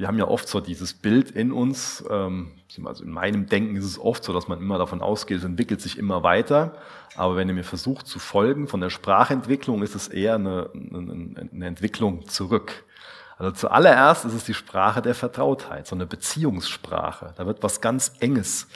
wir 0.01 0.07
haben 0.07 0.17
ja 0.17 0.27
oft 0.27 0.47
so 0.47 0.59
dieses 0.59 0.95
Bild 0.95 1.29
in 1.29 1.51
uns, 1.51 2.03
ähm, 2.09 2.53
also 2.85 3.03
in 3.03 3.11
meinem 3.11 3.45
Denken 3.45 3.75
ist 3.75 3.85
es 3.85 3.99
oft 3.99 4.23
so, 4.23 4.33
dass 4.33 4.47
man 4.47 4.57
immer 4.57 4.79
davon 4.79 4.99
ausgeht, 4.99 5.37
es 5.37 5.43
entwickelt 5.43 5.79
sich 5.79 5.99
immer 5.99 6.23
weiter. 6.23 6.73
Aber 7.15 7.35
wenn 7.35 7.47
ihr 7.47 7.53
mir 7.53 7.63
versucht 7.63 8.07
zu 8.07 8.17
folgen 8.17 8.67
von 8.67 8.81
der 8.81 8.89
Sprachentwicklung, 8.89 9.83
ist 9.83 9.93
es 9.93 10.07
eher 10.07 10.35
eine, 10.35 10.71
eine, 10.73 11.49
eine 11.51 11.67
Entwicklung 11.67 12.27
zurück. 12.27 12.83
Also 13.37 13.51
zuallererst 13.51 14.25
ist 14.25 14.33
es 14.33 14.43
die 14.43 14.55
Sprache 14.55 15.03
der 15.03 15.13
Vertrautheit, 15.13 15.85
so 15.85 15.93
eine 15.93 16.07
Beziehungssprache. 16.07 17.35
Da 17.37 17.45
wird 17.45 17.61
was 17.61 17.79
ganz 17.79 18.13
Enges 18.21 18.69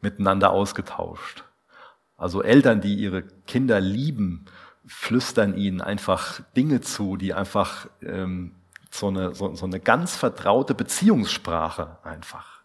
miteinander 0.00 0.52
ausgetauscht. 0.52 1.44
Also 2.16 2.42
Eltern, 2.42 2.80
die 2.80 2.94
ihre 2.94 3.24
Kinder 3.46 3.78
lieben, 3.78 4.46
flüstern 4.86 5.54
ihnen 5.54 5.82
einfach 5.82 6.40
Dinge 6.56 6.80
zu, 6.80 7.18
die 7.18 7.34
einfach 7.34 7.88
ähm, 8.00 8.54
so 8.92 9.08
eine, 9.08 9.34
so, 9.34 9.54
so 9.54 9.64
eine 9.64 9.80
ganz 9.80 10.16
vertraute 10.16 10.74
Beziehungssprache 10.74 11.96
einfach. 12.04 12.60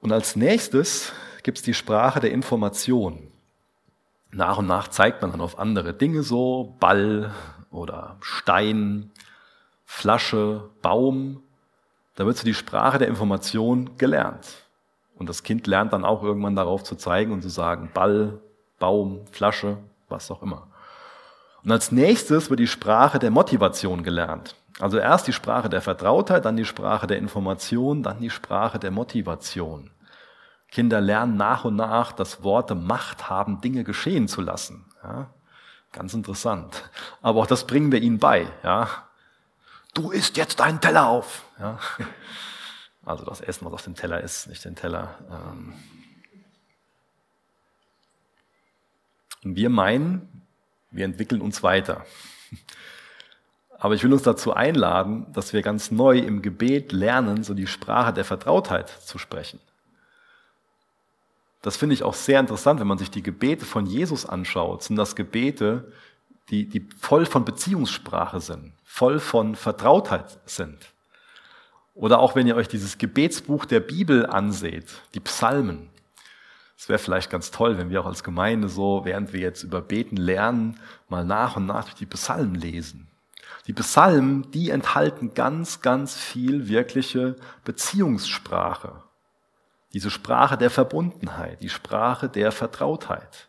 Und 0.00 0.12
als 0.12 0.36
nächstes 0.36 1.12
gibt 1.44 1.58
es 1.58 1.64
die 1.64 1.74
Sprache 1.74 2.20
der 2.20 2.32
Information. 2.32 3.30
Nach 4.32 4.58
und 4.58 4.66
nach 4.66 4.88
zeigt 4.88 5.22
man 5.22 5.30
dann 5.30 5.40
auf 5.40 5.58
andere 5.58 5.94
Dinge 5.94 6.24
so, 6.24 6.76
Ball 6.80 7.32
oder 7.70 8.16
Stein, 8.20 9.12
Flasche, 9.84 10.68
Baum. 10.82 11.42
Da 12.16 12.26
wird 12.26 12.36
so 12.36 12.44
die 12.44 12.54
Sprache 12.54 12.98
der 12.98 13.08
Information 13.08 13.96
gelernt. 13.96 14.64
Und 15.14 15.28
das 15.28 15.44
Kind 15.44 15.68
lernt 15.68 15.92
dann 15.92 16.04
auch 16.04 16.24
irgendwann 16.24 16.56
darauf 16.56 16.82
zu 16.82 16.96
zeigen 16.96 17.32
und 17.32 17.42
zu 17.42 17.48
sagen, 17.48 17.90
Ball, 17.94 18.40
Baum, 18.80 19.24
Flasche, 19.30 19.78
was 20.08 20.30
auch 20.32 20.42
immer. 20.42 20.66
Und 21.64 21.72
als 21.72 21.90
nächstes 21.90 22.50
wird 22.50 22.60
die 22.60 22.66
Sprache 22.66 23.18
der 23.18 23.30
Motivation 23.30 24.02
gelernt. 24.02 24.54
Also 24.80 24.98
erst 24.98 25.26
die 25.26 25.32
Sprache 25.32 25.68
der 25.68 25.80
Vertrautheit, 25.80 26.44
dann 26.44 26.56
die 26.56 26.64
Sprache 26.64 27.06
der 27.06 27.18
Information, 27.18 28.02
dann 28.02 28.20
die 28.20 28.30
Sprache 28.30 28.78
der 28.78 28.90
Motivation. 28.90 29.90
Kinder 30.70 31.00
lernen 31.00 31.36
nach 31.36 31.64
und 31.64 31.76
nach, 31.76 32.12
dass 32.12 32.42
Worte 32.42 32.74
Macht 32.74 33.30
haben, 33.30 33.60
Dinge 33.60 33.84
geschehen 33.84 34.28
zu 34.28 34.40
lassen. 34.40 34.84
Ja? 35.02 35.30
Ganz 35.92 36.12
interessant. 36.12 36.90
Aber 37.22 37.40
auch 37.40 37.46
das 37.46 37.66
bringen 37.66 37.92
wir 37.92 38.02
ihnen 38.02 38.18
bei. 38.18 38.48
Ja? 38.64 38.88
Du 39.94 40.10
isst 40.10 40.36
jetzt 40.36 40.58
deinen 40.58 40.80
Teller 40.80 41.06
auf. 41.06 41.44
Ja? 41.58 41.78
Also 43.06 43.24
das 43.24 43.40
Essen, 43.40 43.66
was 43.66 43.74
auf 43.74 43.82
dem 43.84 43.94
Teller 43.94 44.20
ist, 44.20 44.48
nicht 44.48 44.64
den 44.64 44.74
Teller. 44.74 45.14
Ähm. 45.30 45.74
Und 49.44 49.56
wir 49.56 49.68
meinen, 49.68 50.43
wir 50.94 51.04
entwickeln 51.04 51.40
uns 51.40 51.62
weiter. 51.62 52.04
Aber 53.78 53.94
ich 53.94 54.02
will 54.02 54.12
uns 54.12 54.22
dazu 54.22 54.54
einladen, 54.54 55.26
dass 55.32 55.52
wir 55.52 55.60
ganz 55.60 55.90
neu 55.90 56.18
im 56.18 56.40
Gebet 56.40 56.92
lernen, 56.92 57.42
so 57.42 57.52
die 57.52 57.66
Sprache 57.66 58.12
der 58.12 58.24
Vertrautheit 58.24 58.88
zu 58.88 59.18
sprechen. 59.18 59.60
Das 61.60 61.76
finde 61.76 61.94
ich 61.94 62.02
auch 62.02 62.14
sehr 62.14 62.40
interessant, 62.40 62.80
wenn 62.80 62.86
man 62.86 62.98
sich 62.98 63.10
die 63.10 63.22
Gebete 63.22 63.64
von 63.64 63.86
Jesus 63.86 64.26
anschaut, 64.26 64.82
sind 64.82 64.96
das 64.96 65.16
Gebete, 65.16 65.92
die, 66.50 66.68
die 66.68 66.86
voll 66.98 67.26
von 67.26 67.44
Beziehungssprache 67.44 68.40
sind, 68.40 68.72
voll 68.84 69.18
von 69.18 69.54
Vertrautheit 69.54 70.38
sind. 70.46 70.78
Oder 71.94 72.18
auch 72.18 72.34
wenn 72.34 72.46
ihr 72.46 72.56
euch 72.56 72.68
dieses 72.68 72.98
Gebetsbuch 72.98 73.64
der 73.64 73.80
Bibel 73.80 74.26
anseht, 74.26 74.86
die 75.14 75.20
Psalmen. 75.20 75.88
Es 76.76 76.88
wäre 76.88 76.98
vielleicht 76.98 77.30
ganz 77.30 77.50
toll, 77.50 77.78
wenn 77.78 77.90
wir 77.90 78.00
auch 78.00 78.06
als 78.06 78.24
Gemeinde 78.24 78.68
so, 78.68 79.04
während 79.04 79.32
wir 79.32 79.40
jetzt 79.40 79.62
über 79.62 79.80
Beten 79.80 80.16
lernen, 80.16 80.80
mal 81.08 81.24
nach 81.24 81.56
und 81.56 81.66
nach 81.66 81.92
die 81.94 82.06
Psalmen 82.06 82.54
lesen. 82.54 83.08
Die 83.66 83.72
Psalmen, 83.72 84.50
die 84.50 84.70
enthalten 84.70 85.32
ganz, 85.34 85.80
ganz 85.80 86.16
viel 86.16 86.68
wirkliche 86.68 87.36
Beziehungssprache. 87.64 89.02
Diese 89.92 90.10
Sprache 90.10 90.58
der 90.58 90.70
Verbundenheit, 90.70 91.62
die 91.62 91.68
Sprache 91.68 92.28
der 92.28 92.52
Vertrautheit. 92.52 93.48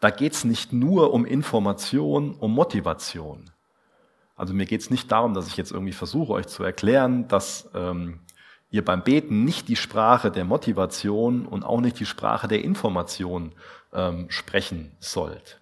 Da 0.00 0.10
geht's 0.10 0.44
nicht 0.44 0.72
nur 0.72 1.12
um 1.12 1.24
Information, 1.24 2.34
um 2.34 2.52
Motivation. 2.52 3.50
Also 4.34 4.52
mir 4.52 4.66
geht's 4.66 4.90
nicht 4.90 5.10
darum, 5.10 5.34
dass 5.34 5.46
ich 5.46 5.56
jetzt 5.56 5.72
irgendwie 5.72 5.92
versuche, 5.92 6.32
euch 6.32 6.46
zu 6.46 6.62
erklären, 6.62 7.28
dass 7.28 7.70
ähm, 7.74 8.20
ihr 8.70 8.84
beim 8.84 9.02
Beten 9.02 9.44
nicht 9.44 9.68
die 9.68 9.76
Sprache 9.76 10.30
der 10.30 10.44
Motivation 10.44 11.46
und 11.46 11.64
auch 11.64 11.80
nicht 11.80 11.98
die 12.00 12.06
Sprache 12.06 12.48
der 12.48 12.64
Information 12.64 13.52
ähm, 13.92 14.26
sprechen 14.28 14.92
sollt. 14.98 15.60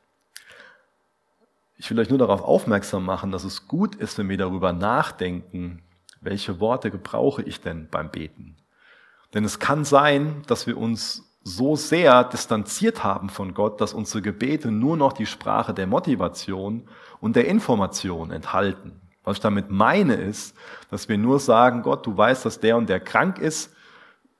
Ich 1.76 1.90
will 1.90 1.98
euch 1.98 2.08
nur 2.08 2.18
darauf 2.18 2.42
aufmerksam 2.42 3.04
machen, 3.04 3.30
dass 3.30 3.44
es 3.44 3.68
gut 3.68 3.94
ist, 3.94 4.16
wenn 4.18 4.28
wir 4.28 4.38
darüber 4.38 4.72
nachdenken, 4.72 5.82
welche 6.20 6.60
Worte 6.60 6.90
gebrauche 6.90 7.42
ich 7.42 7.60
denn 7.60 7.88
beim 7.90 8.10
Beten. 8.10 8.56
Denn 9.34 9.44
es 9.44 9.58
kann 9.58 9.84
sein, 9.84 10.42
dass 10.46 10.66
wir 10.66 10.78
uns 10.78 11.34
so 11.42 11.76
sehr 11.76 12.24
distanziert 12.24 13.04
haben 13.04 13.28
von 13.28 13.52
Gott, 13.52 13.80
dass 13.80 13.92
unsere 13.92 14.22
Gebete 14.22 14.70
nur 14.70 14.96
noch 14.96 15.12
die 15.12 15.26
Sprache 15.26 15.74
der 15.74 15.86
Motivation 15.86 16.88
und 17.20 17.36
der 17.36 17.46
Information 17.46 18.30
enthalten. 18.30 19.00
Was 19.24 19.38
ich 19.38 19.42
damit 19.42 19.70
meine 19.70 20.14
ist, 20.14 20.54
dass 20.90 21.08
wir 21.08 21.18
nur 21.18 21.40
sagen, 21.40 21.82
Gott, 21.82 22.06
du 22.06 22.16
weißt, 22.16 22.44
dass 22.44 22.60
der 22.60 22.76
und 22.76 22.88
der 22.88 23.00
krank 23.00 23.38
ist, 23.38 23.74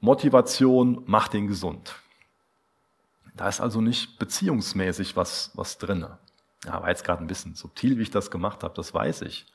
Motivation 0.01 1.03
macht 1.07 1.33
ihn 1.35 1.47
gesund. 1.47 1.95
Da 3.37 3.49
ist 3.49 3.61
also 3.61 3.81
nicht 3.81 4.19
beziehungsmäßig 4.19 5.17
was, 5.17 5.51
was 5.55 5.79
drinne. 5.79 6.19
Ja, 6.65 6.81
war 6.83 6.91
jetzt 6.91 7.05
gerade 7.05 7.25
ein 7.25 7.27
bisschen 7.27 7.55
subtil, 7.55 7.99
wie 7.99 8.03
ich 8.03 8.11
das 8.11 8.31
gemacht 8.31 8.63
habe, 8.63 8.75
das 8.75 8.95
weiß 8.95 9.23
ich. 9.23 9.47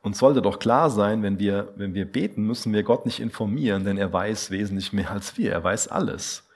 Und 0.00 0.16
sollte 0.16 0.40
doch 0.40 0.58
klar 0.58 0.90
sein, 0.90 1.22
wenn 1.22 1.38
wir, 1.38 1.72
wenn 1.76 1.92
wir 1.92 2.10
beten, 2.10 2.44
müssen 2.44 2.72
wir 2.72 2.82
Gott 2.82 3.04
nicht 3.04 3.20
informieren, 3.20 3.84
denn 3.84 3.98
er 3.98 4.12
weiß 4.12 4.50
wesentlich 4.50 4.92
mehr 4.92 5.10
als 5.10 5.36
wir. 5.36 5.52
Er 5.52 5.62
weiß 5.62 5.88
alles. 5.88 6.47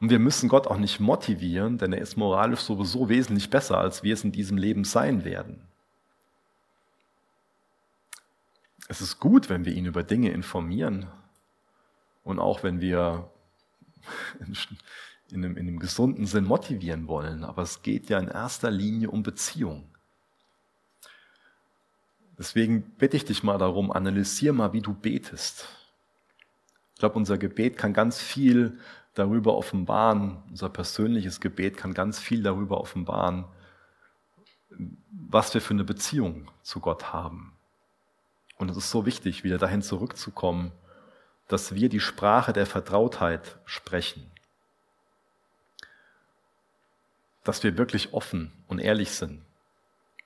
Und 0.00 0.10
wir 0.10 0.18
müssen 0.18 0.48
Gott 0.48 0.66
auch 0.66 0.76
nicht 0.76 1.00
motivieren, 1.00 1.78
denn 1.78 1.92
er 1.92 2.00
ist 2.00 2.16
moralisch 2.16 2.60
sowieso 2.60 3.08
wesentlich 3.08 3.50
besser, 3.50 3.78
als 3.78 4.02
wir 4.02 4.14
es 4.14 4.22
in 4.22 4.32
diesem 4.32 4.56
Leben 4.56 4.84
sein 4.84 5.24
werden. 5.24 5.60
Es 8.86 9.00
ist 9.00 9.18
gut, 9.18 9.48
wenn 9.48 9.64
wir 9.64 9.74
ihn 9.74 9.86
über 9.86 10.02
Dinge 10.02 10.30
informieren 10.30 11.06
und 12.22 12.38
auch 12.38 12.62
wenn 12.62 12.80
wir 12.80 13.30
in 15.30 15.44
einem, 15.44 15.56
in 15.56 15.68
einem 15.68 15.78
gesunden 15.78 16.26
Sinn 16.26 16.44
motivieren 16.44 17.08
wollen, 17.08 17.44
aber 17.44 17.62
es 17.62 17.82
geht 17.82 18.08
ja 18.08 18.18
in 18.18 18.28
erster 18.28 18.70
Linie 18.70 19.10
um 19.10 19.22
Beziehung. 19.22 19.84
Deswegen 22.38 22.82
bitte 22.82 23.16
ich 23.16 23.24
dich 23.24 23.42
mal 23.42 23.58
darum, 23.58 23.90
analysier 23.90 24.52
mal, 24.52 24.72
wie 24.72 24.80
du 24.80 24.94
betest. 24.94 25.66
Ich 26.94 27.00
glaube, 27.00 27.16
unser 27.16 27.36
Gebet 27.36 27.76
kann 27.76 27.92
ganz 27.92 28.20
viel 28.20 28.78
darüber 29.18 29.56
offenbaren, 29.56 30.42
unser 30.48 30.68
persönliches 30.68 31.40
Gebet 31.40 31.76
kann 31.76 31.94
ganz 31.94 32.18
viel 32.18 32.42
darüber 32.42 32.80
offenbaren, 32.80 33.44
was 35.10 35.54
wir 35.54 35.60
für 35.60 35.74
eine 35.74 35.84
Beziehung 35.84 36.50
zu 36.62 36.80
Gott 36.80 37.12
haben. 37.12 37.52
Und 38.58 38.70
es 38.70 38.76
ist 38.76 38.90
so 38.90 39.06
wichtig, 39.06 39.44
wieder 39.44 39.58
dahin 39.58 39.82
zurückzukommen, 39.82 40.72
dass 41.48 41.74
wir 41.74 41.88
die 41.88 42.00
Sprache 42.00 42.52
der 42.52 42.66
Vertrautheit 42.66 43.58
sprechen 43.64 44.30
dass 47.48 47.62
wir 47.62 47.78
wirklich 47.78 48.12
offen 48.12 48.52
und 48.66 48.78
ehrlich 48.78 49.10
sind, 49.10 49.42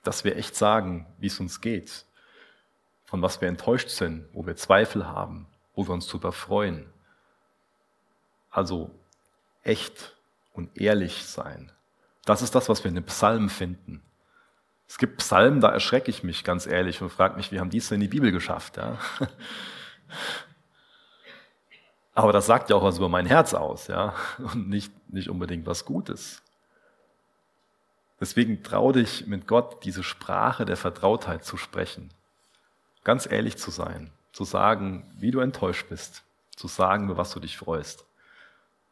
dass 0.03 0.25
wir 0.25 0.35
echt 0.35 0.57
sagen, 0.57 1.07
wie 1.19 1.27
es 1.27 1.39
uns 1.39 1.61
geht, 1.61 2.03
von 3.05 3.21
was 3.21 3.39
wir 3.39 3.47
enttäuscht 3.47 3.87
sind, 3.87 4.27
wo 4.33 4.45
wir 4.45 4.57
Zweifel 4.57 5.07
haben, 5.07 5.47
wo 5.73 5.87
wir 5.87 5.93
uns 5.93 6.05
darüber 6.07 6.33
freuen. 6.33 6.85
Also 8.53 8.91
echt 9.63 10.15
und 10.53 10.79
ehrlich 10.79 11.25
sein. 11.25 11.71
Das 12.23 12.41
ist 12.41 12.55
das, 12.55 12.69
was 12.69 12.83
wir 12.83 12.89
in 12.89 12.95
den 12.95 13.03
Psalmen 13.03 13.49
finden. 13.49 14.01
Es 14.87 14.97
gibt 14.99 15.17
Psalmen, 15.17 15.59
da 15.59 15.69
erschrecke 15.69 16.11
ich 16.11 16.23
mich 16.23 16.43
ganz 16.43 16.67
ehrlich 16.67 17.01
und 17.01 17.09
frage 17.09 17.35
mich, 17.35 17.51
wie 17.51 17.59
haben 17.59 17.71
die 17.71 17.79
es 17.79 17.89
denn 17.89 17.95
in 17.95 18.01
die 18.01 18.07
Bibel 18.07 18.31
geschafft? 18.31 18.77
Ja? 18.77 18.99
Aber 22.13 22.31
das 22.31 22.45
sagt 22.45 22.69
ja 22.69 22.75
auch 22.75 22.83
was 22.83 22.97
über 22.97 23.09
mein 23.09 23.25
Herz 23.25 23.55
aus, 23.55 23.87
ja, 23.87 24.13
und 24.37 24.69
nicht, 24.69 24.93
nicht 25.11 25.29
unbedingt 25.29 25.65
was 25.65 25.83
Gutes. 25.83 26.43
Deswegen 28.19 28.61
trau 28.61 28.91
dich 28.91 29.25
mit 29.25 29.47
Gott 29.47 29.83
diese 29.83 30.03
Sprache 30.03 30.65
der 30.65 30.77
Vertrautheit 30.77 31.43
zu 31.43 31.57
sprechen. 31.57 32.13
Ganz 33.03 33.25
ehrlich 33.25 33.57
zu 33.57 33.71
sein, 33.71 34.11
zu 34.31 34.43
sagen, 34.43 35.11
wie 35.17 35.31
du 35.31 35.39
enttäuscht 35.39 35.89
bist, 35.89 36.23
zu 36.55 36.67
sagen, 36.67 37.05
über 37.05 37.17
was 37.17 37.31
du 37.31 37.39
dich 37.39 37.57
freust. 37.57 38.05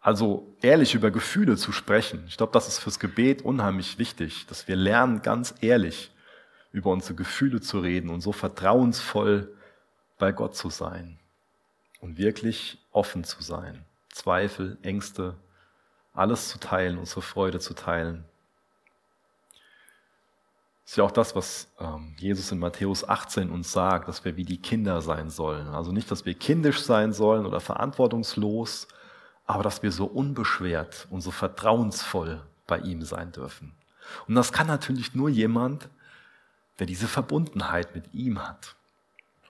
Also 0.02 0.56
ehrlich 0.62 0.96
über 0.96 1.12
Gefühle 1.12 1.58
zu 1.58 1.72
sprechen. 1.72 2.26
Ich 2.28 2.36
glaube, 2.36 2.54
das 2.54 2.68
ist 2.68 2.80
fürs 2.80 3.00
Gebet 3.00 3.44
unheimlich 3.44 4.00
wichtig, 4.00 4.48
dass 4.48 4.68
wir 4.68 4.76
lernen, 4.76 5.22
ganz 5.22 5.54
ehrlich 5.62 6.12
über 6.72 6.90
unsere 6.90 7.14
Gefühle 7.14 7.62
zu 7.62 7.80
reden 7.80 8.10
und 8.10 8.22
so 8.22 8.32
vertrauensvoll 8.32 9.56
bei 10.18 10.32
Gott 10.32 10.56
zu 10.56 10.70
sein 10.70 11.20
und 12.00 12.18
wirklich 12.18 12.80
offen 12.92 13.24
zu 13.24 13.44
sein. 13.44 13.86
Zweifel, 14.10 14.78
Ängste, 14.82 15.36
alles 16.14 16.50
zu 16.50 16.60
teilen, 16.60 16.98
unsere 16.98 17.22
Freude 17.22 17.60
zu 17.60 17.76
teilen. 17.76 18.26
Ist 20.86 20.98
ja 20.98 21.04
auch 21.04 21.12
das, 21.12 21.36
was 21.36 21.70
ähm, 21.80 22.16
Jesus 22.18 22.52
in 22.52 22.60
Matthäus 22.60 23.08
18 23.08 23.50
uns 23.50 23.72
sagt, 23.72 24.08
dass 24.08 24.26
wir 24.26 24.36
wie 24.36 24.44
die 24.44 24.62
Kinder 24.62 25.02
sein 25.02 25.30
sollen. 25.30 25.68
Also 25.68 25.92
nicht, 25.92 26.10
dass 26.10 26.26
wir 26.26 26.34
kindisch 26.34 26.82
sein 26.82 27.14
sollen 27.14 27.46
oder 27.46 27.60
verantwortungslos, 27.60 28.88
aber 29.46 29.64
dass 29.64 29.84
wir 29.84 29.92
so 29.92 30.06
unbeschwert 30.06 31.08
und 31.10 31.22
so 31.22 31.32
vertrauensvoll 31.32 32.42
bei 32.68 32.80
ihm 32.80 33.04
sein 33.04 33.32
dürfen. 33.32 33.74
Und 34.28 34.36
das 34.36 34.52
kann 34.52 34.68
natürlich 34.68 35.14
nur 35.14 35.30
jemand, 35.30 35.90
der 36.80 36.88
diese 36.88 37.08
Verbundenheit 37.08 37.96
mit 37.96 38.14
ihm 38.14 38.48
hat. 38.48 38.76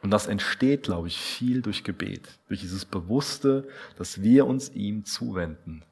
Und 0.01 0.11
das 0.11 0.27
entsteht, 0.27 0.83
glaube 0.83 1.07
ich, 1.07 1.19
viel 1.19 1.61
durch 1.61 1.83
Gebet, 1.83 2.39
durch 2.47 2.61
dieses 2.61 2.85
Bewusste, 2.85 3.67
dass 3.97 4.21
wir 4.21 4.47
uns 4.47 4.69
ihm 4.69 5.05
zuwenden 5.05 5.83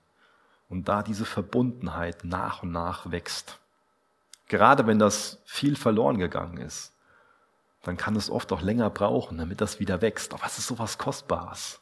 und 0.68 0.88
da 0.88 1.04
diese 1.04 1.26
Verbundenheit 1.26 2.24
nach 2.24 2.64
und 2.64 2.72
nach 2.72 3.12
wächst. 3.12 3.60
Gerade 4.48 4.88
wenn 4.88 5.00
das 5.00 5.40
viel 5.46 5.76
verloren 5.76 6.18
gegangen 6.18 6.58
ist, 6.58 6.94
dann 7.84 7.98
kann 7.98 8.16
es 8.16 8.30
oft 8.30 8.52
auch 8.52 8.62
länger 8.62 8.90
brauchen, 8.90 9.38
damit 9.38 9.62
das 9.62 9.80
wieder 9.80 10.02
wächst. 10.02 10.34
Aber 10.34 10.46
es 10.46 10.58
ist 10.58 10.68
so 10.68 10.80
was 10.80 10.98
Kostbares. 10.98 11.80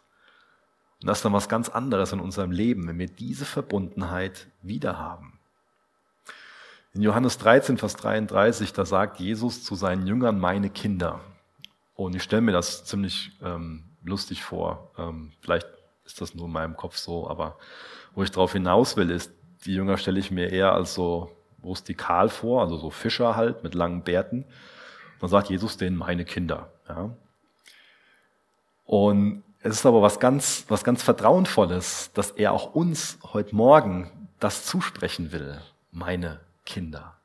Und 1.02 1.08
das 1.08 1.20
ist 1.20 1.26
dann 1.26 1.34
was 1.34 1.50
ganz 1.50 1.70
anderes 1.70 2.12
in 2.12 2.20
unserem 2.20 2.52
Leben, 2.52 2.88
wenn 2.88 2.98
wir 2.98 3.08
diese 3.08 3.46
Verbundenheit 3.46 4.48
wieder 4.62 4.98
haben. 4.98 5.40
In 6.94 7.04
Johannes 7.04 7.38
13, 7.38 7.78
Vers 7.78 7.96
33, 7.98 8.74
da 8.74 8.86
sagt 8.86 9.20
Jesus 9.20 9.64
zu 9.64 9.76
seinen 9.76 10.08
Jüngern, 10.08 10.40
meine 10.40 10.70
Kinder. 10.70 11.20
Und 11.94 12.16
ich 12.16 12.24
stelle 12.24 12.42
mir 12.42 12.52
das 12.52 12.86
ziemlich 12.86 13.32
ähm, 13.44 13.84
lustig 14.04 14.44
vor. 14.44 14.92
Ähm, 14.98 15.32
vielleicht 15.42 15.68
ist 16.06 16.22
das 16.22 16.34
nur 16.34 16.46
in 16.48 16.52
meinem 16.52 16.76
Kopf 16.76 16.98
so, 16.98 17.30
aber 17.30 17.58
wo 18.16 18.24
ich 18.24 18.32
darauf 18.32 18.54
hinaus 18.54 18.98
will, 18.98 19.12
ist, 19.12 19.32
die 19.66 19.76
Jünger 19.76 19.98
stelle 19.98 20.20
ich 20.20 20.32
mir 20.32 20.52
eher 20.52 20.74
als 20.74 20.94
so 20.96 21.32
rustikal 21.64 22.30
vor, 22.30 22.62
also 22.62 22.78
so 22.78 22.90
Fischer 22.90 23.36
halt 23.36 23.64
mit 23.64 23.76
langen 23.76 24.04
Bärten. 24.04 24.46
Dann 25.20 25.30
sagt 25.30 25.50
Jesus 25.50 25.78
denen 25.78 25.98
meine 25.98 26.26
Kinder. 26.26 26.72
Ja. 26.88 27.12
Und 28.86 29.44
es 29.68 29.80
ist 29.80 29.86
aber 29.86 30.02
was 30.02 30.20
ganz, 30.20 30.66
was 30.70 30.84
ganz 30.84 31.04
Vertrauenvolles, 31.04 32.12
dass 32.14 32.32
er 32.32 32.54
auch 32.54 32.74
uns 32.74 33.20
heute 33.34 33.56
Morgen 33.56 34.30
das 34.40 34.66
zusprechen 34.66 35.32
will, 35.32 35.60
meine 35.92 36.40
Kinder. 36.66 37.16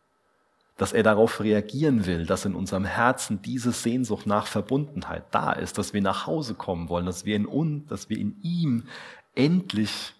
Dass 0.76 0.92
er 0.92 1.04
darauf 1.04 1.40
reagieren 1.40 2.04
will, 2.04 2.26
dass 2.26 2.44
in 2.44 2.56
unserem 2.56 2.84
Herzen 2.84 3.42
diese 3.42 3.70
Sehnsucht 3.70 4.26
nach 4.26 4.46
Verbundenheit 4.48 5.24
da 5.30 5.52
ist, 5.52 5.78
dass 5.78 5.92
wir 5.92 6.02
nach 6.02 6.26
Hause 6.26 6.54
kommen 6.54 6.88
wollen, 6.88 7.06
dass 7.06 7.24
wir 7.24 7.36
in 7.36 7.46
uns, 7.46 7.88
dass 7.88 8.08
wir 8.08 8.18
in 8.18 8.40
ihm 8.42 8.88
endlich 9.36 10.14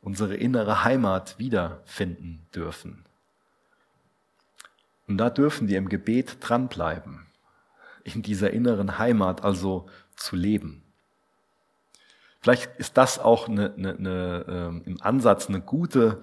unsere 0.00 0.34
innere 0.34 0.82
Heimat 0.82 1.38
wiederfinden 1.38 2.44
dürfen. 2.52 3.04
Und 5.06 5.18
da 5.18 5.30
dürfen 5.30 5.68
wir 5.68 5.78
im 5.78 5.88
Gebet 5.88 6.38
dranbleiben, 6.40 7.26
in 8.02 8.22
dieser 8.22 8.50
inneren 8.50 8.98
Heimat 8.98 9.44
also 9.44 9.86
zu 10.16 10.34
leben. 10.34 10.81
Vielleicht 12.42 12.76
ist 12.78 12.96
das 12.96 13.20
auch 13.20 13.48
eine, 13.48 13.72
eine, 13.74 13.94
eine, 13.94 14.44
ähm, 14.48 14.82
im 14.84 15.00
Ansatz 15.00 15.48
eine 15.48 15.60
gute 15.60 16.20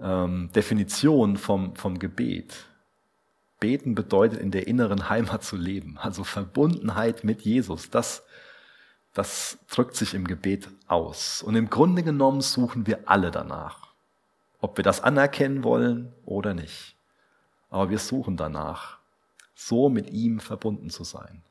ähm, 0.00 0.50
Definition 0.52 1.36
vom, 1.36 1.76
vom 1.76 2.00
Gebet. 2.00 2.66
Beten 3.60 3.94
bedeutet, 3.94 4.40
in 4.40 4.50
der 4.50 4.66
inneren 4.66 5.08
Heimat 5.08 5.44
zu 5.44 5.56
leben, 5.56 5.98
also 5.98 6.24
Verbundenheit 6.24 7.22
mit 7.22 7.42
Jesus. 7.42 7.90
Das, 7.90 8.24
das 9.14 9.58
drückt 9.70 9.94
sich 9.94 10.14
im 10.14 10.26
Gebet 10.26 10.68
aus. 10.88 11.42
Und 11.42 11.54
im 11.54 11.70
Grunde 11.70 12.02
genommen 12.02 12.40
suchen 12.40 12.88
wir 12.88 13.08
alle 13.08 13.30
danach, 13.30 13.92
ob 14.60 14.76
wir 14.76 14.82
das 14.82 15.00
anerkennen 15.00 15.62
wollen 15.62 16.12
oder 16.24 16.54
nicht. 16.54 16.96
Aber 17.70 17.88
wir 17.88 18.00
suchen 18.00 18.36
danach, 18.36 18.98
so 19.54 19.88
mit 19.88 20.10
ihm 20.10 20.40
verbunden 20.40 20.90
zu 20.90 21.04
sein. 21.04 21.44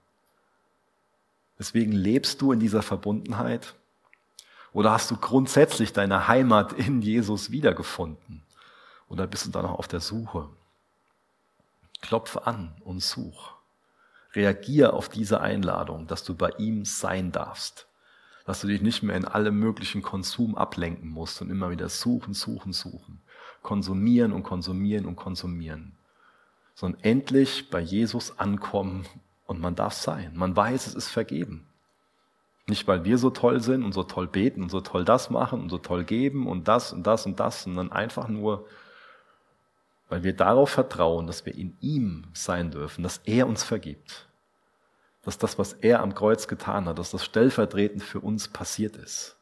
Deswegen 1.58 1.94
lebst 1.94 2.42
du 2.42 2.52
in 2.52 2.60
dieser 2.60 2.82
Verbundenheit 2.82 3.76
oder 4.74 4.92
hast 4.92 5.12
du 5.12 5.18
grundsätzlich 5.18 5.94
deine 5.94 6.28
Heimat 6.28 6.74
in 6.74 7.02
Jesus 7.02 7.52
wiedergefunden? 7.52 8.44
Oder 9.10 9.28
bist 9.28 9.46
du 9.46 9.52
da 9.52 9.62
noch 9.62 9.78
auf 9.78 9.88
der 9.88 10.00
Suche? 10.00 10.48
Klopfe 12.02 12.48
an 12.48 12.74
und 12.86 13.02
such. 13.02 13.54
Reagier 14.34 14.94
auf 14.94 15.10
diese 15.10 15.42
Einladung, 15.42 16.08
dass 16.08 16.24
du 16.24 16.36
bei 16.36 16.52
ihm 16.58 16.86
sein 16.86 17.34
darfst. 17.34 17.88
Dass 18.46 18.62
du 18.62 18.68
dich 18.68 18.82
nicht 18.82 19.04
mehr 19.04 19.18
in 19.18 19.26
allem 19.26 19.60
möglichen 19.60 20.02
Konsum 20.02 20.56
ablenken 20.56 21.10
musst 21.10 21.42
und 21.42 21.50
immer 21.50 21.70
wieder 21.70 21.90
suchen, 21.90 22.34
suchen, 22.34 22.72
suchen. 22.72 23.22
Konsumieren 23.62 24.32
und 24.32 24.44
konsumieren 24.44 25.06
und 25.06 25.18
konsumieren. 25.18 25.98
Sondern 26.74 27.02
endlich 27.02 27.70
bei 27.70 27.82
Jesus 27.82 28.40
ankommen 28.40 29.06
und 29.46 29.60
man 29.60 29.76
darf 29.76 29.94
sein. 29.94 30.32
Man 30.34 30.56
weiß, 30.56 30.88
es 30.88 30.96
ist 30.96 31.10
vergeben. 31.10 31.68
Nicht, 32.72 32.88
weil 32.88 33.04
wir 33.04 33.18
so 33.18 33.32
toll 33.32 33.60
sind 33.60 33.84
und 33.84 33.92
so 33.92 34.04
toll 34.04 34.28
beten 34.28 34.64
und 34.64 34.70
so 34.70 34.80
toll 34.80 35.04
das 35.04 35.30
machen 35.30 35.60
und 35.60 35.70
so 35.70 35.78
toll 35.78 36.06
geben 36.06 36.48
und 36.48 36.70
das 36.70 36.94
und 36.94 37.06
das 37.06 37.26
und 37.26 37.38
das, 37.38 37.64
sondern 37.64 37.92
einfach 37.92 38.30
nur, 38.30 38.66
weil 40.08 40.24
wir 40.24 40.34
darauf 40.34 40.70
vertrauen, 40.70 41.28
dass 41.28 41.46
wir 41.46 41.54
in 41.54 41.76
ihm 41.82 42.28
sein 42.34 42.72
dürfen, 42.72 43.04
dass 43.04 43.18
er 43.26 43.46
uns 43.46 43.66
vergibt. 43.66 44.30
Dass 45.22 45.38
das, 45.38 45.60
was 45.60 45.74
er 45.74 46.00
am 46.00 46.16
Kreuz 46.16 46.48
getan 46.48 46.86
hat, 46.86 46.98
dass 46.98 47.12
das 47.12 47.26
stellvertretend 47.26 48.04
für 48.04 48.22
uns 48.22 48.48
passiert 48.48 48.96
ist. 48.96 49.36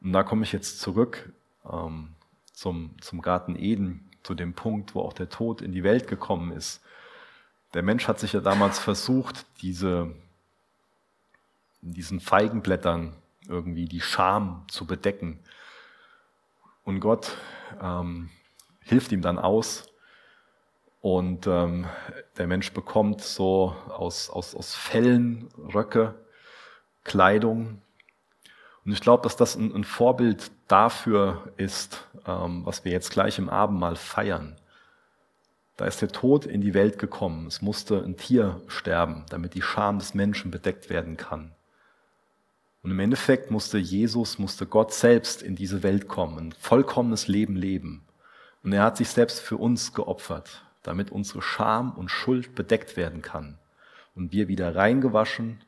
Und 0.00 0.12
da 0.12 0.22
komme 0.22 0.44
ich 0.44 0.52
jetzt 0.52 0.78
zurück 0.78 1.32
ähm, 1.68 2.10
zum, 2.52 2.94
zum 3.00 3.22
Garten 3.22 3.56
Eden, 3.56 4.08
zu 4.22 4.36
dem 4.36 4.54
Punkt, 4.54 4.94
wo 4.94 5.00
auch 5.00 5.14
der 5.14 5.30
Tod 5.30 5.62
in 5.62 5.72
die 5.72 5.82
Welt 5.82 6.06
gekommen 6.06 6.52
ist. 6.52 6.80
Der 7.74 7.82
Mensch 7.82 8.06
hat 8.06 8.20
sich 8.20 8.34
ja 8.34 8.40
damals 8.40 8.78
versucht, 8.78 9.46
diese 9.62 10.14
in 11.84 11.92
diesen 11.92 12.20
Feigenblättern 12.20 13.14
irgendwie 13.46 13.84
die 13.84 14.00
Scham 14.00 14.64
zu 14.68 14.86
bedecken. 14.86 15.38
Und 16.82 17.00
Gott 17.00 17.36
ähm, 17.80 18.30
hilft 18.80 19.12
ihm 19.12 19.22
dann 19.22 19.38
aus 19.38 19.86
und 21.00 21.46
ähm, 21.46 21.86
der 22.38 22.46
Mensch 22.46 22.72
bekommt 22.72 23.20
so 23.20 23.76
aus, 23.88 24.30
aus, 24.30 24.54
aus 24.54 24.74
Fellen 24.74 25.48
Röcke, 25.58 26.14
Kleidung. 27.04 27.82
Und 28.84 28.92
ich 28.92 29.00
glaube, 29.00 29.22
dass 29.22 29.36
das 29.36 29.56
ein, 29.56 29.74
ein, 29.74 29.84
Vorbild 29.84 30.50
dafür 30.68 31.52
ist, 31.58 32.06
ähm, 32.26 32.64
was 32.64 32.84
wir 32.84 32.92
jetzt 32.92 33.10
gleich 33.10 33.38
im 33.38 33.50
Abendmahl 33.50 33.96
feiern. 33.96 34.56
Da 35.76 35.86
ist 35.86 36.00
der 36.00 36.08
Tod 36.08 36.46
in 36.46 36.60
die 36.60 36.72
Welt 36.72 36.98
gekommen. 36.98 37.46
Es 37.46 37.60
musste 37.60 38.02
ein 38.02 38.16
Tier 38.16 38.62
sterben, 38.68 39.26
damit 39.28 39.54
die 39.54 39.62
Scham 39.62 39.98
des 39.98 40.14
Menschen 40.14 40.50
bedeckt 40.50 40.88
werden 40.88 41.16
kann. 41.16 41.53
Und 42.84 42.90
im 42.90 43.00
Endeffekt 43.00 43.50
musste 43.50 43.78
Jesus, 43.78 44.38
musste 44.38 44.66
Gott 44.66 44.92
selbst 44.92 45.42
in 45.42 45.56
diese 45.56 45.82
Welt 45.82 46.06
kommen, 46.06 46.38
ein 46.38 46.52
vollkommenes 46.52 47.28
Leben 47.28 47.56
leben. 47.56 48.02
Und 48.62 48.74
er 48.74 48.82
hat 48.82 48.98
sich 48.98 49.08
selbst 49.08 49.40
für 49.40 49.56
uns 49.56 49.94
geopfert, 49.94 50.62
damit 50.82 51.10
unsere 51.10 51.40
Scham 51.40 51.92
und 51.92 52.10
Schuld 52.10 52.54
bedeckt 52.54 52.98
werden 52.98 53.22
kann. 53.22 53.58
Und 54.14 54.32
wir 54.32 54.48
wieder 54.48 54.76
reingewaschen, 54.76 55.62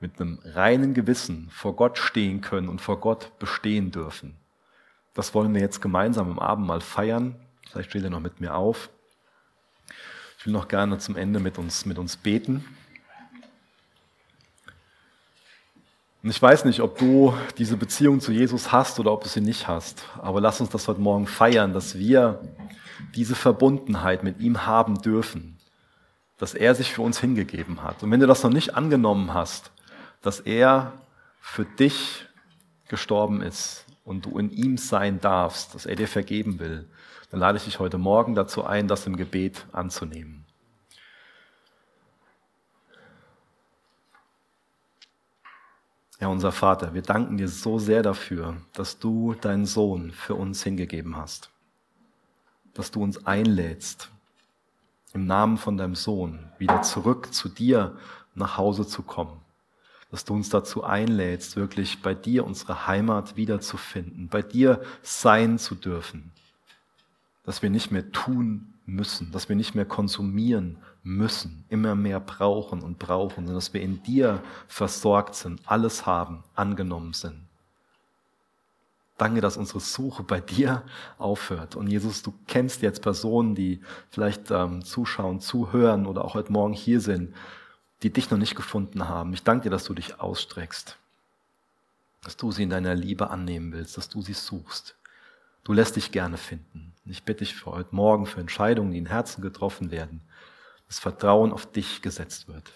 mit 0.00 0.20
einem 0.20 0.40
reinen 0.44 0.94
Gewissen 0.94 1.48
vor 1.50 1.76
Gott 1.76 1.96
stehen 1.96 2.40
können 2.40 2.68
und 2.68 2.80
vor 2.80 2.98
Gott 2.98 3.38
bestehen 3.38 3.92
dürfen. 3.92 4.34
Das 5.14 5.34
wollen 5.34 5.54
wir 5.54 5.60
jetzt 5.60 5.80
gemeinsam 5.80 6.28
im 6.28 6.40
Abendmahl 6.40 6.80
feiern. 6.80 7.36
Vielleicht 7.70 7.90
steht 7.90 8.02
er 8.02 8.10
noch 8.10 8.20
mit 8.20 8.40
mir 8.40 8.56
auf. 8.56 8.90
Ich 10.40 10.46
will 10.46 10.52
noch 10.52 10.66
gerne 10.66 10.98
zum 10.98 11.16
Ende 11.16 11.38
mit 11.38 11.56
uns, 11.56 11.86
mit 11.86 11.98
uns 11.98 12.16
beten. 12.16 12.64
Und 16.22 16.30
ich 16.30 16.42
weiß 16.42 16.64
nicht, 16.64 16.80
ob 16.80 16.98
du 16.98 17.34
diese 17.58 17.76
Beziehung 17.76 18.20
zu 18.20 18.32
Jesus 18.32 18.72
hast 18.72 18.98
oder 18.98 19.12
ob 19.12 19.22
du 19.22 19.28
sie 19.28 19.40
nicht 19.40 19.68
hast. 19.68 20.04
Aber 20.20 20.40
lass 20.40 20.60
uns 20.60 20.70
das 20.70 20.88
heute 20.88 21.00
Morgen 21.00 21.26
feiern, 21.26 21.72
dass 21.72 21.96
wir 21.96 22.40
diese 23.14 23.36
Verbundenheit 23.36 24.24
mit 24.24 24.40
ihm 24.40 24.66
haben 24.66 25.00
dürfen. 25.00 25.58
Dass 26.36 26.54
er 26.54 26.74
sich 26.74 26.92
für 26.92 27.02
uns 27.02 27.20
hingegeben 27.20 27.82
hat. 27.84 28.02
Und 28.02 28.10
wenn 28.10 28.20
du 28.20 28.26
das 28.26 28.42
noch 28.42 28.52
nicht 28.52 28.74
angenommen 28.74 29.32
hast, 29.32 29.70
dass 30.20 30.40
er 30.40 30.92
für 31.40 31.64
dich 31.64 32.26
gestorben 32.88 33.40
ist 33.40 33.84
und 34.04 34.26
du 34.26 34.38
in 34.38 34.50
ihm 34.50 34.76
sein 34.76 35.20
darfst, 35.20 35.74
dass 35.74 35.86
er 35.86 35.94
dir 35.94 36.08
vergeben 36.08 36.58
will, 36.58 36.88
dann 37.30 37.40
lade 37.40 37.58
ich 37.58 37.64
dich 37.64 37.78
heute 37.78 37.98
Morgen 37.98 38.34
dazu 38.34 38.64
ein, 38.64 38.88
das 38.88 39.06
im 39.06 39.16
Gebet 39.16 39.66
anzunehmen. 39.72 40.47
Ja, 46.20 46.26
unser 46.26 46.50
Vater, 46.50 46.94
wir 46.94 47.02
danken 47.02 47.36
dir 47.36 47.46
so 47.46 47.78
sehr 47.78 48.02
dafür, 48.02 48.56
dass 48.72 48.98
du 48.98 49.34
deinen 49.34 49.66
Sohn 49.66 50.10
für 50.10 50.34
uns 50.34 50.64
hingegeben 50.64 51.16
hast, 51.16 51.50
dass 52.74 52.90
du 52.90 53.00
uns 53.00 53.24
einlädst, 53.24 54.10
im 55.12 55.26
Namen 55.26 55.58
von 55.58 55.76
deinem 55.76 55.94
Sohn 55.94 56.50
wieder 56.58 56.82
zurück 56.82 57.32
zu 57.32 57.48
dir 57.48 57.96
nach 58.34 58.56
Hause 58.56 58.84
zu 58.84 59.02
kommen, 59.02 59.40
dass 60.10 60.24
du 60.24 60.34
uns 60.34 60.48
dazu 60.48 60.82
einlädst, 60.82 61.54
wirklich 61.54 62.02
bei 62.02 62.14
dir 62.14 62.44
unsere 62.44 62.88
Heimat 62.88 63.36
wiederzufinden, 63.36 64.28
bei 64.28 64.42
dir 64.42 64.82
sein 65.02 65.56
zu 65.56 65.76
dürfen, 65.76 66.32
dass 67.44 67.62
wir 67.62 67.70
nicht 67.70 67.92
mehr 67.92 68.10
tun 68.10 68.74
müssen, 68.86 69.30
dass 69.30 69.48
wir 69.48 69.54
nicht 69.54 69.76
mehr 69.76 69.86
konsumieren 69.86 70.78
müssen, 71.02 71.64
immer 71.68 71.94
mehr 71.94 72.20
brauchen 72.20 72.82
und 72.82 72.98
brauchen, 72.98 73.46
sondern 73.46 73.54
dass 73.54 73.72
wir 73.72 73.80
in 73.80 74.02
dir 74.02 74.42
versorgt 74.66 75.34
sind, 75.34 75.60
alles 75.66 76.06
haben, 76.06 76.44
angenommen 76.54 77.12
sind. 77.12 77.48
Danke, 79.18 79.40
dass 79.40 79.56
unsere 79.56 79.80
Suche 79.80 80.22
bei 80.22 80.40
dir 80.40 80.84
aufhört. 81.18 81.74
Und 81.74 81.88
Jesus, 81.88 82.22
du 82.22 82.32
kennst 82.46 82.82
jetzt 82.82 83.02
Personen, 83.02 83.56
die 83.56 83.80
vielleicht 84.10 84.52
ähm, 84.52 84.84
zuschauen, 84.84 85.40
zuhören 85.40 86.06
oder 86.06 86.24
auch 86.24 86.34
heute 86.34 86.52
Morgen 86.52 86.72
hier 86.72 87.00
sind, 87.00 87.34
die 88.04 88.10
dich 88.10 88.30
noch 88.30 88.38
nicht 88.38 88.54
gefunden 88.54 89.08
haben. 89.08 89.32
Ich 89.32 89.42
danke 89.42 89.64
dir, 89.64 89.70
dass 89.70 89.82
du 89.82 89.94
dich 89.94 90.20
ausstreckst, 90.20 90.96
dass 92.22 92.36
du 92.36 92.52
sie 92.52 92.62
in 92.62 92.70
deiner 92.70 92.94
Liebe 92.94 93.30
annehmen 93.30 93.72
willst, 93.72 93.96
dass 93.96 94.08
du 94.08 94.22
sie 94.22 94.34
suchst. 94.34 94.94
Du 95.64 95.72
lässt 95.72 95.96
dich 95.96 96.12
gerne 96.12 96.36
finden. 96.36 96.94
Ich 97.04 97.24
bitte 97.24 97.40
dich 97.40 97.54
für 97.54 97.72
heute 97.72 97.94
Morgen 97.94 98.24
für 98.24 98.40
Entscheidungen, 98.40 98.92
die 98.92 98.98
in 98.98 99.06
Herzen 99.06 99.42
getroffen 99.42 99.90
werden, 99.90 100.20
das 100.88 100.98
Vertrauen 100.98 101.52
auf 101.52 101.70
dich 101.70 102.02
gesetzt 102.02 102.48
wird. 102.48 102.72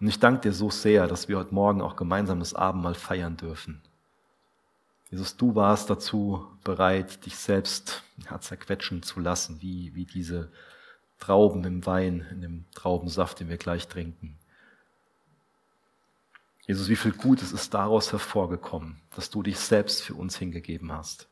Und 0.00 0.08
ich 0.08 0.18
danke 0.18 0.42
dir 0.42 0.52
so 0.52 0.70
sehr, 0.70 1.06
dass 1.06 1.28
wir 1.28 1.38
heute 1.38 1.54
Morgen 1.54 1.80
auch 1.80 1.96
gemeinsam 1.96 2.40
das 2.40 2.54
Abendmahl 2.54 2.94
feiern 2.94 3.36
dürfen. 3.36 3.80
Jesus, 5.10 5.36
du 5.36 5.54
warst 5.54 5.88
dazu 5.88 6.46
bereit, 6.62 7.24
dich 7.24 7.36
selbst 7.36 8.02
ja, 8.30 8.38
zerquetschen 8.40 9.02
zu 9.02 9.20
lassen, 9.20 9.62
wie, 9.62 9.94
wie 9.94 10.04
diese 10.04 10.52
Trauben 11.18 11.64
im 11.64 11.86
Wein, 11.86 12.26
in 12.30 12.42
dem 12.42 12.64
Traubensaft, 12.74 13.40
den 13.40 13.48
wir 13.48 13.56
gleich 13.56 13.88
trinken. 13.88 14.38
Jesus, 16.66 16.88
wie 16.88 16.96
viel 16.96 17.12
Gutes 17.12 17.52
ist 17.52 17.72
daraus 17.72 18.12
hervorgekommen, 18.12 19.00
dass 19.16 19.30
du 19.30 19.42
dich 19.42 19.58
selbst 19.58 20.02
für 20.02 20.14
uns 20.14 20.36
hingegeben 20.36 20.92
hast. 20.92 21.26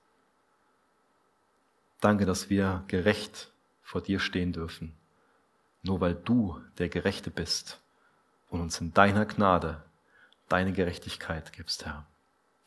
Danke, 2.01 2.25
dass 2.25 2.49
wir 2.49 2.85
gerecht 2.89 3.53
vor 3.83 4.01
dir 4.01 4.19
stehen 4.19 4.53
dürfen 4.53 4.97
nur 5.87 6.01
weil 6.01 6.15
du 6.15 6.61
der 6.79 6.89
Gerechte 6.89 7.31
bist 7.31 7.81
und 8.51 8.61
uns 8.61 8.81
in 8.81 8.93
deiner 8.93 9.25
Gnade 9.25 9.83
deine 10.49 10.73
Gerechtigkeit 10.73 11.53
gibst, 11.53 11.87
Herr. 11.87 12.05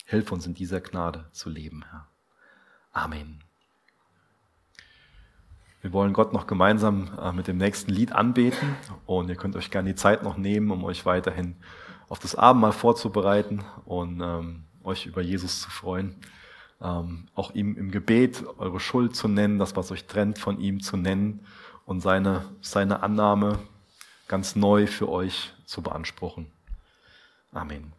Hilf 0.05 0.32
uns 0.32 0.45
in 0.45 0.53
dieser 0.53 0.82
Gnade 0.82 1.26
zu 1.32 1.49
leben, 1.49 1.86
Herr. 1.89 2.07
Amen. 2.91 3.41
Wir 5.82 5.93
wollen 5.93 6.11
Gott 6.11 6.34
noch 6.34 6.45
gemeinsam 6.47 7.17
äh, 7.22 7.32
mit 7.32 7.47
dem 7.47 7.57
nächsten 7.57 7.91
Lied 7.91 8.11
anbeten 8.11 8.76
und 9.05 9.30
ihr 9.30 9.36
könnt 9.36 9.55
euch 9.55 9.72
gerne 9.72 9.89
die 9.89 9.95
Zeit 9.95 10.24
noch 10.24 10.36
nehmen, 10.36 10.72
um 10.72 10.84
euch 10.84 11.05
weiterhin 11.05 11.55
auf 12.09 12.20
das 12.20 12.36
Abendmahl 12.36 12.74
vorzubereiten 12.74 13.63
und 13.86 14.20
ähm, 14.20 14.63
euch 14.84 15.05
über 15.05 15.22
Jesus 15.22 15.61
zu 15.61 15.70
freuen. 15.70 16.15
Ähm, 16.82 17.28
auch 17.36 17.53
ihm 17.53 17.78
im 17.78 17.91
Gebet 17.91 18.43
eure 18.57 18.80
Schuld 18.80 19.15
zu 19.15 19.28
nennen, 19.30 19.59
das, 19.59 19.76
was 19.76 19.91
euch 19.91 20.05
trennt 20.05 20.38
von 20.38 20.59
ihm 20.59 20.82
zu 20.82 20.97
nennen 20.97 21.45
und 21.90 22.02
seine, 22.02 22.46
seine 22.62 23.02
Annahme 23.02 23.58
ganz 24.28 24.56
neu 24.56 24.86
für 24.86 25.10
euch 25.10 25.52
zu 25.66 25.82
beanspruchen. 25.82 26.52
Amen. 27.52 27.99